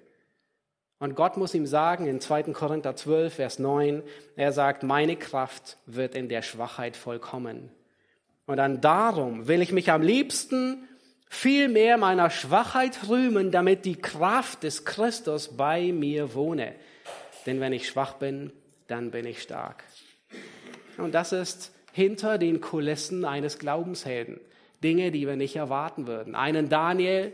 Und 1.00 1.16
Gott 1.16 1.38
muss 1.38 1.56
ihm 1.56 1.66
sagen 1.66 2.06
in 2.06 2.22
2. 2.22 2.44
Korinther 2.54 2.96
12, 2.96 3.34
Vers 3.34 3.58
9, 3.58 4.04
er 4.36 4.52
sagt, 4.52 4.84
meine 4.84 5.16
Kraft 5.16 5.78
wird 5.88 6.14
in 6.14 6.30
der 6.30 6.44
Schwachheit 6.44 6.96
vollkommen. 6.96 7.72
Und 8.46 8.58
dann 8.58 8.82
darum 8.82 9.48
will 9.48 9.64
ich 9.64 9.72
mich 9.72 9.90
am 9.90 10.04
liebsten 10.04 10.88
viel 11.34 11.68
mehr 11.68 11.98
meiner 11.98 12.30
Schwachheit 12.30 13.10
rühmen, 13.10 13.52
damit 13.52 13.86
die 13.86 13.96
Kraft 13.96 14.64
des 14.64 14.86
Christus 14.86 15.58
bei 15.58 15.92
mir 15.92 16.36
wohne. 16.36 16.76
Denn 17.46 17.60
wenn 17.60 17.74
ich 17.74 17.88
schwach 17.88 18.14
bin, 18.14 18.52
dann 18.88 19.12
bin 19.12 19.26
ich 19.26 19.42
stark. 19.42 19.84
Und 20.98 21.14
das 21.14 21.32
ist 21.32 21.74
hinter 21.92 22.38
den 22.38 22.62
Kulissen 22.62 23.26
eines 23.26 23.60
Glaubenshelden. 23.60 24.40
Dinge, 24.84 25.12
die 25.12 25.28
wir 25.28 25.36
nicht 25.36 25.56
erwarten 25.56 26.08
würden. 26.08 26.36
Einen 26.36 26.70
Daniel, 26.70 27.32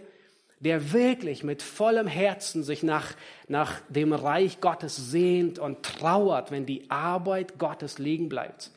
der 0.59 0.93
wirklich 0.93 1.43
mit 1.43 1.61
vollem 1.61 2.07
Herzen 2.07 2.63
sich 2.63 2.83
nach, 2.83 3.13
nach 3.47 3.81
dem 3.89 4.13
Reich 4.13 4.61
Gottes 4.61 4.95
sehnt 4.95 5.59
und 5.59 5.83
trauert, 5.83 6.51
wenn 6.51 6.65
die 6.65 6.89
Arbeit 6.89 7.57
Gottes 7.57 7.97
liegen 7.97 8.29
bleibt. 8.29 8.71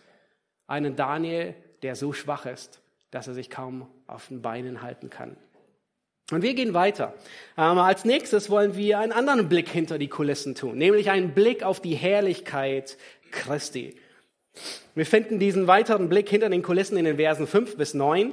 Einen 0.67 0.97
Daniel, 0.97 1.55
der 1.83 1.97
so 1.97 2.13
schwach 2.13 2.47
ist, 2.47 2.81
dass 3.11 3.29
er 3.29 3.35
sich 3.35 3.51
kaum 3.51 3.89
auf 4.15 4.29
den 4.29 4.43
Beinen 4.43 4.83
halten 4.83 5.11
kann. 5.11 5.37
Und 6.31 6.43
wir 6.43 6.55
gehen 6.55 6.73
weiter. 6.73 7.15
Ähm, 7.59 7.79
als 7.79 8.05
nächstes 8.05 8.49
wollen 8.49 8.77
wir 8.77 8.99
einen 8.99 9.13
anderen 9.13 9.49
Blick 9.49 9.69
hinter 9.69 9.99
die 9.99 10.09
Kulissen 10.09 10.55
tun, 10.55 10.79
nämlich 10.79 11.11
einen 11.11 11.35
Blick 11.35 11.63
auf 11.63 11.81
die 11.81 11.95
Herrlichkeit 11.95 12.97
Christi. 13.31 13.97
Wir 14.95 15.07
finden 15.07 15.39
diesen 15.39 15.67
weiteren 15.67 16.09
Blick 16.09 16.29
hinter 16.29 16.49
den 16.49 16.63
Kulissen 16.63 16.97
in 16.97 17.05
den 17.05 17.17
Versen 17.17 17.47
5 17.47 17.77
bis 17.77 17.95
9. 17.95 18.33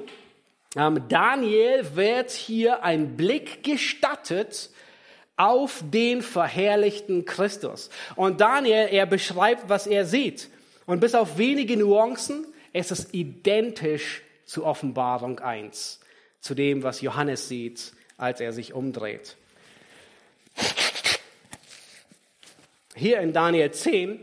Ähm, 0.75 1.03
Daniel 1.09 1.95
wird 1.95 2.31
hier 2.31 2.83
ein 2.83 3.17
Blick 3.17 3.63
gestattet 3.63 4.69
auf 5.35 5.83
den 5.89 6.21
verherrlichten 6.21 7.25
Christus. 7.25 7.89
Und 8.15 8.41
Daniel, 8.41 8.89
er 8.91 9.05
beschreibt, 9.05 9.69
was 9.69 9.87
er 9.87 10.05
sieht. 10.05 10.49
Und 10.85 10.99
bis 10.99 11.15
auf 11.15 11.37
wenige 11.37 11.77
Nuancen 11.77 12.45
es 12.73 12.91
ist 12.91 13.13
identisch 13.13 14.21
zu 14.49 14.65
Offenbarung 14.65 15.37
1, 15.37 15.99
zu 16.39 16.55
dem, 16.55 16.81
was 16.81 17.01
Johannes 17.01 17.47
sieht, 17.47 17.93
als 18.17 18.41
er 18.41 18.51
sich 18.51 18.73
umdreht. 18.73 19.37
Hier 22.95 23.19
in 23.19 23.31
Daniel 23.31 23.69
10, 23.69 24.19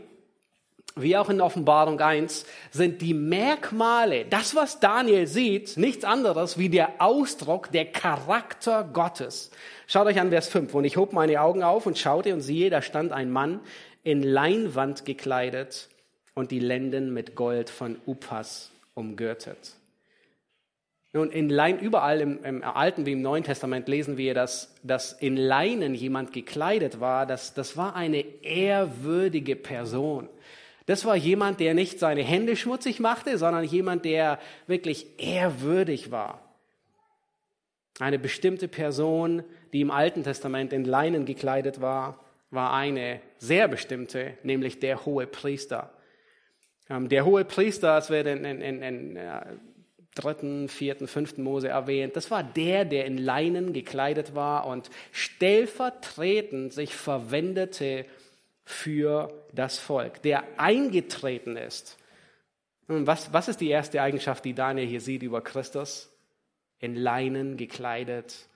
wie 0.97 1.15
auch 1.15 1.29
in 1.29 1.39
Offenbarung 1.39 2.01
1, 2.01 2.45
sind 2.71 3.01
die 3.01 3.13
Merkmale, 3.13 4.25
das, 4.25 4.53
was 4.53 4.81
Daniel 4.81 5.27
sieht, 5.27 5.77
nichts 5.77 6.03
anderes 6.03 6.57
wie 6.57 6.67
der 6.67 6.95
Ausdruck, 7.01 7.71
der 7.71 7.85
Charakter 7.85 8.83
Gottes. 8.83 9.49
Schaut 9.87 10.07
euch 10.07 10.19
an 10.19 10.31
Vers 10.31 10.49
5. 10.49 10.73
Und 10.73 10.83
ich 10.83 10.97
hob 10.97 11.13
meine 11.13 11.39
Augen 11.39 11.63
auf 11.63 11.85
und 11.85 11.97
schaute 11.97 12.33
und 12.33 12.41
siehe, 12.41 12.69
da 12.69 12.81
stand 12.81 13.13
ein 13.13 13.31
Mann 13.31 13.61
in 14.03 14.23
Leinwand 14.23 15.05
gekleidet 15.05 15.87
und 16.33 16.51
die 16.51 16.59
Lenden 16.59 17.13
mit 17.13 17.35
Gold 17.35 17.69
von 17.69 17.97
Upas 18.05 18.71
umgürtet. 18.93 19.76
Nun, 21.13 21.31
in 21.31 21.49
Lein, 21.49 21.79
überall 21.79 22.21
im, 22.21 22.43
im, 22.43 22.63
Alten 22.63 23.05
wie 23.05 23.13
im 23.13 23.21
Neuen 23.21 23.43
Testament 23.43 23.87
lesen 23.87 24.17
wir, 24.17 24.33
dass, 24.33 24.75
dass 24.83 25.13
in 25.13 25.37
Leinen 25.37 25.95
jemand 25.95 26.33
gekleidet 26.33 26.99
war. 26.99 27.25
Das, 27.25 27.53
das 27.53 27.77
war 27.77 27.95
eine 27.95 28.21
ehrwürdige 28.43 29.55
Person. 29.55 30.27
Das 30.85 31.05
war 31.05 31.15
jemand, 31.15 31.59
der 31.59 31.73
nicht 31.73 31.99
seine 31.99 32.23
Hände 32.23 32.55
schmutzig 32.55 32.99
machte, 32.99 33.37
sondern 33.37 33.63
jemand, 33.63 34.05
der 34.05 34.39
wirklich 34.67 35.07
ehrwürdig 35.17 36.11
war. 36.11 36.41
Eine 37.99 38.19
bestimmte 38.19 38.67
Person, 38.67 39.43
die 39.73 39.81
im 39.81 39.91
Alten 39.91 40.23
Testament 40.23 40.71
in 40.71 40.85
Leinen 40.85 41.25
gekleidet 41.25 41.81
war, 41.81 42.23
war 42.51 42.73
eine 42.73 43.21
sehr 43.37 43.67
bestimmte, 43.67 44.37
nämlich 44.43 44.79
der 44.79 45.05
hohe 45.05 45.27
Priester. 45.27 45.91
Ähm, 46.89 47.09
der 47.09 47.25
hohe 47.25 47.43
Priester, 47.43 48.07
wird 48.09 48.27
in, 48.27 48.45
in, 48.45 48.61
in, 48.61 48.81
in 48.81 49.15
äh, 49.17 49.41
dritten, 50.17 50.67
vierten, 50.69 51.07
fünften 51.07 51.43
Mose 51.43 51.69
erwähnt, 51.69 52.15
das 52.15 52.31
war 52.31 52.43
der, 52.43 52.85
der 52.85 53.05
in 53.05 53.17
Leinen 53.17 53.73
gekleidet 53.73 54.35
war 54.35 54.65
und 54.65 54.89
stellvertretend 55.11 56.73
sich 56.73 56.95
verwendete 56.95 58.05
für 58.65 59.31
das 59.53 59.79
Volk, 59.79 60.21
der 60.23 60.43
eingetreten 60.57 61.55
ist. 61.55 61.97
Und 62.87 63.07
was, 63.07 63.31
was 63.33 63.47
ist 63.47 63.61
die 63.61 63.69
erste 63.69 64.01
Eigenschaft, 64.01 64.45
die 64.45 64.53
Daniel 64.53 64.87
hier 64.87 65.01
sieht 65.01 65.23
über 65.23 65.41
Christus? 65.41 66.09
In 66.79 66.95
Leinen 66.95 67.57
gekleidet. 67.57 68.47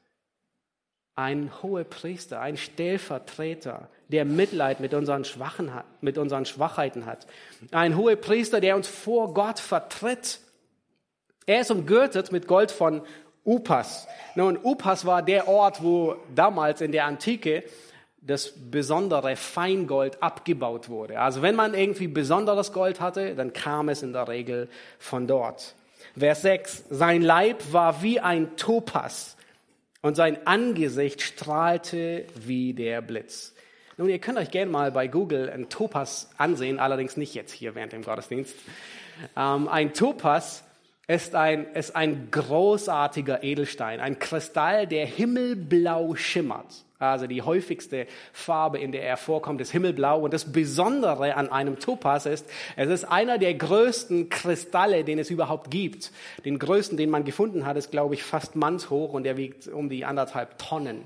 Ein 1.16 1.52
hoher 1.62 1.84
Priester, 1.84 2.40
ein 2.40 2.58
Stellvertreter, 2.58 3.90
der 4.08 4.26
Mitleid 4.26 4.80
mit 4.80 4.94
unseren, 4.94 5.26
Schwachen 5.26 5.72
mit 6.02 6.18
unseren 6.18 6.46
Schwachheiten 6.46 7.06
hat. 7.06 7.28
Ein 7.72 7.98
hoher 7.98 8.16
Priester, 8.16 8.62
der 8.62 8.76
uns 8.76 8.88
vor 8.88 9.34
Gott 9.34 9.60
vertritt. 9.60 10.40
Er 11.52 11.60
ist 11.60 11.70
umgürtet 11.70 12.32
mit 12.32 12.48
Gold 12.48 12.72
von 12.72 13.02
Upas. 13.44 14.08
Nun, 14.36 14.58
Upas 14.64 15.06
war 15.06 15.22
der 15.22 15.50
Ort, 15.50 15.84
wo 15.84 16.16
damals 16.34 16.80
in 16.80 16.94
der 16.94 17.04
Antike 17.04 17.66
das 18.22 18.54
besondere 18.72 19.36
Feingold 19.36 20.24
abgebaut 20.24 20.88
wurde. 20.88 21.20
Also 21.20 21.42
wenn 21.42 21.56
man 21.56 21.74
irgendwie 21.74 22.08
besonderes 22.08 22.72
Gold 22.72 23.02
hatte, 23.02 23.36
dann 23.36 23.52
kam 23.52 23.90
es 23.90 24.02
in 24.02 24.14
der 24.14 24.30
Regel 24.30 24.70
von 24.98 25.28
dort. 25.28 25.76
Vers 26.18 26.42
6. 26.44 26.86
Sein 26.90 27.22
Leib 27.22 27.62
war 27.74 28.02
wie 28.02 28.22
ein 28.22 28.56
Topas, 28.56 29.36
und 30.02 30.16
sein 30.16 30.48
Angesicht 30.48 31.22
strahlte 31.22 32.28
wie 32.34 32.74
der 32.74 33.02
Blitz. 33.02 33.54
Nun, 33.98 34.08
ihr 34.08 34.20
könnt 34.20 34.38
euch 34.38 34.52
gerne 34.52 34.72
mal 34.72 34.94
bei 34.94 35.08
Google 35.08 35.50
einen 35.50 35.68
Topas 35.68 36.30
ansehen, 36.38 36.80
allerdings 36.80 37.18
nicht 37.18 37.36
jetzt 37.36 37.52
hier 37.52 37.76
während 37.76 37.92
dem 37.92 38.04
Gottesdienst. 38.04 38.56
Ähm, 39.36 39.68
ein 39.68 39.94
Topas 39.94 40.64
ist 41.12 41.36
ein, 41.36 41.66
ist 41.74 41.94
ein 41.94 42.30
großartiger 42.32 43.44
Edelstein, 43.44 44.00
ein 44.00 44.18
Kristall, 44.18 44.88
der 44.88 45.06
himmelblau 45.06 46.16
schimmert. 46.16 46.86
Also 47.00 47.28
die 47.28 47.42
häufigste 47.42 48.08
Farbe, 48.32 48.80
in 48.80 48.94
der 48.94 49.04
er 49.04 49.18
vorkommt, 49.18 49.60
ist 49.60 49.72
himmelblau. 49.72 50.22
Und 50.22 50.34
das 50.34 50.54
Besondere 50.54 51.36
an 51.36 51.52
einem 51.52 51.80
Topas 51.80 52.28
ist, 52.28 52.48
es 52.78 52.90
ist 52.90 53.04
einer 53.04 53.40
der 53.40 53.56
größten 53.56 54.30
Kristalle, 54.30 55.04
den 55.04 55.20
es 55.20 55.30
überhaupt 55.30 55.70
gibt. 55.70 56.12
Den 56.46 56.60
größten, 56.60 56.98
den 56.98 57.10
man 57.10 57.26
gefunden 57.26 57.66
hat, 57.66 57.76
ist, 57.76 57.92
glaube 57.92 58.14
ich, 58.14 58.24
fast 58.24 58.56
mannshoch 58.56 59.12
und 59.12 59.24
der 59.24 59.36
wiegt 59.36 59.68
um 59.68 59.90
die 59.90 60.06
anderthalb 60.06 60.60
Tonnen. 60.60 61.02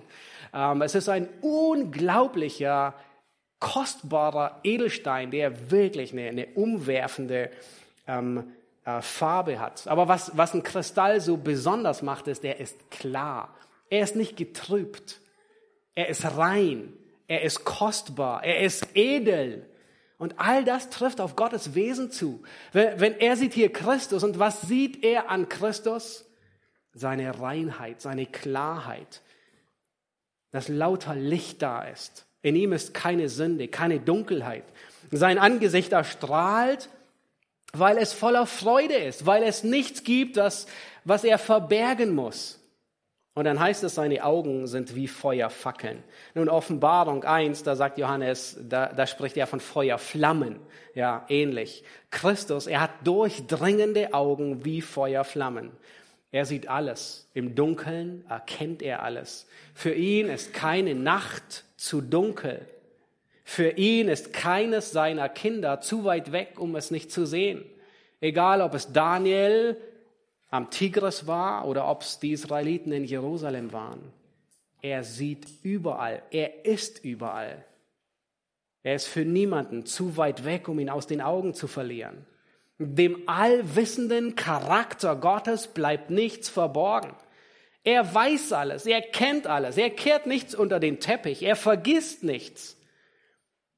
Ähm, 0.54 0.84
es 0.84 0.94
ist 0.94 1.10
ein 1.10 1.30
unglaublicher, 1.42 2.94
kostbarer 3.60 4.60
Edelstein, 4.64 5.32
der 5.32 5.72
wirklich 5.72 6.12
eine, 6.12 6.28
eine 6.28 6.46
umwerfende 6.54 7.50
ähm, 8.08 8.44
äh, 8.86 9.02
Farbe 9.02 9.60
hat. 9.60 9.88
Aber 9.88 10.08
was, 10.08 10.38
was 10.38 10.54
ein 10.54 10.64
Kristall 10.64 11.20
so 11.20 11.38
besonders 11.38 12.02
macht, 12.02 12.28
ist, 12.28 12.44
er 12.46 12.60
ist 12.60 12.92
klar. 12.92 13.54
Er 13.90 14.04
ist 14.04 14.16
nicht 14.16 14.38
getrübt. 14.38 15.20
Er 15.96 16.10
ist 16.10 16.38
rein. 16.38 16.94
Er 17.28 17.42
ist 17.42 17.66
kostbar. 17.66 18.44
Er 18.44 18.62
ist 18.62 18.96
edel. 18.96 19.68
Und 20.18 20.40
all 20.40 20.64
das 20.64 20.90
trifft 20.90 21.20
auf 21.20 21.36
Gottes 21.36 21.76
Wesen 21.76 22.12
zu. 22.12 22.44
Wenn, 22.72 23.00
wenn 23.00 23.20
er 23.20 23.36
sieht 23.36 23.54
hier 23.54 23.74
Christus 23.74 24.24
und 24.24 24.40
was 24.40 24.62
sieht 24.62 25.04
er 25.04 25.30
an 25.30 25.50
Christus? 25.50 26.26
Seine 26.94 27.42
Reinheit, 27.42 28.00
seine 28.00 28.26
Klarheit, 28.26 29.22
dass 30.52 30.70
lauter 30.70 31.14
Licht 31.14 31.62
da 31.62 31.84
ist. 31.84 32.26
In 32.42 32.56
ihm 32.56 32.72
ist 32.72 32.94
keine 32.94 33.28
Sünde, 33.28 33.68
keine 33.68 34.00
Dunkelheit. 34.00 34.64
Sein 35.12 35.38
Angesicht 35.38 35.92
erstrahlt 35.92 36.90
weil 37.80 37.98
es 37.98 38.14
voller 38.14 38.46
Freude 38.46 38.96
ist, 38.96 39.26
weil 39.26 39.44
es 39.44 39.64
nichts 39.64 40.04
gibt, 40.04 40.38
das, 40.38 40.68
was 41.04 41.24
er 41.24 41.38
verbergen 41.38 42.14
muss. 42.14 42.60
Und 43.36 43.44
dann 43.44 43.60
heißt 43.60 43.84
es, 43.84 43.96
seine 43.96 44.24
Augen 44.24 44.66
sind 44.66 44.96
wie 44.96 45.10
Feuerfackeln. 45.10 46.02
Nun, 46.36 46.48
Offenbarung 46.48 47.26
1, 47.26 47.64
da 47.64 47.76
sagt 47.76 47.98
Johannes, 47.98 48.58
da, 48.62 48.88
da 48.88 49.06
spricht 49.06 49.36
er 49.36 49.46
von 49.46 49.60
Feuerflammen. 49.60 50.58
Ja, 50.94 51.26
ähnlich. 51.28 51.84
Christus, 52.12 52.66
er 52.66 52.80
hat 52.80 52.92
durchdringende 53.04 54.14
Augen 54.14 54.64
wie 54.64 54.82
Feuerflammen. 54.82 55.72
Er 56.32 56.46
sieht 56.46 56.70
alles. 56.70 57.30
Im 57.34 57.56
Dunkeln 57.56 58.24
erkennt 58.30 58.82
er 58.82 59.04
alles. 59.04 59.48
Für 59.74 59.94
ihn 59.94 60.30
ist 60.30 60.54
keine 60.54 60.96
Nacht 60.96 61.66
zu 61.76 62.00
dunkel. 62.00 62.66
Für 63.48 63.70
ihn 63.70 64.08
ist 64.08 64.34
keines 64.34 64.92
seiner 64.92 65.30
Kinder 65.30 65.80
zu 65.80 66.04
weit 66.04 66.32
weg, 66.32 66.60
um 66.60 66.76
es 66.76 66.90
nicht 66.90 67.12
zu 67.12 67.26
sehen. 67.28 67.64
Egal, 68.20 68.60
ob 68.62 68.74
es 68.74 68.92
Daniel 68.92 69.78
am 70.50 70.72
Tigris 70.72 71.28
war 71.28 71.68
oder 71.68 71.88
ob 71.88 72.02
es 72.02 72.20
die 72.20 72.32
Israeliten 72.32 72.92
in 72.92 73.06
Jerusalem 73.06 73.72
waren. 73.72 74.12
Er 74.82 75.04
sieht 75.04 75.48
überall. 75.62 76.24
Er 76.32 76.66
ist 76.66 77.06
überall. 77.06 77.64
Er 78.82 78.96
ist 78.96 79.08
für 79.08 79.26
niemanden 79.26 79.86
zu 79.86 80.18
weit 80.18 80.44
weg, 80.44 80.68
um 80.68 80.80
ihn 80.80 80.90
aus 80.90 81.06
den 81.06 81.22
Augen 81.22 81.54
zu 81.54 81.68
verlieren. 81.68 82.26
Dem 82.80 83.30
allwissenden 83.30 84.36
Charakter 84.36 85.16
Gottes 85.16 85.68
bleibt 85.68 86.10
nichts 86.10 86.50
verborgen. 86.50 87.14
Er 87.84 88.14
weiß 88.14 88.54
alles, 88.54 88.88
er 88.88 89.02
kennt 89.02 89.46
alles, 89.46 89.78
er 89.78 89.92
kehrt 89.92 90.26
nichts 90.26 90.56
unter 90.56 90.80
den 90.80 91.00
Teppich, 91.00 91.44
er 91.44 91.56
vergisst 91.56 92.24
nichts. 92.24 92.76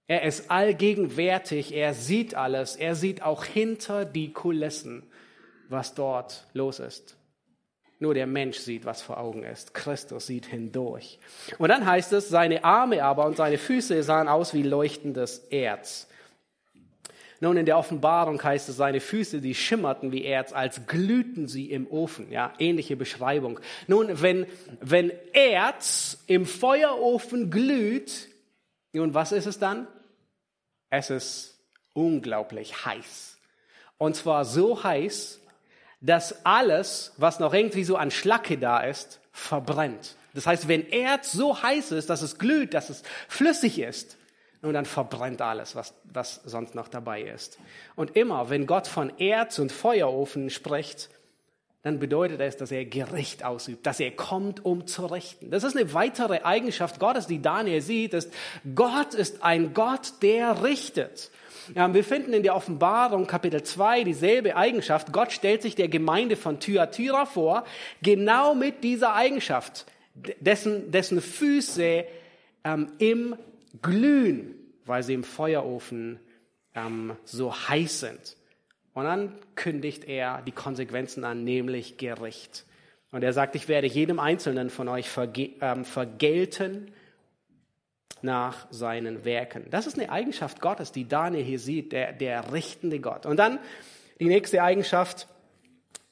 Er 0.08 0.24
ist 0.24 0.50
allgegenwärtig, 0.50 1.74
er 1.74 1.94
sieht 1.94 2.34
alles, 2.34 2.78
er 2.78 2.96
sieht 2.96 3.22
auch 3.24 3.44
hinter 3.44 4.06
die 4.06 4.32
Kulissen, 4.32 5.04
was 5.68 5.96
dort 5.96 6.48
los 6.54 6.80
ist. 6.80 7.18
Nur 8.00 8.14
der 8.14 8.28
Mensch 8.28 8.60
sieht, 8.60 8.86
was 8.86 9.02
vor 9.02 9.18
Augen 9.18 9.44
ist. 9.44 9.74
Christus 9.74 10.28
sieht 10.28 10.46
hindurch. 10.46 11.20
Und 11.58 11.70
dann 11.70 11.86
heißt 11.86 12.14
es, 12.14 12.30
seine 12.30 12.64
Arme 12.64 13.04
aber 13.04 13.26
und 13.26 13.36
seine 13.36 13.58
Füße 13.58 14.02
sahen 14.04 14.28
aus 14.28 14.54
wie 14.54 14.64
leuchtendes 14.64 15.40
Erz. 15.50 16.08
Nun, 17.40 17.58
in 17.58 17.66
der 17.66 17.78
Offenbarung 17.78 18.42
heißt 18.42 18.70
es, 18.70 18.78
seine 18.78 19.00
Füße, 19.00 19.42
die 19.42 19.56
schimmerten 19.56 20.12
wie 20.12 20.26
Erz, 20.26 20.54
als 20.54 20.88
glühten 20.88 21.48
sie 21.48 21.70
im 21.70 21.88
Ofen. 21.88 22.32
Ja, 22.32 22.54
ähnliche 22.60 22.96
Beschreibung. 22.96 23.60
Nun, 23.88 24.22
wenn, 24.22 24.46
wenn 24.80 25.12
Erz 25.34 26.24
im 26.28 26.46
Feuerofen 26.46 27.52
glüht, 27.52 28.30
nun, 28.94 29.14
was 29.14 29.32
ist 29.32 29.46
es 29.46 29.60
dann? 29.60 29.88
Es 30.90 31.10
ist 31.10 31.60
unglaublich 31.94 32.86
heiß. 32.86 33.38
Und 33.98 34.16
zwar 34.16 34.46
so 34.46 34.84
heiß, 34.84 35.40
dass 36.02 36.46
alles, 36.46 37.14
was 37.18 37.40
noch 37.40 37.54
irgendwie 37.54 37.84
so 37.84 37.98
an 37.98 38.12
Schlacke 38.12 38.58
da 38.58 38.82
ist, 38.82 39.20
verbrennt. 39.32 40.16
Das 40.34 40.46
heißt, 40.46 40.68
wenn 40.68 40.88
Erz 40.90 41.32
so 41.32 41.62
heiß 41.62 41.92
ist, 41.94 42.10
dass 42.10 42.22
es 42.22 42.38
glüht, 42.38 42.74
dass 42.74 42.90
es 42.90 43.02
flüssig 43.28 43.80
ist, 43.80 44.18
nun 44.62 44.74
dann 44.74 44.86
verbrennt 44.86 45.42
alles, 45.42 45.76
was, 45.76 45.94
was 46.04 46.42
sonst 46.46 46.76
noch 46.76 46.88
dabei 46.88 47.22
ist. 47.22 47.58
Und 47.96 48.16
immer, 48.16 48.50
wenn 48.50 48.68
Gott 48.68 48.88
von 48.88 49.18
Erz 49.18 49.60
und 49.60 49.72
Feuerofen 49.72 50.50
spricht, 50.50 51.10
dann 51.88 52.00
bedeutet 52.00 52.42
es, 52.42 52.58
dass 52.58 52.72
er 52.72 52.84
Gericht 52.84 53.46
ausübt, 53.46 53.86
dass 53.86 54.02
er 54.02 54.12
kommt, 54.12 54.66
um 54.66 54.88
zu 54.88 55.06
richten. 55.06 55.52
Das 55.52 55.64
ist 55.64 55.78
eine 55.78 55.94
weitere 55.94 56.42
Eigenschaft 56.42 57.00
Gottes, 57.00 57.28
die 57.28 57.42
Daniel 57.42 57.82
sieht, 57.82 58.14
ist, 58.14 58.32
Gott 58.76 59.14
ist 59.14 59.42
ein 59.42 59.74
Gott, 59.74 60.16
der 60.22 60.64
richtet. 60.64 61.32
Wir 61.74 62.04
finden 62.04 62.34
in 62.34 62.44
der 62.44 62.56
Offenbarung 62.56 63.26
Kapitel 63.28 63.64
2 63.64 64.04
dieselbe 64.04 64.56
Eigenschaft. 64.56 65.12
Gott 65.12 65.32
stellt 65.32 65.62
sich 65.62 65.76
der 65.76 65.90
Gemeinde 65.90 66.36
von 66.36 66.60
Thyatira 66.60 67.26
vor, 67.26 67.66
genau 68.02 68.54
mit 68.54 68.84
dieser 68.84 69.16
Eigenschaft, 69.16 69.86
dessen, 70.40 70.92
dessen 70.92 71.22
Füße 71.22 72.06
ähm, 72.64 72.92
im 73.00 73.36
Glühen, 73.82 74.56
weil 74.86 75.04
sie 75.04 75.14
im 75.14 75.24
Feuerofen 75.24 76.20
ähm, 76.74 77.18
so 77.26 77.54
heiß 77.54 78.00
sind. 78.00 78.37
Und 78.98 79.04
dann 79.04 79.36
kündigt 79.54 80.06
er 80.06 80.42
die 80.42 80.52
Konsequenzen 80.52 81.24
an, 81.24 81.44
nämlich 81.44 81.98
Gericht. 81.98 82.66
Und 83.12 83.24
er 83.24 83.32
sagt, 83.32 83.54
ich 83.54 83.68
werde 83.68 83.86
jedem 83.86 84.20
Einzelnen 84.20 84.72
von 84.72 84.88
euch 84.88 85.08
verge 85.08 85.52
ähm, 85.62 85.86
vergelten 85.86 86.92
nach 88.24 88.66
seinen 88.72 89.24
Werken. 89.24 89.66
Das 89.70 89.86
ist 89.86 90.00
eine 90.00 90.12
Eigenschaft 90.12 90.62
Gottes, 90.62 90.92
die 90.92 91.08
Daniel 91.08 91.44
hier 91.44 91.60
sieht, 91.60 91.92
der, 91.92 92.12
der 92.12 92.52
richtende 92.52 93.00
Gott. 93.00 93.28
Und 93.28 93.38
dann 93.38 93.60
die 94.20 94.26
nächste 94.26 94.64
Eigenschaft, 94.64 95.28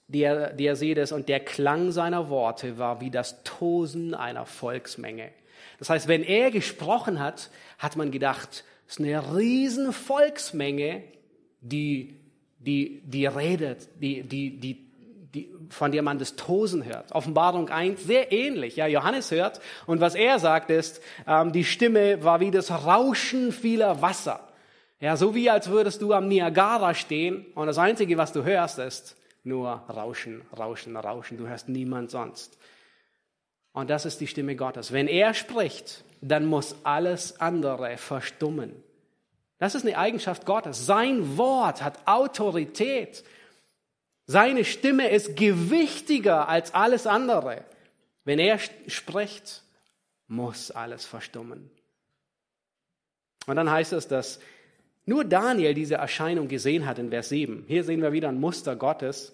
die 0.08 0.22
er, 0.22 0.54
die 0.54 0.68
er 0.68 0.76
sieht, 0.76 1.00
ist, 1.00 1.12
und 1.12 1.28
der 1.28 1.40
Klang 1.40 1.92
seiner 1.92 2.30
Worte 2.30 2.78
war 2.78 3.02
wie 3.02 3.10
das 3.10 3.42
Tosen 3.42 4.14
einer 4.14 4.46
Volksmenge. 4.46 5.32
Das 5.80 5.90
heißt, 5.90 6.08
wenn 6.08 6.22
er 6.22 6.52
gesprochen 6.52 7.20
hat, 7.20 7.50
hat 7.80 7.96
man 7.96 8.12
gedacht, 8.12 8.64
es 8.86 8.98
ist 8.98 9.00
eine 9.00 9.36
riesen 9.36 9.92
Volksmenge, 9.92 11.02
die 11.62 12.20
die, 12.66 13.02
die 13.06 13.26
redet, 13.26 13.88
die, 14.02 14.24
die, 14.24 14.60
die, 14.60 14.86
die, 15.34 15.50
von 15.70 15.92
der 15.92 16.02
man 16.02 16.20
das 16.20 16.36
Tosen 16.36 16.86
hört. 16.86 17.12
Offenbarung 17.14 17.70
1, 17.70 18.04
sehr 18.04 18.32
ähnlich. 18.32 18.76
Ja, 18.76 18.88
Johannes 18.88 19.32
hört 19.32 19.62
und 19.86 20.02
was 20.02 20.16
er 20.16 20.40
sagt 20.40 20.70
ist, 20.70 21.02
ähm, 21.28 21.52
die 21.52 21.64
Stimme 21.64 22.24
war 22.24 22.40
wie 22.40 22.52
das 22.52 22.72
Rauschen 22.72 23.52
vieler 23.52 24.02
Wasser. 24.02 24.48
Ja, 25.00 25.18
so 25.18 25.36
wie 25.36 25.50
als 25.50 25.70
würdest 25.70 26.02
du 26.02 26.14
am 26.14 26.28
Niagara 26.28 26.94
stehen 26.94 27.46
und 27.54 27.68
das 27.68 27.78
Einzige, 27.78 28.18
was 28.18 28.32
du 28.32 28.44
hörst, 28.44 28.80
ist 28.80 29.18
nur 29.44 29.70
Rauschen, 29.70 30.42
Rauschen, 30.58 30.98
Rauschen. 30.98 31.38
Du 31.38 31.48
hörst 31.48 31.70
niemand 31.70 32.10
sonst. 32.10 32.58
Und 33.74 33.90
das 33.90 34.06
ist 34.06 34.22
die 34.22 34.28
Stimme 34.28 34.56
Gottes. 34.56 34.92
Wenn 34.92 35.08
er 35.08 35.34
spricht, 35.34 36.04
dann 36.22 36.46
muss 36.46 36.78
alles 36.84 37.40
andere 37.40 37.98
verstummen. 37.98 38.72
Das 39.58 39.76
ist 39.76 39.86
eine 39.86 39.98
Eigenschaft 39.98 40.46
Gottes. 40.46 40.86
Sein 40.86 41.38
Wort 41.38 41.82
hat 41.82 42.08
Autorität. 42.08 43.24
Seine 44.28 44.66
Stimme 44.66 45.10
ist 45.10 45.38
gewichtiger 45.38 46.50
als 46.50 46.74
alles 46.74 47.08
andere. 47.08 47.64
Wenn 48.24 48.40
er 48.40 48.60
spricht, 48.88 49.64
muss 50.28 50.72
alles 50.72 51.06
verstummen. 51.06 51.70
Und 53.46 53.56
dann 53.56 53.70
heißt 53.70 53.94
es, 53.94 54.08
dass 54.08 54.40
nur 55.06 55.24
Daniel 55.24 55.76
diese 55.76 55.96
Erscheinung 55.96 56.48
gesehen 56.48 56.88
hat 56.88 56.98
in 56.98 57.12
Vers 57.12 57.30
7. 57.30 57.66
Hier 57.68 57.84
sehen 57.84 58.02
wir 58.02 58.12
wieder 58.12 58.30
ein 58.30 58.40
Muster 58.40 58.76
Gottes. 58.76 59.34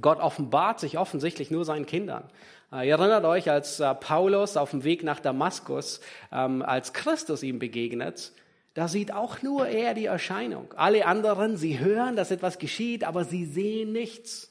Gott 0.00 0.20
offenbart 0.20 0.80
sich 0.80 0.98
offensichtlich 0.98 1.50
nur 1.50 1.64
seinen 1.64 1.86
Kindern. 1.86 2.24
Äh, 2.70 2.88
ihr 2.88 2.98
erinnert 2.98 3.24
euch, 3.24 3.50
als 3.50 3.80
äh, 3.80 3.94
Paulus 3.94 4.56
auf 4.58 4.70
dem 4.70 4.84
Weg 4.84 5.02
nach 5.02 5.20
Damaskus, 5.20 6.00
ähm, 6.30 6.62
als 6.62 6.92
Christus 6.92 7.42
ihm 7.42 7.58
begegnet, 7.58 8.32
da 8.74 8.88
sieht 8.88 9.12
auch 9.12 9.42
nur 9.42 9.68
er 9.68 9.94
die 9.94 10.06
Erscheinung. 10.06 10.72
Alle 10.74 11.06
anderen, 11.06 11.56
sie 11.56 11.78
hören, 11.78 12.16
dass 12.16 12.30
etwas 12.30 12.58
geschieht, 12.58 13.04
aber 13.04 13.24
sie 13.24 13.44
sehen 13.44 13.92
nichts. 13.92 14.50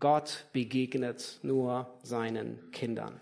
Gott 0.00 0.46
begegnet 0.52 1.38
nur 1.42 1.98
seinen 2.02 2.70
Kindern. 2.72 3.20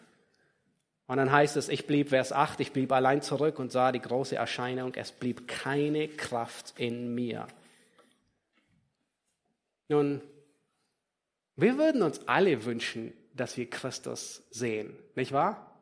Und 1.07 1.18
dann 1.18 1.30
heißt 1.30 1.57
es, 1.59 1.68
ich 1.68 1.86
blieb, 1.86 2.09
Vers 2.09 2.32
8, 2.32 2.61
ich 2.61 2.72
blieb 2.72 2.90
allein 2.90 3.20
zurück 3.20 3.59
und 3.59 3.70
sah 3.70 3.93
die 3.93 4.01
große 4.01 4.34
Erscheinung, 4.34 4.95
es 4.95 5.12
blieb 5.12 5.47
keine 5.47 6.09
Kraft 6.09 6.72
in 6.78 7.14
mir. 7.14 7.47
Nun, 9.88 10.22
wir 11.57 11.76
würden 11.76 12.01
uns 12.01 12.26
alle 12.26 12.64
wünschen, 12.64 13.12
dass 13.34 13.59
wir 13.59 13.68
Christus 13.68 14.43
sehen, 14.51 14.97
nicht 15.14 15.32
wahr? 15.32 15.78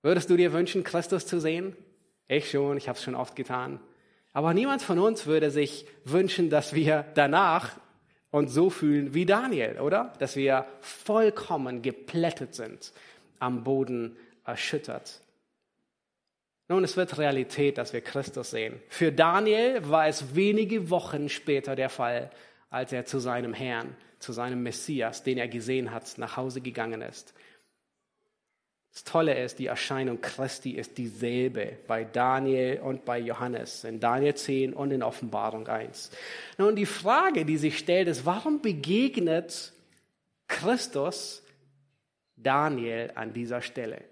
Würdest 0.00 0.30
du 0.30 0.36
dir 0.38 0.54
wünschen, 0.54 0.84
Christus 0.84 1.26
zu 1.26 1.38
sehen? 1.38 1.76
Ich 2.28 2.50
schon, 2.50 2.76
ich 2.76 2.88
habe 2.88 2.96
es 2.96 3.04
schon 3.04 3.14
oft 3.14 3.36
getan. 3.36 3.80
Aber 4.32 4.54
niemand 4.54 4.82
von 4.82 4.98
uns 4.98 5.26
würde 5.26 5.50
sich 5.50 5.86
wünschen, 6.04 6.48
dass 6.48 6.74
wir 6.74 7.04
danach 7.14 7.76
uns 8.30 8.52
so 8.54 8.70
fühlen 8.70 9.12
wie 9.12 9.26
Daniel, 9.26 9.78
oder? 9.78 10.14
Dass 10.18 10.36
wir 10.36 10.66
vollkommen 10.80 11.82
geplättet 11.82 12.54
sind, 12.54 12.92
am 13.38 13.62
Boden 13.62 14.16
erschüttert. 14.44 15.20
Nun, 16.68 16.84
es 16.84 16.96
wird 16.96 17.18
Realität, 17.18 17.76
dass 17.76 17.92
wir 17.92 18.00
Christus 18.00 18.50
sehen. 18.50 18.80
Für 18.88 19.12
Daniel 19.12 19.88
war 19.90 20.06
es 20.06 20.34
wenige 20.34 20.88
Wochen 20.88 21.28
später 21.28 21.76
der 21.76 21.90
Fall, 21.90 22.30
als 22.70 22.92
er 22.92 23.04
zu 23.04 23.18
seinem 23.18 23.52
Herrn, 23.52 23.94
zu 24.18 24.32
seinem 24.32 24.62
Messias, 24.62 25.22
den 25.22 25.36
er 25.36 25.48
gesehen 25.48 25.90
hat, 25.90 26.16
nach 26.16 26.38
Hause 26.38 26.62
gegangen 26.62 27.02
ist. 27.02 27.34
Das 28.92 29.04
Tolle 29.04 29.42
ist, 29.42 29.58
die 29.58 29.66
Erscheinung 29.66 30.20
Christi 30.20 30.72
ist 30.72 30.98
dieselbe 30.98 31.78
bei 31.86 32.04
Daniel 32.04 32.80
und 32.80 33.06
bei 33.06 33.18
Johannes, 33.18 33.84
in 33.84 34.00
Daniel 34.00 34.34
10 34.34 34.74
und 34.74 34.90
in 34.90 35.02
Offenbarung 35.02 35.66
1. 35.66 36.10
Nun, 36.58 36.76
die 36.76 36.84
Frage, 36.84 37.46
die 37.46 37.56
sich 37.56 37.78
stellt, 37.78 38.06
ist, 38.08 38.26
warum 38.26 38.60
begegnet 38.60 39.72
Christus 40.46 41.42
Daniel 42.36 43.12
an 43.14 43.32
dieser 43.32 43.62
Stelle? 43.62 44.04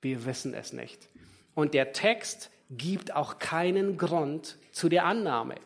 Wir 0.00 0.24
wissen 0.24 0.54
es 0.54 0.72
nicht. 0.72 1.08
Und 1.54 1.74
der 1.74 1.92
Text 1.92 2.50
gibt 2.70 3.14
auch 3.14 3.40
keinen 3.40 3.98
Grund 3.98 4.56
zu 4.70 4.88
der 4.88 5.04
Annahme. 5.04 5.56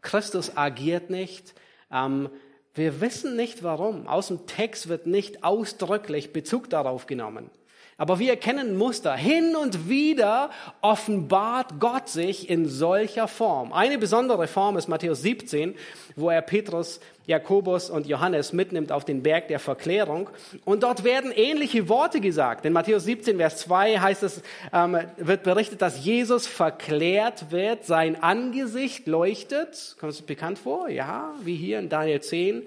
Christus 0.00 0.56
agiert 0.56 1.10
nicht, 1.10 1.54
ähm, 1.90 2.30
wir 2.76 3.00
wissen 3.00 3.36
nicht 3.36 3.62
warum. 3.62 4.06
Aus 4.06 4.28
dem 4.28 4.46
Text 4.46 4.88
wird 4.88 5.06
nicht 5.06 5.42
ausdrücklich 5.42 6.32
Bezug 6.32 6.70
darauf 6.70 7.06
genommen. 7.06 7.50
Aber 7.98 8.18
wir 8.18 8.28
erkennen 8.28 8.76
Muster. 8.76 9.16
Hin 9.16 9.56
und 9.56 9.88
wieder 9.88 10.50
offenbart 10.82 11.80
Gott 11.80 12.10
sich 12.10 12.50
in 12.50 12.68
solcher 12.68 13.26
Form. 13.26 13.72
Eine 13.72 13.96
besondere 13.96 14.48
Form 14.48 14.76
ist 14.76 14.86
Matthäus 14.86 15.22
17, 15.22 15.74
wo 16.14 16.28
er 16.28 16.42
Petrus, 16.42 17.00
Jakobus 17.24 17.88
und 17.88 18.06
Johannes 18.06 18.52
mitnimmt 18.52 18.92
auf 18.92 19.06
den 19.06 19.22
Berg 19.22 19.48
der 19.48 19.58
Verklärung. 19.58 20.28
Und 20.66 20.82
dort 20.82 21.04
werden 21.04 21.32
ähnliche 21.32 21.88
Worte 21.88 22.20
gesagt. 22.20 22.66
In 22.66 22.74
Matthäus 22.74 23.04
17, 23.04 23.38
Vers 23.38 23.56
2 23.60 23.98
heißt 23.98 24.22
es, 24.24 24.42
ähm, 24.74 24.98
wird 25.16 25.42
berichtet, 25.42 25.80
dass 25.80 26.04
Jesus 26.04 26.46
verklärt 26.46 27.50
wird, 27.50 27.86
sein 27.86 28.22
Angesicht 28.22 29.06
leuchtet. 29.06 29.96
Kommt 29.98 30.12
es 30.12 30.20
bekannt 30.20 30.58
vor? 30.58 30.90
Ja, 30.90 31.32
wie 31.42 31.56
hier 31.56 31.78
in 31.78 31.88
Daniel 31.88 32.20
10. 32.20 32.62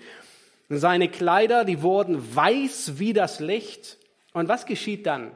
Seine 0.69 1.07
Kleider, 1.07 1.65
die 1.65 1.83
wurden 1.83 2.35
weiß 2.35 2.93
wie 2.97 3.13
das 3.13 3.39
Licht. 3.39 3.98
Und 4.33 4.47
was 4.47 4.65
geschieht 4.65 5.05
dann? 5.05 5.31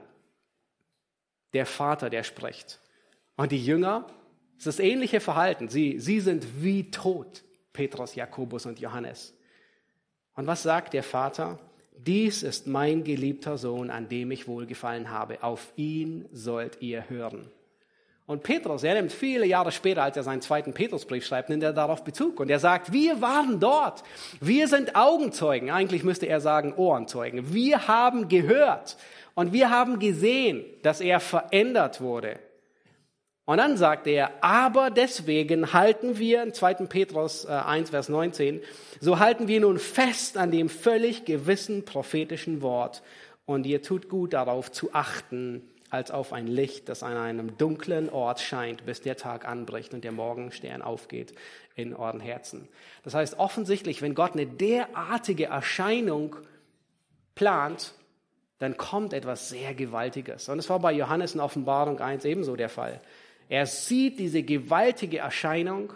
Der 1.54 1.66
Vater, 1.66 2.10
der 2.10 2.24
spricht. 2.24 2.80
Und 3.36 3.52
die 3.52 3.64
Jünger, 3.64 4.08
es 4.58 4.68
ist 4.68 4.80
das 4.80 4.86
ähnliche 4.86 5.20
Verhalten. 5.20 5.68
Sie, 5.68 6.00
sie 6.00 6.20
sind 6.20 6.64
wie 6.64 6.92
tot, 6.92 7.44
Petrus, 7.74 8.16
Jakobus 8.16 8.66
und 8.66 8.80
Johannes. 8.80 9.34
Und 10.36 10.48
was 10.48 10.64
sagt 10.64 10.94
der 10.94 11.04
Vater? 11.04 11.60
Dies 11.96 12.44
ist 12.44 12.66
mein 12.68 13.04
geliebter 13.04 13.58
Sohn, 13.58 13.90
an 13.90 14.10
dem 14.10 14.32
ich 14.32 14.48
wohlgefallen 14.48 15.10
habe. 15.10 15.44
Auf 15.44 15.74
ihn 15.76 16.28
sollt 16.32 16.82
ihr 16.82 17.10
hören. 17.10 17.52
Und 18.26 18.44
Petrus, 18.44 18.84
er 18.84 18.94
nimmt 18.96 19.12
viele 19.12 19.46
Jahre 19.46 19.72
später, 19.74 20.04
als 20.04 20.16
er 20.16 20.24
seinen 20.24 20.42
zweiten 20.42 20.74
Petrusbrief 20.74 21.26
schreibt, 21.26 21.50
nimmt 21.50 21.64
er 21.64 21.74
darauf 21.74 22.06
Bezug. 22.06 22.40
Und 22.40 22.50
er 22.50 22.60
sagt, 22.60 22.94
wir 22.94 23.22
waren 23.22 23.60
dort. 23.60 24.04
Wir 24.40 24.70
sind 24.70 24.96
Augenzeugen. 24.96 25.70
Eigentlich 25.70 26.04
müsste 26.04 26.28
er 26.28 26.40
sagen 26.40 26.74
Ohrenzeugen. 26.74 27.54
Wir 27.54 27.88
haben 27.88 28.30
gehört 28.30 28.98
und 29.36 29.52
wir 29.52 29.70
haben 29.70 30.00
gesehen, 30.00 30.64
dass 30.84 31.02
er 31.02 31.20
verändert 31.20 32.00
wurde. 32.00 32.40
Und 33.46 33.58
dann 33.58 33.76
sagt 33.76 34.08
er, 34.08 34.32
aber 34.42 34.90
deswegen 34.90 35.74
halten 35.74 36.18
wir, 36.18 36.44
in 36.44 36.54
2. 36.54 36.76
Petrus 36.86 37.46
1, 37.46 37.90
äh, 37.90 37.92
Vers 37.92 38.08
19, 38.08 38.62
so 39.02 39.20
halten 39.20 39.50
wir 39.50 39.60
nun 39.60 39.80
fest 39.80 40.38
an 40.38 40.50
dem 40.50 40.70
völlig 40.70 41.26
gewissen 41.26 41.84
prophetischen 41.84 42.62
Wort. 42.62 43.04
Und 43.46 43.66
ihr 43.66 43.82
tut 43.82 44.08
gut 44.08 44.32
darauf 44.32 44.72
zu 44.72 44.94
achten, 44.94 45.73
als 45.94 46.10
auf 46.10 46.34
ein 46.34 46.48
Licht, 46.48 46.90
das 46.90 47.04
an 47.04 47.16
einem 47.16 47.56
dunklen 47.56 48.10
Ort 48.10 48.40
scheint, 48.40 48.84
bis 48.84 49.02
der 49.02 49.16
Tag 49.16 49.48
anbricht 49.48 49.94
und 49.94 50.04
der 50.04 50.12
Morgenstern 50.12 50.82
aufgeht 50.82 51.36
in 51.76 51.96
euren 51.96 52.20
Herzen. 52.20 52.68
Das 53.04 53.14
heißt, 53.14 53.38
offensichtlich, 53.38 54.02
wenn 54.02 54.16
Gott 54.16 54.34
eine 54.34 54.48
derartige 54.48 55.46
Erscheinung 55.46 56.36
plant, 57.36 57.94
dann 58.58 58.76
kommt 58.76 59.14
etwas 59.14 59.50
sehr 59.50 59.76
Gewaltiges. 59.76 60.50
Und 60.50 60.58
es 60.58 60.68
war 60.68 60.80
bei 60.80 60.92
Johannes 60.94 61.36
in 61.36 61.42
Offenbarung 61.42 62.00
1 62.00 62.26
ebenso 62.26 62.56
der 62.56 62.70
Fall. 62.70 63.00
Er 63.48 63.68
sieht 63.68 64.18
diese 64.18 64.42
gewaltige 64.42 65.20
Erscheinung 65.20 65.94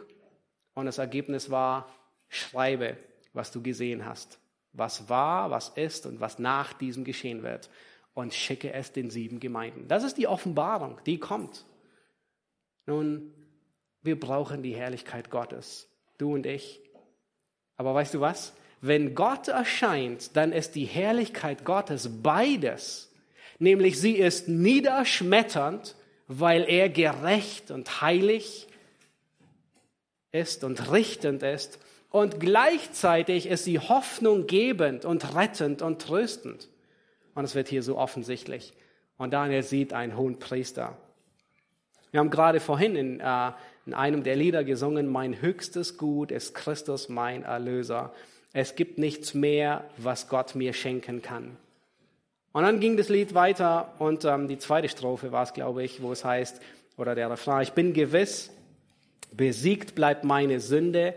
und 0.75 0.85
das 0.85 0.99
Ergebnis 0.99 1.49
war, 1.49 1.91
schreibe, 2.29 2.97
was 3.33 3.49
du 3.49 3.63
gesehen 3.63 4.05
hast, 4.05 4.37
was 4.73 5.09
war, 5.09 5.49
was 5.49 5.69
ist 5.69 6.05
und 6.05 6.19
was 6.19 6.37
nach 6.37 6.73
diesem 6.73 7.03
geschehen 7.03 7.41
wird 7.41 7.67
und 8.17 8.33
schicke 8.33 8.73
es 8.73 8.91
den 8.91 9.11
sieben 9.11 9.39
Gemeinden. 9.39 9.87
Das 9.87 10.03
ist 10.03 10.17
die 10.17 10.25
Offenbarung, 10.25 10.97
die 11.05 11.19
kommt. 11.19 11.65
Nun, 12.87 13.31
wir 14.01 14.19
brauchen 14.19 14.63
die 14.63 14.73
Herrlichkeit 14.73 15.29
Gottes, 15.29 15.87
du 16.17 16.33
und 16.33 16.47
ich. 16.47 16.81
Aber 17.75 17.93
weißt 17.93 18.15
du 18.15 18.19
was? 18.19 18.53
Wenn 18.81 19.13
Gott 19.13 19.49
erscheint, 19.49 20.35
dann 20.35 20.51
ist 20.51 20.73
die 20.73 20.85
Herrlichkeit 20.85 21.63
Gottes 21.63 22.23
beides. 22.23 23.13
Nämlich 23.59 23.99
sie 23.99 24.15
ist 24.15 24.47
niederschmetternd, 24.47 25.95
weil 26.27 26.67
er 26.67 26.89
gerecht 26.89 27.69
und 27.69 28.01
heilig 28.01 28.67
ist 30.31 30.63
und 30.63 30.91
richtend 30.91 31.43
ist. 31.43 31.77
Und 32.09 32.39
gleichzeitig 32.39 33.45
ist 33.45 33.65
sie 33.65 33.77
hoffnunggebend 33.77 35.05
und 35.05 35.35
rettend 35.35 35.83
und 35.83 36.01
tröstend. 36.01 36.67
Und 37.37 37.43
es 37.43 37.53
wird 37.53 37.67
hier 37.67 37.83
so 37.83 37.99
offensichtlich. 37.99 38.73
Und 39.19 39.31
Daniel 39.31 39.61
sieht 39.61 39.93
einen 39.93 40.17
hohen 40.17 40.39
Priester. 40.39 40.97
Wir 42.09 42.19
haben 42.19 42.31
gerade 42.31 42.59
vorhin 42.59 42.95
in, 42.95 43.19
äh, 43.19 43.51
in 43.85 43.93
einem 43.93 44.23
der 44.23 44.35
Lieder 44.35 44.63
gesungen, 44.63 45.05
mein 45.05 45.39
höchstes 45.39 45.99
Gut 45.99 46.31
ist 46.31 46.55
Christus, 46.55 47.09
mein 47.09 47.43
Erlöser. 47.43 48.11
Es 48.53 48.73
gibt 48.73 48.97
nichts 48.97 49.35
mehr, 49.35 49.83
was 49.97 50.29
Gott 50.29 50.55
mir 50.55 50.73
schenken 50.73 51.21
kann. 51.21 51.57
Und 52.53 52.63
dann 52.63 52.79
ging 52.79 52.97
das 52.97 53.07
Lied 53.07 53.35
weiter 53.35 53.93
und 53.99 54.25
ähm, 54.25 54.47
die 54.47 54.57
zweite 54.57 54.89
Strophe 54.89 55.31
war 55.31 55.43
es, 55.43 55.53
glaube 55.53 55.83
ich, 55.83 56.01
wo 56.01 56.11
es 56.11 56.25
heißt, 56.25 56.59
oder 56.97 57.13
der 57.13 57.29
Refrain, 57.29 57.61
ich 57.61 57.73
bin 57.73 57.93
gewiss, 57.93 58.49
besiegt 59.31 59.93
bleibt 59.93 60.23
meine 60.23 60.59
Sünde, 60.59 61.13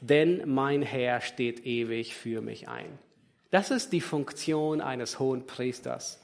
denn 0.00 0.44
mein 0.46 0.80
Herr 0.80 1.20
steht 1.20 1.66
ewig 1.66 2.14
für 2.14 2.40
mich 2.40 2.68
ein. 2.70 2.98
Das 3.50 3.70
ist 3.70 3.92
die 3.92 4.00
Funktion 4.00 4.80
eines 4.80 5.18
hohen 5.18 5.46
Priesters. 5.46 6.20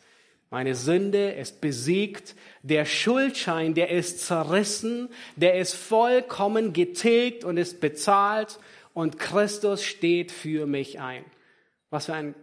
Meine 0.50 0.74
Sünde 0.74 1.32
ist 1.32 1.60
besiegt, 1.60 2.36
der 2.62 2.84
Schuldschein, 2.84 3.74
der 3.74 3.90
ist 3.90 4.24
zerrissen, 4.24 5.08
der 5.36 5.58
ist 5.58 5.74
vollkommen 5.74 6.72
getilgt 6.72 7.44
und 7.44 7.56
ist 7.56 7.80
bezahlt 7.80 8.60
und 8.92 9.18
Christus 9.18 9.82
steht 9.82 10.30
für 10.30 10.66
mich 10.66 11.00
ein. 11.00 11.24
Was 11.90 12.06
für 12.06 12.14
ein 12.14 12.34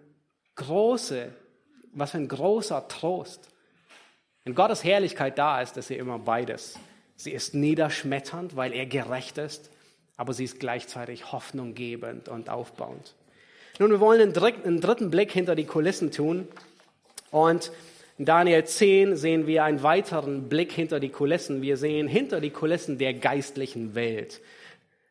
große, 0.56 1.34
was 1.94 2.12
für 2.12 2.18
ein 2.18 2.28
großer 2.28 2.88
Trost. 2.88 3.48
Wenn 4.44 4.56
Gottes 4.56 4.84
Herrlichkeit 4.84 5.38
da 5.38 5.62
ist, 5.62 5.78
ist 5.78 5.88
sie 5.88 5.96
immer 5.96 6.20
beides. 6.20 6.78
Sie 7.16 7.32
ist 7.32 7.54
niederschmetternd, 7.54 8.56
weil 8.56 8.74
er 8.74 8.88
gerecht 8.88 9.38
ist, 9.38 9.70
aber 10.18 10.34
sie 10.34 10.44
ist 10.44 10.60
gleichzeitig 10.60 11.32
hoffnunggebend 11.32 12.28
und 12.28 12.50
aufbauend. 12.50 13.16
Nun, 13.82 13.90
wir 13.90 14.00
wollen 14.00 14.22
einen 14.22 14.80
dritten, 14.80 15.10
Blick 15.10 15.32
hinter 15.32 15.56
die 15.56 15.66
Kulissen 15.66 16.12
tun. 16.12 16.48
Und 17.32 17.72
in 18.20 18.26
Daniel 18.26 18.64
10 18.64 19.16
sehen 19.16 19.48
wir 19.48 19.64
einen 19.64 19.82
weiteren 19.82 20.50
Blick 20.50 20.72
hinter 20.72 21.00
die 21.00 21.10
Kulissen. 21.10 21.64
Wir 21.64 21.78
sehen 21.78 22.08
hinter 22.08 22.42
die 22.42 22.52
Kulissen 22.52 23.00
der 23.00 23.16
geistlichen 23.16 23.96
Welt. 23.96 24.40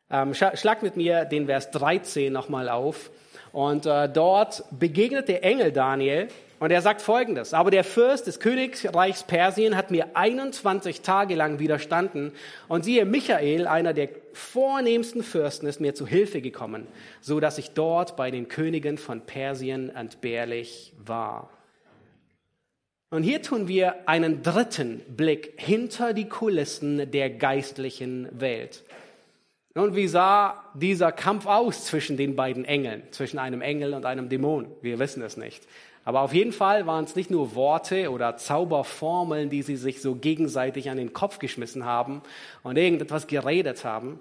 Ähm, 0.09 0.33
schlag 0.33 0.83
mit 0.83 0.95
mir 0.95 1.25
den 1.25 1.47
Vers 1.47 1.71
13 1.71 2.31
nochmal 2.31 2.69
auf. 2.69 3.11
Und 3.51 3.85
äh, 3.87 4.07
dort 4.07 4.63
begegnet 4.71 5.27
der 5.27 5.43
Engel 5.43 5.73
Daniel 5.73 6.29
und 6.61 6.69
er 6.69 6.83
sagt 6.83 7.01
Folgendes. 7.01 7.55
Aber 7.55 7.71
der 7.71 7.83
Fürst 7.83 8.27
des 8.27 8.39
Königreichs 8.39 9.23
Persien 9.23 9.75
hat 9.75 9.89
mir 9.89 10.15
21 10.15 11.01
Tage 11.01 11.33
lang 11.33 11.57
widerstanden. 11.57 12.33
Und 12.67 12.85
siehe, 12.85 13.03
Michael, 13.03 13.65
einer 13.65 13.95
der 13.95 14.09
vornehmsten 14.33 15.23
Fürsten, 15.23 15.65
ist 15.65 15.81
mir 15.81 15.95
zu 15.95 16.05
Hilfe 16.05 16.39
gekommen, 16.39 16.85
so 17.19 17.39
dass 17.39 17.57
ich 17.57 17.71
dort 17.71 18.15
bei 18.15 18.29
den 18.29 18.47
Königen 18.47 18.99
von 18.99 19.21
Persien 19.21 19.89
entbehrlich 19.89 20.93
war. 21.03 21.49
Und 23.09 23.23
hier 23.23 23.41
tun 23.41 23.67
wir 23.67 24.07
einen 24.07 24.43
dritten 24.43 24.99
Blick 25.07 25.53
hinter 25.57 26.13
die 26.13 26.29
Kulissen 26.29 27.09
der 27.09 27.31
geistlichen 27.31 28.29
Welt. 28.39 28.83
Und 29.73 29.95
wie 29.95 30.07
sah 30.07 30.63
dieser 30.75 31.11
Kampf 31.11 31.47
aus 31.47 31.85
zwischen 31.85 32.17
den 32.17 32.35
beiden 32.35 32.65
Engeln, 32.65 33.01
zwischen 33.09 33.39
einem 33.39 33.61
Engel 33.61 33.95
und 33.95 34.05
einem 34.05 34.29
Dämon? 34.29 34.67
Wir 34.81 34.99
wissen 34.99 35.23
es 35.23 35.37
nicht. 35.37 35.65
Aber 36.03 36.21
auf 36.21 36.33
jeden 36.33 36.51
Fall 36.51 36.87
waren 36.87 37.03
es 37.03 37.15
nicht 37.15 37.29
nur 37.29 37.55
Worte 37.55 38.11
oder 38.11 38.35
Zauberformeln, 38.37 39.49
die 39.49 39.61
sie 39.61 39.75
sich 39.75 40.01
so 40.01 40.15
gegenseitig 40.15 40.89
an 40.89 40.97
den 40.97 41.13
Kopf 41.13 41.37
geschmissen 41.37 41.85
haben 41.85 42.21
und 42.63 42.77
irgendetwas 42.77 43.27
geredet 43.27 43.85
haben. 43.85 44.19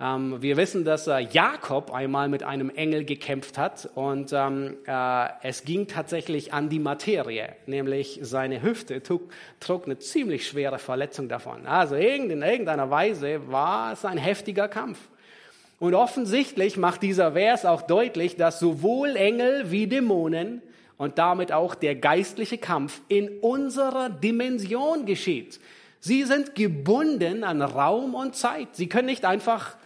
Ähm, 0.00 0.42
wir 0.42 0.56
wissen, 0.56 0.84
dass 0.84 1.06
äh, 1.06 1.20
Jakob 1.20 1.92
einmal 1.92 2.28
mit 2.28 2.42
einem 2.42 2.68
Engel 2.68 3.04
gekämpft 3.04 3.58
hat 3.58 3.88
und 3.94 4.32
ähm, 4.32 4.76
äh, 4.86 5.28
es 5.42 5.64
ging 5.64 5.86
tatsächlich 5.86 6.52
an 6.52 6.68
die 6.68 6.80
Materie, 6.80 7.54
nämlich 7.66 8.18
seine 8.20 8.60
Hüfte 8.60 9.04
trug, 9.04 9.30
trug 9.60 9.84
eine 9.84 9.98
ziemlich 9.98 10.48
schwere 10.48 10.80
Verletzung 10.80 11.28
davon. 11.28 11.66
Also 11.66 11.94
in 11.94 12.42
irgendeiner 12.42 12.90
Weise 12.90 13.48
war 13.52 13.92
es 13.92 14.04
ein 14.04 14.18
heftiger 14.18 14.66
Kampf. 14.66 14.98
Und 15.78 15.94
offensichtlich 15.94 16.76
macht 16.76 17.02
dieser 17.02 17.32
Vers 17.32 17.64
auch 17.64 17.82
deutlich, 17.82 18.36
dass 18.36 18.58
sowohl 18.58 19.14
Engel 19.14 19.70
wie 19.70 19.86
Dämonen 19.86 20.60
und 21.04 21.18
damit 21.18 21.52
auch 21.52 21.74
der 21.74 21.94
geistliche 21.94 22.56
Kampf 22.56 23.02
in 23.08 23.38
unserer 23.40 24.08
Dimension 24.08 25.04
geschieht. 25.04 25.60
Sie 26.00 26.24
sind 26.24 26.54
gebunden 26.54 27.44
an 27.44 27.60
Raum 27.60 28.14
und 28.14 28.34
Zeit. 28.34 28.74
Sie 28.74 28.88
können 28.88 29.06
nicht 29.06 29.26
einfach 29.26 29.76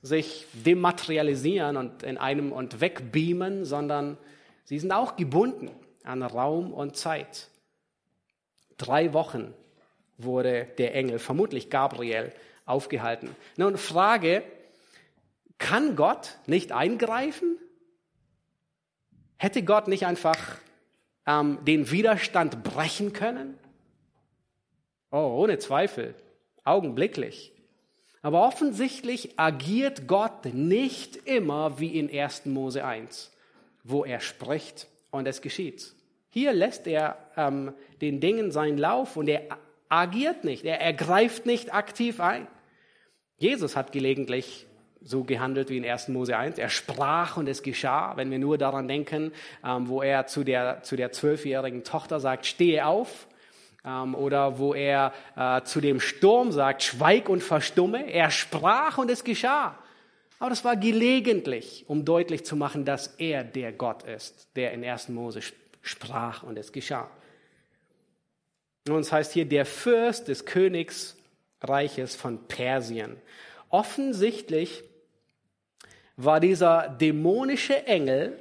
sich 0.00 0.46
dematerialisieren 0.52 1.76
und 1.76 2.04
in 2.04 2.18
einem 2.18 2.52
und 2.52 2.80
wegbeamen, 2.80 3.64
sondern 3.64 4.16
sie 4.64 4.78
sind 4.78 4.92
auch 4.92 5.16
gebunden 5.16 5.70
an 6.04 6.22
Raum 6.22 6.72
und 6.72 6.96
Zeit. 6.96 7.48
Drei 8.78 9.12
Wochen 9.12 9.52
wurde 10.16 10.68
der 10.78 10.94
Engel, 10.94 11.18
vermutlich 11.18 11.68
Gabriel, 11.68 12.32
aufgehalten. 12.64 13.34
Nun 13.56 13.76
Frage, 13.76 14.44
kann 15.58 15.96
Gott 15.96 16.38
nicht 16.46 16.70
eingreifen? 16.70 17.58
Hätte 19.42 19.62
Gott 19.62 19.88
nicht 19.88 20.04
einfach 20.04 20.38
ähm, 21.26 21.60
den 21.64 21.90
Widerstand 21.90 22.62
brechen 22.62 23.14
können? 23.14 23.58
Oh, 25.10 25.16
ohne 25.16 25.58
Zweifel, 25.58 26.14
augenblicklich. 26.62 27.50
Aber 28.20 28.46
offensichtlich 28.46 29.38
agiert 29.38 30.06
Gott 30.06 30.44
nicht 30.52 31.16
immer 31.26 31.80
wie 31.80 31.98
in 31.98 32.10
1. 32.10 32.44
Mose 32.44 32.84
1, 32.84 33.32
wo 33.82 34.04
er 34.04 34.20
spricht 34.20 34.88
und 35.10 35.26
es 35.26 35.40
geschieht. 35.40 35.94
Hier 36.28 36.52
lässt 36.52 36.86
er 36.86 37.16
ähm, 37.34 37.72
den 38.02 38.20
Dingen 38.20 38.52
seinen 38.52 38.76
Lauf 38.76 39.16
und 39.16 39.26
er 39.26 39.56
agiert 39.88 40.44
nicht, 40.44 40.66
er 40.66 40.82
ergreift 40.82 41.46
nicht 41.46 41.72
aktiv 41.72 42.20
ein. 42.20 42.46
Jesus 43.38 43.74
hat 43.74 43.90
gelegentlich 43.90 44.66
so 45.02 45.24
gehandelt 45.24 45.70
wie 45.70 45.78
in 45.78 45.84
1. 45.84 46.08
Mose 46.08 46.36
1. 46.36 46.58
Er 46.58 46.68
sprach 46.68 47.36
und 47.36 47.48
es 47.48 47.62
geschah, 47.62 48.16
wenn 48.16 48.30
wir 48.30 48.38
nur 48.38 48.58
daran 48.58 48.86
denken, 48.88 49.32
ähm, 49.64 49.88
wo 49.88 50.02
er 50.02 50.26
zu 50.26 50.44
der, 50.44 50.82
zu 50.82 50.96
der 50.96 51.12
zwölfjährigen 51.12 51.84
Tochter 51.84 52.20
sagt, 52.20 52.46
stehe 52.46 52.84
auf. 52.86 53.26
Ähm, 53.84 54.14
oder 54.14 54.58
wo 54.58 54.74
er 54.74 55.12
äh, 55.36 55.62
zu 55.62 55.80
dem 55.80 56.00
Sturm 56.00 56.52
sagt, 56.52 56.82
schweig 56.82 57.28
und 57.28 57.42
verstumme. 57.42 58.12
Er 58.12 58.30
sprach 58.30 58.98
und 58.98 59.10
es 59.10 59.24
geschah. 59.24 59.78
Aber 60.38 60.50
das 60.50 60.64
war 60.64 60.76
gelegentlich, 60.76 61.84
um 61.86 62.04
deutlich 62.04 62.44
zu 62.44 62.56
machen, 62.56 62.84
dass 62.84 63.08
er 63.18 63.44
der 63.44 63.72
Gott 63.72 64.02
ist, 64.02 64.48
der 64.56 64.72
in 64.72 64.84
1. 64.84 65.10
Mose 65.10 65.40
sprach 65.82 66.42
und 66.42 66.58
es 66.58 66.72
geschah. 66.72 67.10
Und 68.88 69.00
es 69.00 69.12
heißt 69.12 69.32
hier, 69.32 69.44
der 69.44 69.66
Fürst 69.66 70.28
des 70.28 70.46
Königsreiches 70.46 72.16
von 72.16 72.46
Persien. 72.48 73.16
Offensichtlich 73.68 74.82
war 76.24 76.40
dieser 76.40 76.88
dämonische 76.88 77.86
Engel 77.86 78.38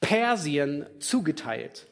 Persien 0.00 0.86
zugeteilt. 1.00 1.86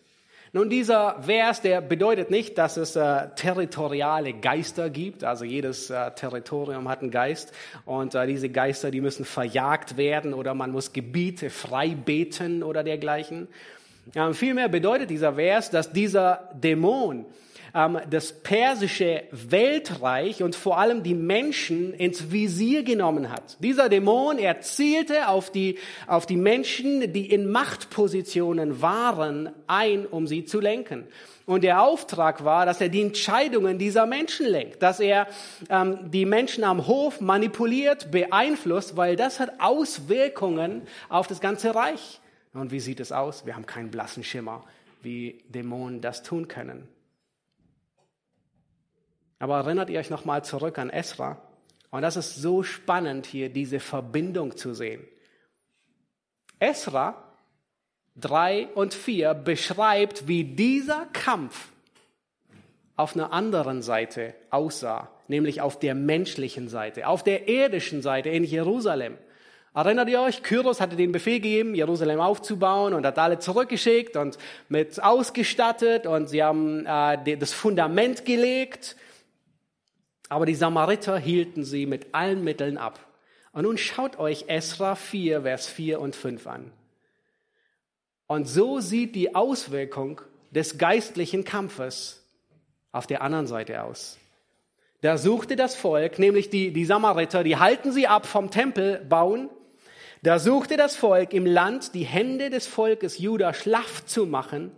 Nun, 0.53 0.71
dieser 0.71 1.21
Vers, 1.21 1.63
der 1.63 1.81
bedeutet 1.81 2.31
nicht, 2.31 2.59
dass 2.59 2.77
es 2.77 2.95
äh, 2.95 3.29
territoriale 3.35 4.35
Geister 4.35 4.89
gibt. 4.89 5.25
Also 5.25 5.45
jedes 5.45 5.91
äh, 5.91 6.13
Territorium 6.13 6.89
hat 6.89 7.03
einen 7.03 7.11
Geist 7.11 7.53
und 7.85 8.15
äh, 8.15 8.25
diese 8.29 8.49
Geister, 8.49 8.93
die 8.93 9.01
müssen 9.01 9.25
verjagt 9.25 9.97
werden 9.97 10.33
oder 10.33 10.55
man 10.55 10.71
muss 10.71 10.93
Gebiete 10.93 11.51
frei 11.51 11.97
beten 11.97 12.63
oder 12.63 12.85
dergleichen. 12.85 13.49
Ähm, 14.15 14.33
vielmehr 14.33 14.69
bedeutet 14.69 15.11
dieser 15.11 15.35
Vers, 15.35 15.71
dass 15.71 15.91
dieser 15.93 16.51
Dämon 16.55 17.27
das 18.09 18.33
persische 18.33 19.25
Weltreich 19.33 20.45
und 20.45 20.55
vor 20.55 20.79
allem 20.79 21.03
die 21.03 21.15
Menschen 21.15 21.93
ins 21.93 22.31
Visier 22.31 22.85
genommen 22.85 23.33
hat. 23.33 23.57
Dieser 23.59 23.89
Dämon, 23.89 24.39
er 24.39 24.61
zielte 24.61 25.27
auf 25.27 25.51
die, 25.51 25.79
auf 26.07 26.25
die 26.25 26.37
Menschen, 26.37 27.13
die 27.13 27.29
in 27.33 27.51
Machtpositionen 27.51 28.81
waren, 28.81 29.51
ein, 29.67 30.07
um 30.07 30.29
sie 30.29 30.45
zu 30.45 30.61
lenken. 30.61 31.09
Und 31.47 31.65
der 31.65 31.83
Auftrag 31.83 32.45
war, 32.45 32.65
dass 32.65 32.81
er 32.81 32.89
die 32.89 33.03
Entscheidungen 33.03 33.77
dieser 33.77 34.07
Menschen 34.07 34.47
lenkt, 34.47 34.81
dass 34.81 35.01
er 35.01 35.27
ähm, 35.69 35.99
die 36.13 36.27
Menschen 36.27 36.63
am 36.63 36.87
Hof 36.87 37.21
manipuliert, 37.21 38.13
beeinflusst, 38.13 38.97
weil 38.97 39.17
das 39.17 39.41
hat 39.41 39.61
Auswirkungen 39.61 40.83
auf 41.09 41.27
das 41.27 41.41
ganze 41.41 41.75
Reich. 41.75 42.21
Und 42.55 42.71
wie 42.71 42.81
sieht 42.81 43.01
es 43.01 43.11
aus? 43.11 43.45
Wir 43.47 43.57
haben 43.57 43.67
keinen 43.67 43.91
blassen 43.91 44.23
Schimmer, 44.23 44.65
wie 45.03 45.41
Dämonen 45.49 46.01
das 46.01 46.23
tun 46.23 46.47
können. 46.47 46.89
Aber 49.39 49.57
erinnert 49.59 49.91
ihr 49.91 49.99
euch 49.99 50.11
nochmal 50.11 50.45
zurück 50.45 50.79
an 50.79 50.91
Esra? 50.91 51.41
Und 51.91 52.03
das 52.03 52.17
ist 52.17 52.37
so 52.37 52.63
spannend 52.63 53.27
hier, 53.27 53.51
diese 53.51 53.79
Verbindung 53.79 54.57
zu 54.57 54.75
sehen. 54.75 55.07
Esra 56.59 57.23
3 58.17 58.69
und 58.75 58.95
4 58.95 59.35
beschreibt, 59.35 60.29
wie 60.29 60.45
dieser 60.45 61.07
Kampf 61.13 61.69
auf 62.97 63.15
einer 63.15 63.33
anderen 63.33 63.83
Seite 63.83 64.35
aussah, 64.51 65.09
nämlich 65.27 65.61
auf 65.61 65.79
der 65.79 65.95
menschlichen 65.95 66.69
Seite, 66.69 67.09
auf 67.09 67.25
der 67.25 67.49
irdischen 67.49 68.03
Seite 68.03 68.29
in 68.29 68.45
Jerusalem. 68.45 69.19
Erinnert 69.75 70.09
ihr 70.09 70.21
euch, 70.21 70.45
Kyros 70.45 70.81
hatte 70.81 70.95
den 70.95 71.11
Befehl 71.11 71.41
gegeben, 71.41 71.75
Jerusalem 71.75 72.21
aufzubauen 72.21 72.95
und 72.95 73.05
hat 73.05 73.19
alle 73.19 73.41
zurückgeschickt 73.41 74.17
und 74.17 74.39
mit 74.69 75.03
ausgestattet 75.03 76.07
und 76.07 76.29
sie 76.29 76.45
haben 76.45 76.87
äh, 76.87 77.37
das 77.37 77.53
Fundament 77.53 78.25
gelegt 78.25 78.97
aber 80.35 80.47
die 80.47 80.57
Samariter 80.57 81.17
hielten 81.17 81.63
sie 81.63 81.87
mit 81.87 82.13
allen 82.13 82.43
Mitteln 82.43 82.77
ab. 82.77 82.99
Und 83.53 83.63
nun 83.63 83.79
schaut 83.79 84.19
euch 84.19 84.47
Esra 84.49 84.97
4, 84.97 85.43
Vers 85.43 85.69
4 85.69 86.01
und 86.01 86.17
5 86.17 86.49
an. 86.49 86.73
Und 88.27 88.49
so 88.49 88.81
sieht 88.81 89.15
die 89.15 89.37
Auswirkung 89.37 90.21
des 90.51 90.77
geistlichen 90.77 91.45
Kampfes 91.45 92.21
auf 92.91 93.07
der 93.07 93.23
anderen 93.23 93.47
Seite 93.47 93.85
aus. 93.85 94.19
Da 95.03 95.19
suchte 95.19 95.55
das 95.55 95.77
Volk, 95.77 96.19
nämlich 96.19 96.51
die, 96.51 96.73
die 96.73 96.85
Samariter, 96.85 97.45
die 97.45 97.59
halten 97.59 97.93
sie 97.93 98.09
ab 98.09 98.27
vom 98.27 98.51
Tempel 98.51 99.07
bauen. 99.09 99.51
Da 100.25 100.41
suchte 100.41 100.77
das 100.77 100.97
Volk 100.97 101.33
im 101.33 101.47
Land 101.47 101.95
die 101.95 102.07
Hände 102.07 102.51
des 102.51 102.67
Volkes 102.67 103.19
Juda 103.19 103.55
schlaff 103.55 104.05
zu 104.05 104.27
machen 104.27 104.73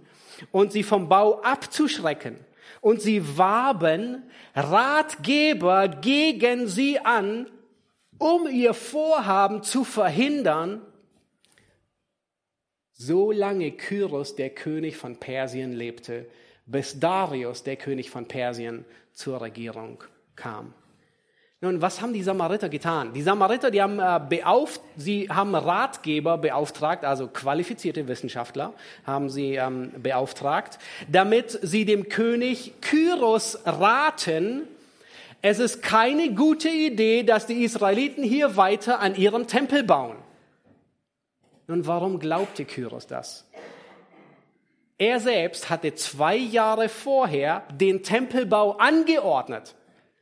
und 0.52 0.70
sie 0.70 0.82
vom 0.82 1.08
Bau 1.08 1.40
abzuschrecken 1.40 2.36
und 2.80 3.00
sie 3.00 3.36
warben 3.36 4.22
Ratgeber 4.54 5.88
gegen 5.88 6.66
sie 6.66 6.98
an, 6.98 7.50
um 8.18 8.48
ihr 8.48 8.74
Vorhaben 8.74 9.62
zu 9.62 9.84
verhindern, 9.84 10.80
solange 12.92 13.72
Kyros, 13.72 14.36
der 14.36 14.50
König 14.50 14.96
von 14.96 15.18
Persien, 15.18 15.72
lebte, 15.72 16.26
bis 16.64 16.98
Darius, 16.98 17.62
der 17.62 17.76
König 17.76 18.10
von 18.10 18.26
Persien, 18.26 18.84
zur 19.12 19.40
Regierung 19.40 20.02
kam. 20.34 20.74
Nun, 21.62 21.80
was 21.80 22.02
haben 22.02 22.12
die 22.12 22.22
Samariter 22.22 22.68
getan? 22.68 23.14
Die 23.14 23.22
Samariter, 23.22 23.70
die 23.70 23.80
haben, 23.80 23.98
äh, 23.98 24.20
beauft, 24.28 24.82
sie 24.96 25.30
haben 25.30 25.54
Ratgeber 25.54 26.36
beauftragt, 26.36 27.02
also 27.04 27.28
qualifizierte 27.28 28.08
Wissenschaftler 28.08 28.74
haben 29.06 29.30
sie 29.30 29.54
ähm, 29.54 29.90
beauftragt, 29.96 30.78
damit 31.08 31.58
sie 31.62 31.86
dem 31.86 32.10
König 32.10 32.74
Kyros 32.82 33.58
raten, 33.64 34.68
es 35.40 35.58
ist 35.58 35.80
keine 35.80 36.34
gute 36.34 36.68
Idee, 36.68 37.22
dass 37.22 37.46
die 37.46 37.62
Israeliten 37.62 38.22
hier 38.22 38.56
weiter 38.56 39.00
an 39.00 39.14
ihrem 39.14 39.46
Tempel 39.46 39.82
bauen. 39.82 40.16
Nun, 41.68 41.86
warum 41.86 42.18
glaubte 42.18 42.64
Kyros 42.64 43.06
das? 43.06 43.46
Er 44.98 45.20
selbst 45.20 45.70
hatte 45.70 45.94
zwei 45.94 46.36
Jahre 46.36 46.88
vorher 46.88 47.62
den 47.72 48.02
Tempelbau 48.02 48.72
angeordnet. 48.72 49.75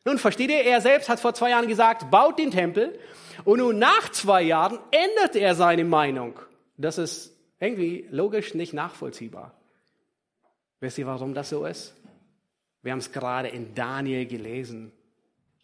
Nun 0.04 0.18
versteht 0.18 0.50
ihr, 0.50 0.64
er 0.64 0.80
selbst 0.80 1.08
hat 1.08 1.20
vor 1.20 1.34
zwei 1.34 1.50
Jahren 1.50 1.66
gesagt, 1.66 2.10
baut 2.10 2.38
den 2.38 2.50
Tempel. 2.50 2.98
Und 3.44 3.58
nun 3.58 3.78
nach 3.78 4.10
zwei 4.10 4.42
Jahren 4.42 4.78
ändert 4.90 5.36
er 5.36 5.54
seine 5.54 5.84
Meinung. 5.84 6.38
Das 6.76 6.98
ist 6.98 7.32
irgendwie 7.58 8.06
logisch 8.10 8.54
nicht 8.54 8.72
nachvollziehbar. 8.74 9.54
Wisst 10.80 10.98
ihr, 10.98 11.06
warum 11.06 11.34
das 11.34 11.48
so 11.48 11.64
ist? 11.64 11.94
Wir 12.82 12.92
haben 12.92 12.98
es 12.98 13.12
gerade 13.12 13.48
in 13.48 13.74
Daniel 13.74 14.26
gelesen, 14.26 14.92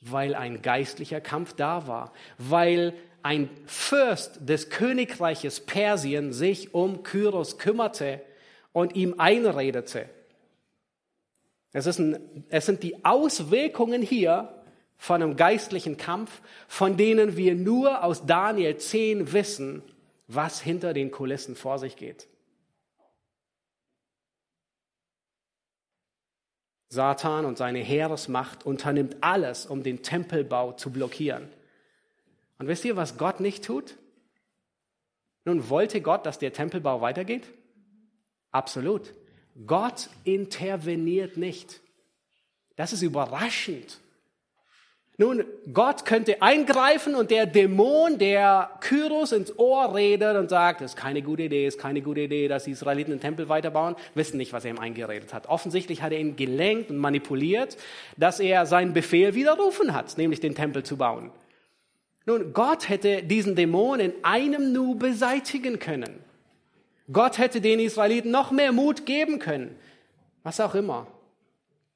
weil 0.01 0.35
ein 0.35 0.63
geistlicher 0.63 1.21
Kampf 1.21 1.53
da 1.53 1.87
war, 1.87 2.13
weil 2.39 2.95
ein 3.23 3.51
Fürst 3.67 4.49
des 4.49 4.71
Königreiches 4.71 5.61
Persien 5.61 6.33
sich 6.33 6.73
um 6.73 7.03
Kyros 7.03 7.59
kümmerte 7.59 8.23
und 8.73 8.97
ihm 8.97 9.17
einredete. 9.19 10.09
Es, 11.73 11.87
ist 11.87 11.99
ein, 11.99 12.45
es 12.49 12.67
sind 12.67 12.83
die 12.83 13.05
Auswirkungen 13.05 14.03
hier 14.03 14.55
von 14.97 15.23
einem 15.23 15.37
geistlichen 15.37 15.97
Kampf, 15.97 16.43
von 16.69 16.97
denen 16.97 17.37
wir 17.37 17.55
nur 17.55 18.05
aus 18.05 18.27
Daniel 18.27 18.77
10 18.77 19.33
wissen, 19.33 19.83
was 20.27 20.61
hinter 20.61 20.93
den 20.93 21.11
Kulissen 21.11 21.57
vor 21.57 21.79
sich 21.79 21.97
geht. 21.97 22.29
Satan 26.89 27.45
und 27.45 27.57
seine 27.57 27.79
Heeresmacht 27.79 28.67
unternimmt 28.67 29.19
alles, 29.21 29.65
um 29.65 29.85
den 29.85 30.03
Tempelbau 30.03 30.73
zu 30.73 30.91
blockieren. 30.91 31.49
Und 32.59 32.67
wisst 32.67 32.85
ihr, 32.85 32.97
was 32.97 33.17
Gott 33.17 33.39
nicht 33.39 33.65
tut? 33.65 33.97
Nun, 35.45 35.71
wollte 35.71 36.01
Gott, 36.01 36.27
dass 36.27 36.39
der 36.39 36.53
Tempelbau 36.53 37.01
weitergeht? 37.01 37.49
Absolut. 38.51 39.15
Gott 39.67 40.09
interveniert 40.25 41.37
nicht. 41.37 41.81
Das 42.77 42.93
ist 42.93 43.03
überraschend. 43.03 44.01
Nun, 45.21 45.45
Gott 45.75 46.07
könnte 46.07 46.41
eingreifen 46.41 47.15
und 47.15 47.31
der 47.31 47.45
Dämon, 47.45 48.17
der 48.17 48.71
Kyros 48.81 49.33
ins 49.33 49.59
Ohr 49.59 49.95
redet 49.95 50.35
und 50.35 50.49
sagt, 50.49 50.81
das 50.81 50.93
ist 50.93 50.97
keine 50.97 51.21
gute 51.21 51.43
Idee, 51.43 51.67
ist 51.67 51.79
keine 51.79 52.01
gute 52.01 52.23
Idee, 52.23 52.49
dass 52.49 52.65
die 52.65 52.71
Israeliten 52.71 53.11
den 53.11 53.21
Tempel 53.21 53.51
weiterbauen, 53.51 53.97
wissen 54.15 54.39
nicht, 54.39 54.55
was 54.55 54.65
er 54.65 54.71
ihm 54.71 54.79
eingeredet 54.79 55.35
hat. 55.35 55.47
Offensichtlich 55.47 56.01
hat 56.01 56.13
er 56.13 56.21
ihn 56.21 56.37
gelenkt 56.37 56.89
und 56.89 56.97
manipuliert, 56.97 57.77
dass 58.17 58.41
er 58.41 58.65
seinen 58.65 58.95
Befehl 58.95 59.35
widerrufen 59.35 59.93
hat, 59.93 60.17
nämlich 60.17 60.41
den 60.41 60.55
Tempel 60.55 60.85
zu 60.85 60.97
bauen. 60.97 61.31
Nun, 62.25 62.55
Gott 62.55 62.89
hätte 62.89 63.23
diesen 63.23 63.57
Dämon 63.57 64.01
in 64.01 64.15
einem 64.23 64.73
Nu 64.73 64.95
beseitigen 64.95 65.79
können. 65.79 66.25
Gott 67.13 67.39
hätte 67.39 67.61
den 67.61 67.81
Israeliten 67.81 68.31
noch 68.31 68.51
mehr 68.51 68.73
Mut 68.73 69.07
geben 69.07 69.39
können. 69.39 69.77
Was 70.43 70.61
auch 70.61 70.75
immer. 70.75 71.07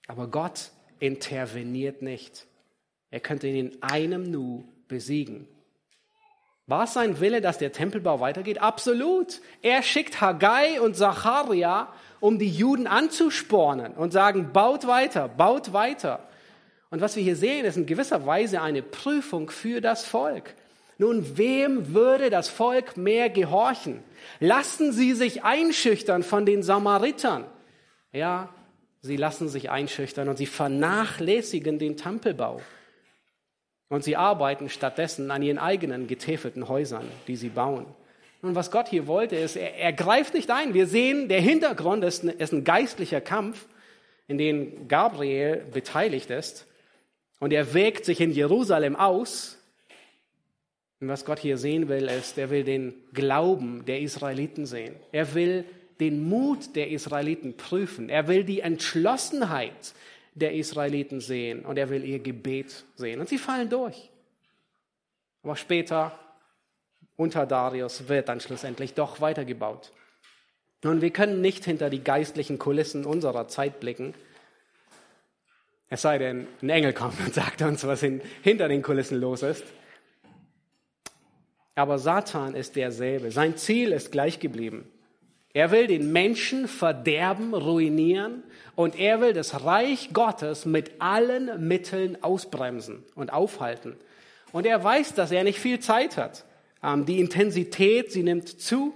Aber 0.07 0.29
Gott 0.29 0.71
interveniert 0.99 2.03
nicht. 2.03 2.47
Er 3.11 3.21
könnte 3.21 3.47
ihn 3.47 3.71
in 3.71 3.83
einem 3.83 4.31
Nu 4.31 4.65
besiegen. 4.89 5.47
War 6.67 6.85
es 6.85 6.95
sein 6.95 7.21
Wille, 7.21 7.41
dass 7.41 7.59
der 7.59 7.73
Tempelbau 7.73 8.21
weitergeht? 8.21 8.61
Absolut. 8.61 9.41
Er 9.61 9.83
schickt 9.83 10.21
Haggai 10.21 10.81
und 10.81 10.97
Zacharia, 10.97 11.93
um 12.21 12.39
die 12.39 12.49
Juden 12.49 12.87
anzuspornen 12.87 13.93
und 13.93 14.13
sagen, 14.13 14.53
baut 14.53 14.87
weiter, 14.87 15.29
baut 15.29 15.75
weiter. 15.75 16.27
Und 16.91 17.03
was 17.03 17.17
wir 17.17 17.23
hier 17.23 17.37
sehen, 17.37 17.67
ist 17.67 17.77
in 17.77 17.87
gewisser 17.87 18.25
Weise 18.25 18.63
eine 18.63 18.83
Prüfung 18.83 19.51
für 19.51 19.83
das 19.83 20.05
Volk. 20.07 20.55
Nun, 20.99 21.37
wem 21.37 21.93
würde 21.95 22.31
das 22.31 22.49
Volk 22.49 22.97
mehr 22.97 23.29
gehorchen? 23.29 24.03
Lassen 24.41 24.93
sie 24.93 25.13
sich 25.15 25.43
einschüchtern 25.43 26.23
von 26.23 26.47
den 26.47 26.63
Samaritern? 26.63 27.45
Ja, 28.13 28.49
sie 29.01 29.17
lassen 29.17 29.49
sich 29.49 29.71
einschüchtern 29.71 30.29
und 30.29 30.37
sie 30.37 30.47
vernachlässigen 30.47 31.79
den 31.79 31.97
Tempelbau. 31.97 32.61
Und 33.89 34.05
sie 34.05 34.17
arbeiten 34.17 34.69
stattdessen 34.69 35.31
an 35.31 35.43
ihren 35.43 35.59
eigenen 35.59 36.07
getäfelten 36.07 36.69
Häusern, 36.69 37.07
die 37.27 37.37
sie 37.37 37.49
bauen. 37.49 37.87
Und 38.41 38.55
was 38.55 38.71
Gott 38.71 38.89
hier 38.89 39.07
wollte, 39.07 39.37
ist, 39.37 39.57
er, 39.57 39.77
er 39.77 39.93
greift 39.93 40.35
nicht 40.35 40.51
ein. 40.51 40.75
Wir 40.75 40.87
sehen, 40.87 41.29
der 41.29 41.41
Hintergrund 41.41 42.05
ist, 42.05 42.25
ist 42.25 42.53
ein 42.53 42.65
geistlicher 42.65 43.21
Kampf, 43.21 43.67
in 44.29 44.39
dem 44.39 44.87
Gabriel 44.87 45.65
beteiligt 45.73 46.31
ist. 46.31 46.67
Und 47.41 47.53
er 47.53 47.75
wägt 47.75 48.05
sich 48.05 48.21
in 48.21 48.31
Jerusalem 48.31 48.97
aus 48.97 49.59
und 51.05 51.11
was 51.11 51.27
Gott 51.27 51.39
hier 51.39 51.59
sehen 51.59 51.89
will, 51.89 52.09
ist, 52.09 52.39
er 52.39 52.49
will 52.49 52.65
den 52.65 52.95
Glauben 53.13 53.85
der 53.85 54.01
Israeliten 54.01 54.65
sehen. 54.65 54.97
Er 55.13 55.35
will 55.35 55.67
den 56.01 56.27
Mut 56.27 56.75
der 56.77 56.91
Israeliten 56.91 57.59
prüfen. 57.59 58.09
Er 58.09 58.27
will 58.27 58.43
die 58.43 58.61
Entschlossenheit 58.61 59.93
der 60.35 60.55
Israeliten 60.55 61.21
sehen 61.21 61.63
und 61.67 61.77
er 61.77 61.91
will 61.91 62.05
ihr 62.05 62.21
Gebet 62.21 62.85
sehen. 62.97 63.21
Und 63.21 63.29
sie 63.29 63.37
fallen 63.37 63.69
durch. 63.69 64.11
Aber 65.43 65.57
später, 65.57 66.19
unter 67.17 67.45
Darius, 67.45 68.09
wird 68.09 68.31
dann 68.31 68.41
schlussendlich 68.41 68.95
doch 68.95 69.21
weitergebaut. 69.21 69.93
Nun, 70.83 71.03
wir 71.03 71.11
können 71.11 71.43
nicht 71.43 71.67
hinter 71.67 71.91
die 71.91 72.03
geistlichen 72.03 72.59
Kulissen 72.59 73.05
unserer 73.05 73.47
Zeit 73.47 73.79
blicken. 73.79 74.15
Es 75.91 76.01
sei 76.01 76.17
denn, 76.17 76.49
ein 76.63 76.71
Engel 76.71 76.95
kommt 76.95 77.21
und 77.21 77.35
sagt 77.35 77.61
uns, 77.61 77.87
was 77.87 78.03
hinter 78.43 78.69
den 78.69 78.81
Kulissen 78.81 79.21
los 79.21 79.43
ist. 79.43 79.65
Aber 81.75 81.99
Satan 81.99 82.55
ist 82.55 82.77
derselbe. 82.77 83.31
Sein 83.31 83.57
Ziel 83.57 83.93
ist 83.93 84.13
gleich 84.13 84.39
geblieben. 84.39 84.89
Er 85.53 85.71
will 85.71 85.87
den 85.87 86.13
Menschen 86.13 86.67
verderben, 86.67 87.55
ruinieren 87.55 88.43
und 88.75 88.99
er 88.99 89.21
will 89.21 89.33
das 89.33 89.65
Reich 89.65 90.11
Gottes 90.13 90.67
mit 90.67 91.01
allen 91.01 91.69
Mitteln 91.69 92.23
ausbremsen 92.23 93.05
und 93.15 93.33
aufhalten. 93.33 93.97
Und 94.51 94.67
er 94.67 94.83
weiß, 94.83 95.15
dass 95.15 95.31
er 95.31 95.45
nicht 95.45 95.61
viel 95.61 95.79
Zeit 95.79 96.17
hat. 96.17 96.45
Ähm, 96.83 97.07
die 97.07 97.21
Intensität, 97.21 98.13
sie 98.13 98.25
nimmt 98.25 98.49
zu. 98.49 98.95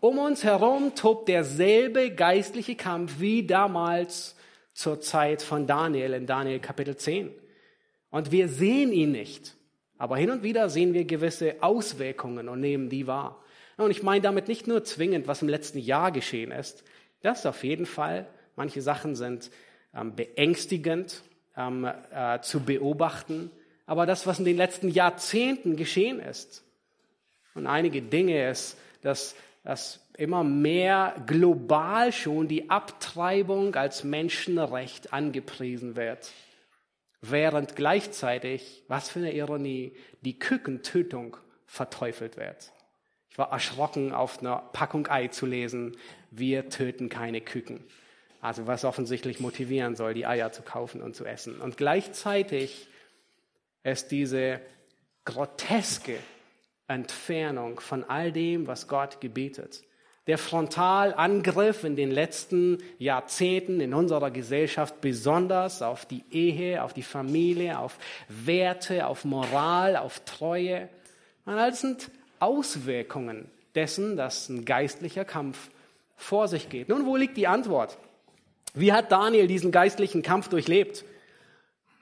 Um 0.00 0.18
uns 0.18 0.44
herum 0.44 0.94
tobt 0.94 1.28
derselbe 1.28 2.12
geistliche 2.12 2.76
Kampf 2.76 3.18
wie 3.18 3.44
damals 3.44 4.36
zur 4.74 5.00
Zeit 5.00 5.42
von 5.42 5.66
Daniel 5.66 6.12
in 6.12 6.26
Daniel 6.26 6.60
Kapitel 6.60 6.96
10. 6.96 7.30
Und 8.10 8.30
wir 8.30 8.48
sehen 8.48 8.92
ihn 8.92 9.10
nicht. 9.10 9.56
Aber 9.98 10.16
hin 10.16 10.30
und 10.30 10.42
wieder 10.44 10.70
sehen 10.70 10.94
wir 10.94 11.04
gewisse 11.04 11.56
Auswirkungen 11.60 12.48
und 12.48 12.60
nehmen 12.60 12.88
die 12.88 13.06
wahr. 13.06 13.42
Und 13.76 13.90
ich 13.90 14.02
meine 14.02 14.22
damit 14.22 14.48
nicht 14.48 14.66
nur 14.66 14.84
zwingend, 14.84 15.26
was 15.26 15.42
im 15.42 15.48
letzten 15.48 15.78
Jahr 15.78 16.12
geschehen 16.12 16.52
ist. 16.52 16.84
Das 17.22 17.46
auf 17.46 17.64
jeden 17.64 17.86
Fall. 17.86 18.26
Manche 18.56 18.80
Sachen 18.80 19.16
sind 19.16 19.50
ähm, 19.94 20.14
beängstigend 20.14 21.22
ähm, 21.56 21.88
äh, 22.12 22.40
zu 22.40 22.60
beobachten. 22.60 23.50
Aber 23.86 24.06
das, 24.06 24.26
was 24.26 24.38
in 24.38 24.44
den 24.44 24.56
letzten 24.56 24.88
Jahrzehnten 24.88 25.76
geschehen 25.76 26.20
ist. 26.20 26.64
Und 27.54 27.66
einige 27.66 28.02
Dinge 28.02 28.50
ist, 28.50 28.76
dass, 29.02 29.34
dass 29.64 30.00
immer 30.16 30.44
mehr 30.44 31.14
global 31.26 32.12
schon 32.12 32.48
die 32.48 32.70
Abtreibung 32.70 33.74
als 33.74 34.04
Menschenrecht 34.04 35.12
angepriesen 35.12 35.96
wird 35.96 36.30
während 37.20 37.76
gleichzeitig, 37.76 38.84
was 38.88 39.10
für 39.10 39.18
eine 39.18 39.32
Ironie, 39.32 39.92
die 40.22 40.38
Kükentötung 40.38 41.36
verteufelt 41.66 42.36
wird. 42.36 42.72
Ich 43.30 43.38
war 43.38 43.52
erschrocken, 43.52 44.12
auf 44.12 44.40
einer 44.40 44.56
Packung 44.72 45.08
Ei 45.08 45.28
zu 45.28 45.46
lesen, 45.46 45.96
wir 46.30 46.68
töten 46.68 47.08
keine 47.08 47.40
Küken. 47.40 47.84
Also 48.40 48.66
was 48.66 48.84
offensichtlich 48.84 49.40
motivieren 49.40 49.96
soll, 49.96 50.14
die 50.14 50.26
Eier 50.26 50.52
zu 50.52 50.62
kaufen 50.62 51.02
und 51.02 51.16
zu 51.16 51.24
essen. 51.24 51.60
Und 51.60 51.76
gleichzeitig 51.76 52.88
ist 53.82 54.10
diese 54.10 54.60
groteske 55.24 56.18
Entfernung 56.86 57.80
von 57.80 58.04
all 58.04 58.32
dem, 58.32 58.66
was 58.66 58.88
Gott 58.88 59.20
gebietet 59.20 59.82
der 60.28 60.36
Frontalangriff 60.36 61.84
in 61.84 61.96
den 61.96 62.10
letzten 62.10 62.78
Jahrzehnten 62.98 63.80
in 63.80 63.94
unserer 63.94 64.30
Gesellschaft 64.30 65.00
besonders 65.00 65.80
auf 65.80 66.04
die 66.04 66.22
Ehe, 66.30 66.84
auf 66.84 66.92
die 66.92 67.02
Familie, 67.02 67.78
auf 67.78 67.98
Werte, 68.28 69.06
auf 69.06 69.24
Moral, 69.24 69.96
auf 69.96 70.20
Treue. 70.26 70.90
Und 71.46 71.54
all 71.54 71.74
sind 71.74 72.10
Auswirkungen 72.40 73.50
dessen, 73.74 74.18
dass 74.18 74.50
ein 74.50 74.66
geistlicher 74.66 75.24
Kampf 75.24 75.70
vor 76.14 76.46
sich 76.46 76.68
geht. 76.68 76.90
Nun, 76.90 77.06
wo 77.06 77.16
liegt 77.16 77.38
die 77.38 77.46
Antwort? 77.46 77.96
Wie 78.74 78.92
hat 78.92 79.10
Daniel 79.10 79.46
diesen 79.46 79.72
geistlichen 79.72 80.22
Kampf 80.22 80.48
durchlebt? 80.48 81.06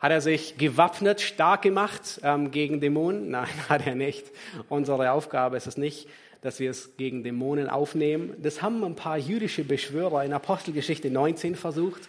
Hat 0.00 0.10
er 0.10 0.20
sich 0.20 0.58
gewappnet, 0.58 1.20
stark 1.20 1.62
gemacht 1.62 2.20
ähm, 2.24 2.50
gegen 2.50 2.80
Dämonen? 2.80 3.30
Nein, 3.30 3.48
hat 3.68 3.86
er 3.86 3.94
nicht. 3.94 4.26
Unsere 4.68 5.12
Aufgabe 5.12 5.56
ist 5.56 5.68
es 5.68 5.76
nicht, 5.76 6.08
dass 6.46 6.60
wir 6.60 6.70
es 6.70 6.96
gegen 6.96 7.24
Dämonen 7.24 7.68
aufnehmen. 7.68 8.34
Das 8.40 8.62
haben 8.62 8.84
ein 8.84 8.94
paar 8.94 9.18
jüdische 9.18 9.64
Beschwörer 9.64 10.24
in 10.24 10.32
Apostelgeschichte 10.32 11.10
19 11.10 11.56
versucht 11.56 12.08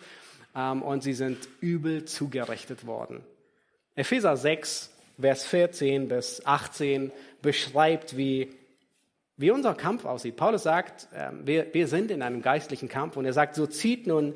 ähm, 0.55 0.83
und 0.83 1.01
sie 1.01 1.13
sind 1.13 1.49
übel 1.59 2.05
zugerichtet 2.05 2.85
worden. 2.85 3.21
Epheser 3.95 4.37
6, 4.37 4.91
Vers 5.19 5.43
14 5.45 6.07
bis 6.07 6.45
18 6.45 7.11
beschreibt, 7.41 8.15
wie 8.15 8.51
wie 9.39 9.51
unser 9.51 9.75
Kampf 9.75 10.05
aussieht. 10.05 10.35
Paulus 10.35 10.63
sagt, 10.63 11.07
ähm, 11.15 11.41
wir, 11.45 11.73
wir 11.73 11.87
sind 11.87 12.11
in 12.11 12.21
einem 12.21 12.41
geistlichen 12.41 12.89
Kampf 12.89 13.17
und 13.17 13.25
er 13.25 13.33
sagt, 13.33 13.55
so 13.55 13.67
zieht 13.67 14.07
nun, 14.07 14.33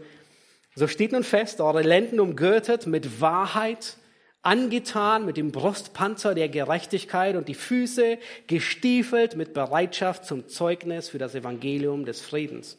so 0.76 0.88
steht 0.88 1.12
nun 1.12 1.24
fest, 1.24 1.60
eure 1.60 1.82
Lenden 1.82 2.20
umgürtet 2.20 2.88
mit 2.88 3.20
Wahrheit, 3.20 3.98
angetan 4.44 5.26
mit 5.26 5.38
dem 5.38 5.52
Brustpanzer 5.52 6.34
der 6.34 6.50
Gerechtigkeit 6.50 7.36
und 7.36 7.48
die 7.48 7.54
Füße 7.54 8.18
gestiefelt 8.48 9.36
mit 9.36 9.54
Bereitschaft 9.54 10.26
zum 10.26 10.48
Zeugnis 10.48 11.10
für 11.10 11.20
das 11.20 11.36
Evangelium 11.36 12.06
des 12.06 12.22
Friedens. 12.22 12.78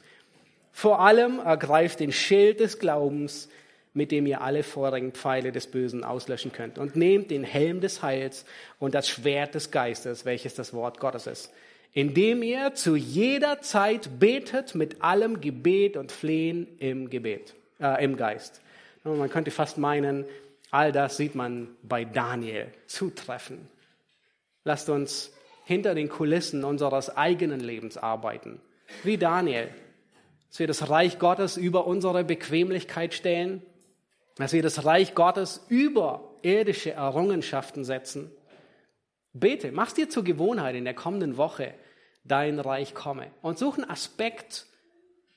Vor 0.73 1.01
allem 1.01 1.39
ergreift 1.39 2.01
den 2.01 2.13
Schild 2.13 2.61
des 2.61 2.79
Glaubens, 2.79 3.49
mit 3.95 4.11
dem 4.11 4.27
ihr 4.27 4.41
alle 4.41 4.63
vorigen 4.63 5.13
Pfeile 5.13 5.53
des 5.53 5.67
Bösen 5.67 6.03
auslöschen 6.03 6.51
könnt. 6.51 6.79
Und 6.79 6.97
nehmt 6.97 7.31
den 7.31 7.45
Helm 7.45 7.81
des 7.81 8.03
Heils 8.03 8.47
und 8.79 8.95
das 8.95 9.09
Schwert 9.09 9.55
des 9.55 9.71
Geistes, 9.71 10.25
welches 10.25 10.55
das 10.55 10.73
Wort 10.73 10.99
Gottes 10.99 11.27
ist, 11.27 11.53
indem 11.93 12.43
ihr 12.43 12.75
zu 12.75 12.97
jeder 12.97 13.61
Zeit 13.61 14.19
betet 14.19 14.75
mit 14.75 15.03
allem 15.03 15.41
Gebet 15.41 15.97
und 15.97 16.11
Flehen 16.11 16.67
im 16.79 17.11
Gebet, 17.11 17.55
äh, 17.81 18.03
im 18.03 18.17
Geist. 18.17 18.63
Man 19.05 19.29
könnte 19.29 19.51
fast 19.51 19.79
meinen, 19.79 20.25
all 20.73 20.91
das 20.91 21.16
sieht 21.16 21.37
man 21.37 21.68
bei 21.85 22.05
Daniel 22.05 22.73
zutreffen. 22.89 23.68
Lasst 24.64 24.89
uns 24.89 25.33
hinter 25.64 25.95
den 25.95 26.09
Kulissen 26.09 26.64
unseres 26.64 27.16
eigenen 27.16 27.61
Lebens 27.61 27.97
arbeiten, 27.97 28.61
wie 29.05 29.16
Daniel 29.16 29.68
dass 30.53 30.59
wir 30.59 30.66
das 30.66 30.91
Reich 30.91 31.18
Gottes 31.18 31.57
über 31.57 31.87
unsere 31.87 32.25
Bequemlichkeit 32.25 33.14
stellen, 33.14 33.62
dass 34.37 34.53
wir 34.53 34.61
das 34.61 34.85
Reich 34.85 35.14
Gottes 35.14 35.64
über 35.68 36.29
irdische 36.43 36.91
Errungenschaften 36.91 37.87
setzen. 37.87 38.31
Bete, 39.33 39.73
mach 39.73 39.93
dir 39.93 40.11
zur 40.11 40.25
Gewohnheit 40.25 40.75
in 40.75 40.85
der 40.85 40.93
kommenden 40.93 41.39
Woche, 41.39 41.73
dein 42.25 42.61
Reich 42.61 42.93
komme. 42.93 43.31
Und 43.41 43.59
such 43.59 43.79
einen 43.79 43.89
Aspekt, 43.89 44.66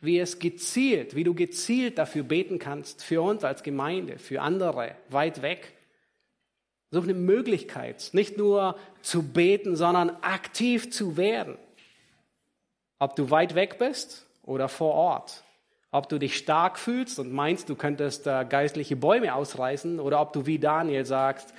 wie 0.06 0.20
es 0.20 0.40
gezielt, 0.40 1.16
wie 1.16 1.24
du 1.24 1.34
gezielt 1.34 1.98
dafür 1.98 2.24
beten 2.24 2.60
kannst, 2.60 3.04
für 3.04 3.22
uns 3.22 3.44
als 3.44 3.64
Gemeinde, 3.64 4.20
für 4.20 4.42
andere, 4.42 4.96
weit 5.10 5.42
weg. 5.42 5.74
Such 6.92 7.04
eine 7.04 7.14
Möglichkeit, 7.14 8.10
nicht 8.14 8.38
nur 8.38 8.78
zu 9.02 9.24
beten, 9.24 9.76
sondern 9.76 10.12
aktiv 10.22 10.92
zu 10.92 11.18
werden. 11.18 11.58
Ob 13.00 13.16
du 13.16 13.30
weit 13.32 13.56
weg 13.56 13.78
bist 13.80 14.26
oder 14.44 14.70
vor 14.70 14.94
Ort. 14.94 15.44
Ob 15.92 16.10
du 16.10 16.20
dich 16.20 16.38
stark 16.38 16.78
fühlst 16.78 17.20
und 17.20 17.32
meinst, 17.32 17.70
du 17.70 17.76
könntest 17.76 18.26
geistliche 18.26 18.96
Bäume 18.96 19.34
ausreißen 19.34 20.00
oder 20.00 20.22
ob 20.22 20.34
du 20.34 20.46
wie 20.46 20.60
Daniel 20.60 21.06
sagst, 21.06 21.54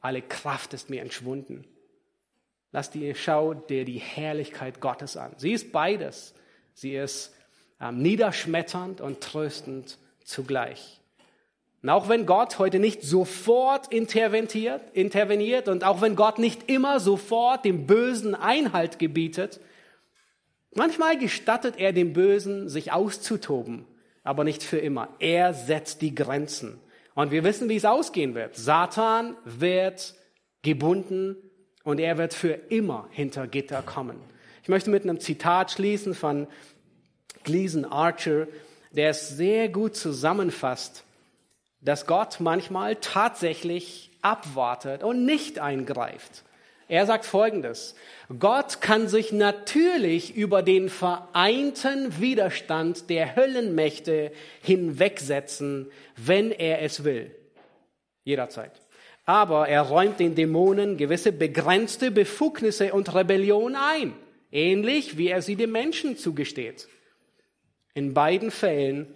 alle 0.00 0.22
Kraft 0.22 0.74
ist 0.74 0.90
mir 0.90 1.00
entschwunden. 1.00 1.64
Lass 2.72 2.90
dir, 2.90 3.14
schau 3.14 3.54
dir 3.54 3.84
die 3.84 3.98
Herrlichkeit 3.98 4.80
Gottes 4.80 5.16
an. 5.16 5.32
Sie 5.36 5.52
ist 5.52 5.70
beides. 5.70 6.34
Sie 6.74 6.94
ist 6.96 7.32
niederschmetternd 7.92 9.00
und 9.00 9.20
tröstend 9.20 9.98
zugleich. 10.24 11.00
Und 11.82 11.90
auch 11.90 12.08
wenn 12.08 12.24
Gott 12.24 12.58
heute 12.58 12.78
nicht 12.78 13.02
sofort 13.02 13.92
interveniert, 13.92 14.80
interveniert 14.94 15.68
und 15.68 15.84
auch 15.84 16.00
wenn 16.00 16.16
Gott 16.16 16.38
nicht 16.38 16.70
immer 16.70 16.98
sofort 16.98 17.64
dem 17.64 17.86
Bösen 17.86 18.34
Einhalt 18.34 18.98
gebietet, 18.98 19.60
Manchmal 20.74 21.16
gestattet 21.16 21.76
er 21.78 21.92
dem 21.92 22.12
Bösen, 22.12 22.68
sich 22.68 22.90
auszutoben, 22.92 23.86
aber 24.24 24.42
nicht 24.42 24.64
für 24.64 24.78
immer. 24.78 25.08
Er 25.20 25.54
setzt 25.54 26.02
die 26.02 26.14
Grenzen. 26.14 26.80
Und 27.14 27.30
wir 27.30 27.44
wissen, 27.44 27.68
wie 27.68 27.76
es 27.76 27.84
ausgehen 27.84 28.34
wird. 28.34 28.56
Satan 28.56 29.36
wird 29.44 30.14
gebunden 30.62 31.36
und 31.84 32.00
er 32.00 32.18
wird 32.18 32.34
für 32.34 32.54
immer 32.70 33.08
hinter 33.12 33.46
Gitter 33.46 33.82
kommen. 33.82 34.16
Ich 34.64 34.68
möchte 34.68 34.90
mit 34.90 35.04
einem 35.04 35.20
Zitat 35.20 35.70
schließen 35.70 36.14
von 36.14 36.48
Gleason 37.44 37.84
Archer, 37.84 38.46
der 38.92 39.10
es 39.10 39.28
sehr 39.28 39.68
gut 39.68 39.96
zusammenfasst, 39.96 41.04
dass 41.80 42.06
Gott 42.06 42.40
manchmal 42.40 42.96
tatsächlich 42.96 44.10
abwartet 44.22 45.02
und 45.02 45.24
nicht 45.24 45.58
eingreift. 45.58 46.44
Er 46.88 47.06
sagt 47.06 47.24
Folgendes. 47.24 47.94
Gott 48.38 48.80
kann 48.80 49.08
sich 49.08 49.32
natürlich 49.32 50.36
über 50.36 50.62
den 50.62 50.88
vereinten 50.88 52.20
Widerstand 52.20 53.08
der 53.08 53.36
Höllenmächte 53.36 54.32
hinwegsetzen, 54.62 55.90
wenn 56.16 56.50
er 56.50 56.82
es 56.82 57.04
will. 57.04 57.34
Jederzeit. 58.24 58.72
Aber 59.24 59.68
er 59.68 59.82
räumt 59.82 60.20
den 60.20 60.34
Dämonen 60.34 60.98
gewisse 60.98 61.32
begrenzte 61.32 62.10
Befugnisse 62.10 62.92
und 62.92 63.14
Rebellion 63.14 63.76
ein, 63.76 64.12
ähnlich 64.52 65.16
wie 65.16 65.28
er 65.28 65.40
sie 65.40 65.56
dem 65.56 65.72
Menschen 65.72 66.18
zugesteht. 66.18 66.88
In 67.94 68.12
beiden 68.12 68.50
Fällen 68.50 69.06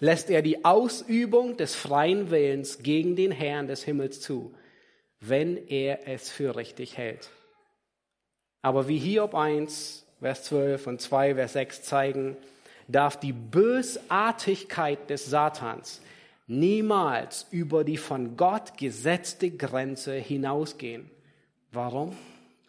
lässt 0.00 0.30
er 0.30 0.42
die 0.42 0.64
Ausübung 0.64 1.56
des 1.56 1.74
freien 1.74 2.30
Willens 2.30 2.82
gegen 2.82 3.16
den 3.16 3.30
Herrn 3.30 3.66
des 3.66 3.84
Himmels 3.84 4.20
zu 4.20 4.54
wenn 5.20 5.56
er 5.68 6.06
es 6.06 6.30
für 6.30 6.56
richtig 6.56 6.96
hält. 6.96 7.30
Aber 8.62 8.88
wie 8.88 8.98
Hiob 8.98 9.34
1, 9.34 10.04
Vers 10.20 10.44
12 10.44 10.86
und 10.86 11.00
2, 11.00 11.34
Vers 11.34 11.52
6 11.54 11.82
zeigen, 11.82 12.36
darf 12.88 13.18
die 13.18 13.32
Bösartigkeit 13.32 15.10
des 15.10 15.26
Satans 15.26 16.00
niemals 16.46 17.46
über 17.50 17.84
die 17.84 17.98
von 17.98 18.36
Gott 18.36 18.78
gesetzte 18.78 19.50
Grenze 19.50 20.14
hinausgehen. 20.14 21.10
Warum? 21.72 22.16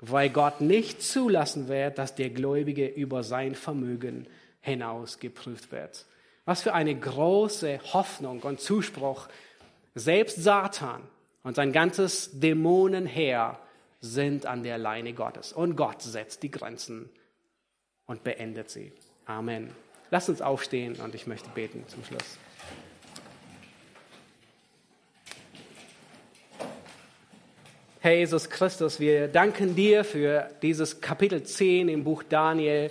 Weil 0.01 0.29
Gott 0.29 0.61
nicht 0.61 1.01
zulassen 1.01 1.67
wird, 1.67 1.97
dass 1.97 2.15
der 2.15 2.29
Gläubige 2.29 2.87
über 2.87 3.23
sein 3.23 3.55
Vermögen 3.55 4.27
hinaus 4.70 5.20
geprüft 5.20 5.72
wird. 5.72 6.05
Was 6.45 6.61
für 6.61 6.74
eine 6.74 6.95
große 6.95 7.80
Hoffnung 7.93 8.41
und 8.41 8.59
Zuspruch. 8.59 9.28
Selbst 9.95 10.41
Satan 10.41 11.01
und 11.43 11.55
sein 11.55 11.74
ganzes 11.74 12.39
Dämonenheer 12.39 13.59
sind 14.01 14.45
an 14.45 14.63
der 14.63 14.78
Leine 14.78 15.13
Gottes. 15.13 15.51
Und 15.51 15.76
Gott 15.76 16.01
setzt 16.01 16.43
die 16.43 16.51
Grenzen 16.51 17.09
und 18.05 18.24
beendet 18.24 18.70
sie. 18.70 18.93
Amen. 19.26 19.72
Lass 20.11 20.30
uns 20.30 20.41
aufstehen 20.41 20.95
und 20.95 21.13
ich 21.13 21.28
möchte 21.28 21.49
beten 21.49 21.84
zum 21.88 22.03
Schluss. 22.03 22.39
Herr 28.01 28.15
Jesus 28.15 28.49
Christus, 28.49 29.01
wir 29.01 29.28
danken 29.28 29.76
dir 29.76 30.05
für 30.05 30.49
dieses 30.61 31.01
Kapitel 31.01 31.43
10 31.43 31.89
im 31.89 32.05
Buch 32.05 32.24
Daniel, 32.24 32.89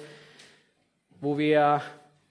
wo 1.20 1.38
wir 1.38 1.82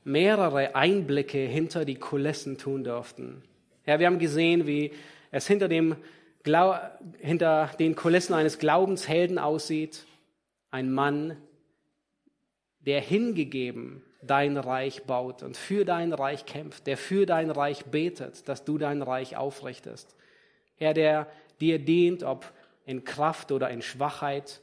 mehrere 0.04 0.76
Einblicke 0.76 1.40
hinter 1.40 1.86
die 1.86 1.96
Kulissen 1.96 2.58
tun 2.58 2.84
durften. 2.84 3.44
Herr, 3.84 4.00
wir 4.00 4.08
haben 4.08 4.20
gesehen, 4.20 4.68
wie 4.68 4.92
es 5.32 5.48
hinter, 5.48 5.68
dem, 5.68 5.96
hinter 7.20 7.72
den 7.80 7.96
Kulissen 7.96 8.34
eines 8.34 8.60
Glaubenshelden 8.60 9.38
aussieht. 9.38 10.06
Ein 10.72 10.92
Mann, 10.92 11.38
der 12.80 13.02
hingegeben 13.02 14.04
dein 14.22 14.58
Reich 14.58 15.04
baut 15.04 15.44
und 15.44 15.58
für 15.58 15.86
dein 15.86 16.14
Reich 16.14 16.46
kämpft, 16.46 16.88
der 16.88 16.98
für 16.98 17.26
dein 17.26 17.52
Reich 17.52 17.86
betet, 17.86 18.48
dass 18.48 18.64
du 18.66 18.78
dein 18.78 19.02
Reich 19.02 19.38
aufrichtest. 19.38 20.16
Herr, 20.78 20.94
der 20.94 21.28
dir 21.60 21.80
dient, 21.80 22.24
ob 22.24 22.52
in 22.86 23.04
Kraft 23.04 23.52
oder 23.52 23.70
in 23.70 23.82
Schwachheit, 23.82 24.62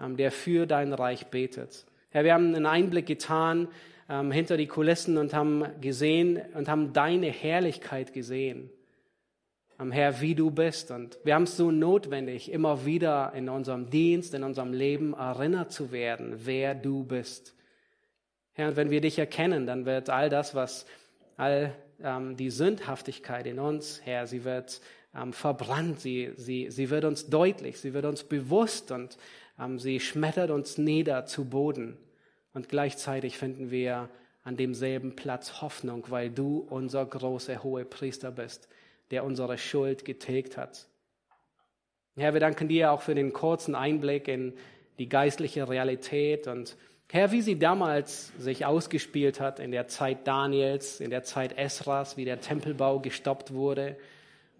ähm, 0.00 0.16
der 0.16 0.30
für 0.30 0.66
dein 0.66 0.92
Reich 0.92 1.26
betet. 1.28 1.86
Herr, 2.12 2.24
wir 2.24 2.34
haben 2.34 2.54
einen 2.54 2.66
Einblick 2.66 3.06
getan 3.06 3.68
ähm, 4.08 4.30
hinter 4.30 4.56
die 4.56 4.66
Kulissen 4.66 5.16
und 5.16 5.34
haben 5.34 5.64
gesehen 5.80 6.40
und 6.54 6.68
haben 6.68 6.92
deine 6.92 7.28
Herrlichkeit 7.28 8.12
gesehen. 8.12 8.70
Herr, 9.90 10.20
wie 10.20 10.36
du 10.36 10.52
bist. 10.52 10.92
Und 10.92 11.18
wir 11.24 11.34
haben 11.34 11.42
es 11.42 11.56
so 11.56 11.72
notwendig, 11.72 12.52
immer 12.52 12.86
wieder 12.86 13.32
in 13.34 13.48
unserem 13.48 13.90
Dienst, 13.90 14.32
in 14.32 14.44
unserem 14.44 14.72
Leben 14.72 15.12
erinnert 15.14 15.72
zu 15.72 15.90
werden, 15.90 16.34
wer 16.44 16.76
du 16.76 17.02
bist. 17.02 17.56
Herr, 18.52 18.68
und 18.68 18.76
wenn 18.76 18.90
wir 18.90 19.00
dich 19.00 19.18
erkennen, 19.18 19.66
dann 19.66 19.86
wird 19.86 20.10
all 20.10 20.28
das, 20.28 20.54
was 20.54 20.86
all 21.36 21.74
ähm, 22.02 22.36
die 22.36 22.50
Sündhaftigkeit 22.50 23.46
in 23.46 23.58
uns, 23.58 24.02
Herr, 24.04 24.26
sie 24.26 24.44
wird 24.44 24.80
ähm, 25.14 25.32
verbrannt, 25.32 26.00
sie, 26.00 26.32
sie, 26.36 26.70
sie 26.70 26.90
wird 26.90 27.04
uns 27.04 27.28
deutlich, 27.28 27.80
sie 27.80 27.94
wird 27.94 28.04
uns 28.04 28.24
bewusst 28.24 28.92
und 28.92 29.16
ähm, 29.58 29.78
sie 29.78 30.00
schmettert 30.00 30.50
uns 30.50 30.78
nieder 30.78 31.26
zu 31.26 31.46
Boden. 31.46 31.96
Und 32.54 32.68
gleichzeitig 32.68 33.38
finden 33.38 33.70
wir 33.70 34.08
an 34.44 34.56
demselben 34.56 35.16
Platz 35.16 35.62
Hoffnung, 35.62 36.04
weil 36.08 36.30
du 36.30 36.66
unser 36.68 37.06
großer 37.06 37.62
hoher 37.62 37.84
Priester 37.84 38.30
bist 38.30 38.68
der 39.12 39.24
unsere 39.24 39.58
Schuld 39.58 40.04
getilgt 40.04 40.56
hat. 40.56 40.88
Herr, 42.16 42.32
wir 42.32 42.40
danken 42.40 42.66
dir 42.66 42.90
auch 42.90 43.02
für 43.02 43.14
den 43.14 43.32
kurzen 43.32 43.74
Einblick 43.74 44.26
in 44.26 44.54
die 44.98 45.08
geistliche 45.08 45.68
Realität 45.68 46.48
und 46.48 46.76
Herr, 47.10 47.30
wie 47.30 47.42
sie 47.42 47.58
damals 47.58 48.32
sich 48.38 48.64
ausgespielt 48.64 49.38
hat 49.38 49.60
in 49.60 49.70
der 49.70 49.86
Zeit 49.86 50.26
Daniels, 50.26 50.98
in 50.98 51.10
der 51.10 51.24
Zeit 51.24 51.58
Esras, 51.58 52.16
wie 52.16 52.24
der 52.24 52.40
Tempelbau 52.40 53.00
gestoppt 53.00 53.52
wurde. 53.52 53.98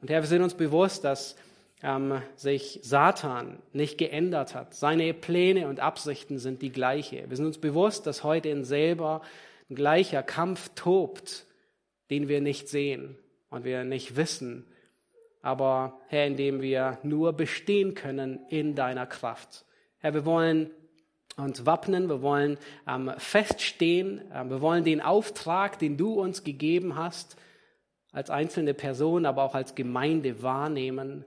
Und 0.02 0.10
Herr, 0.10 0.20
wir 0.20 0.28
sind 0.28 0.42
uns 0.42 0.52
bewusst, 0.52 1.02
dass 1.02 1.34
ähm, 1.82 2.22
sich 2.36 2.78
Satan 2.82 3.58
nicht 3.72 3.98
geändert 3.98 4.54
hat. 4.54 4.74
Seine 4.74 5.12
Pläne 5.14 5.68
und 5.68 5.80
Absichten 5.80 6.38
sind 6.38 6.62
die 6.62 6.70
gleiche. 6.70 7.28
Wir 7.28 7.36
sind 7.36 7.46
uns 7.46 7.58
bewusst, 7.58 8.06
dass 8.06 8.22
heute 8.22 8.48
in 8.48 8.64
selber 8.64 9.22
ein 9.68 9.74
gleicher 9.74 10.22
Kampf 10.22 10.70
tobt, 10.74 11.46
den 12.10 12.28
wir 12.28 12.40
nicht 12.40 12.68
sehen 12.68 13.16
und 13.50 13.64
wir 13.64 13.84
nicht 13.84 14.16
wissen. 14.16 14.64
Aber 15.40 16.00
Herr, 16.06 16.26
indem 16.26 16.62
wir 16.62 16.98
nur 17.02 17.32
bestehen 17.32 17.94
können 17.94 18.38
in 18.48 18.76
deiner 18.76 19.06
Kraft. 19.06 19.64
Herr, 19.98 20.14
wir 20.14 20.24
wollen 20.24 20.70
uns 21.36 21.66
wappnen, 21.66 22.08
wir 22.08 22.22
wollen 22.22 22.58
ähm, 22.86 23.10
feststehen, 23.16 24.30
äh, 24.30 24.44
wir 24.44 24.60
wollen 24.60 24.84
den 24.84 25.00
Auftrag, 25.00 25.78
den 25.78 25.96
du 25.96 26.20
uns 26.20 26.44
gegeben 26.44 26.94
hast, 26.94 27.36
als 28.12 28.28
einzelne 28.28 28.74
Person, 28.74 29.24
aber 29.24 29.42
auch 29.42 29.54
als 29.54 29.74
Gemeinde 29.74 30.42
wahrnehmen 30.42 31.24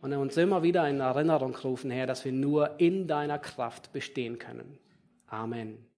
und 0.00 0.12
uns 0.12 0.36
immer 0.36 0.62
wieder 0.62 0.88
in 0.88 1.00
Erinnerung 1.00 1.54
rufen, 1.56 1.90
Herr, 1.90 2.06
dass 2.06 2.24
wir 2.24 2.32
nur 2.32 2.80
in 2.80 3.06
deiner 3.06 3.38
Kraft 3.38 3.92
bestehen 3.92 4.38
können. 4.38 4.78
Amen. 5.26 5.84